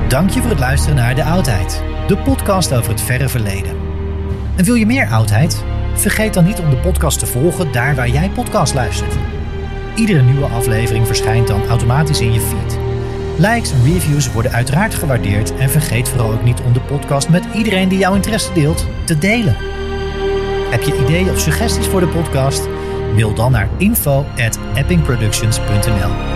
Dank 0.09 0.31
je 0.31 0.41
voor 0.41 0.51
het 0.51 0.59
luisteren 0.59 0.97
naar 0.97 1.14
De 1.14 1.24
Oudheid, 1.24 1.83
de 2.07 2.16
podcast 2.16 2.74
over 2.74 2.91
het 2.91 3.01
verre 3.01 3.29
verleden. 3.29 3.76
En 4.57 4.64
wil 4.64 4.74
je 4.74 4.87
meer 4.87 5.07
oudheid? 5.07 5.64
Vergeet 5.95 6.35
dan 6.35 6.45
niet 6.45 6.59
om 6.59 6.70
de 6.70 6.76
podcast 6.76 7.18
te 7.18 7.26
volgen 7.26 7.72
daar 7.72 7.95
waar 7.95 8.09
jij 8.09 8.31
podcast 8.31 8.74
luistert. 8.74 9.14
Iedere 9.95 10.22
nieuwe 10.22 10.47
aflevering 10.47 11.07
verschijnt 11.07 11.49
dan 11.49 11.66
automatisch 11.66 12.20
in 12.20 12.33
je 12.33 12.41
feed. 12.41 12.88
Likes 13.39 13.72
en 13.72 13.84
reviews 13.84 14.32
worden 14.32 14.53
uiteraard 14.53 14.95
gewaardeerd 14.95 15.57
en 15.57 15.70
vergeet 15.70 16.09
vooral 16.09 16.32
ook 16.32 16.45
niet 16.45 16.61
om 16.61 16.72
de 16.72 16.80
podcast 16.80 17.28
met 17.28 17.45
iedereen 17.55 17.89
die 17.89 17.99
jouw 17.99 18.14
interesse 18.14 18.53
deelt 18.53 18.86
te 19.05 19.18
delen. 19.18 19.57
Heb 20.70 20.82
je 20.82 21.01
ideeën 21.03 21.30
of 21.30 21.41
suggesties 21.41 21.86
voor 21.86 22.01
de 22.01 22.09
podcast? 22.09 22.68
Mail 23.14 23.34
dan 23.34 23.53
naar 23.53 23.68
info@eppingproductions.nl. 23.76 26.28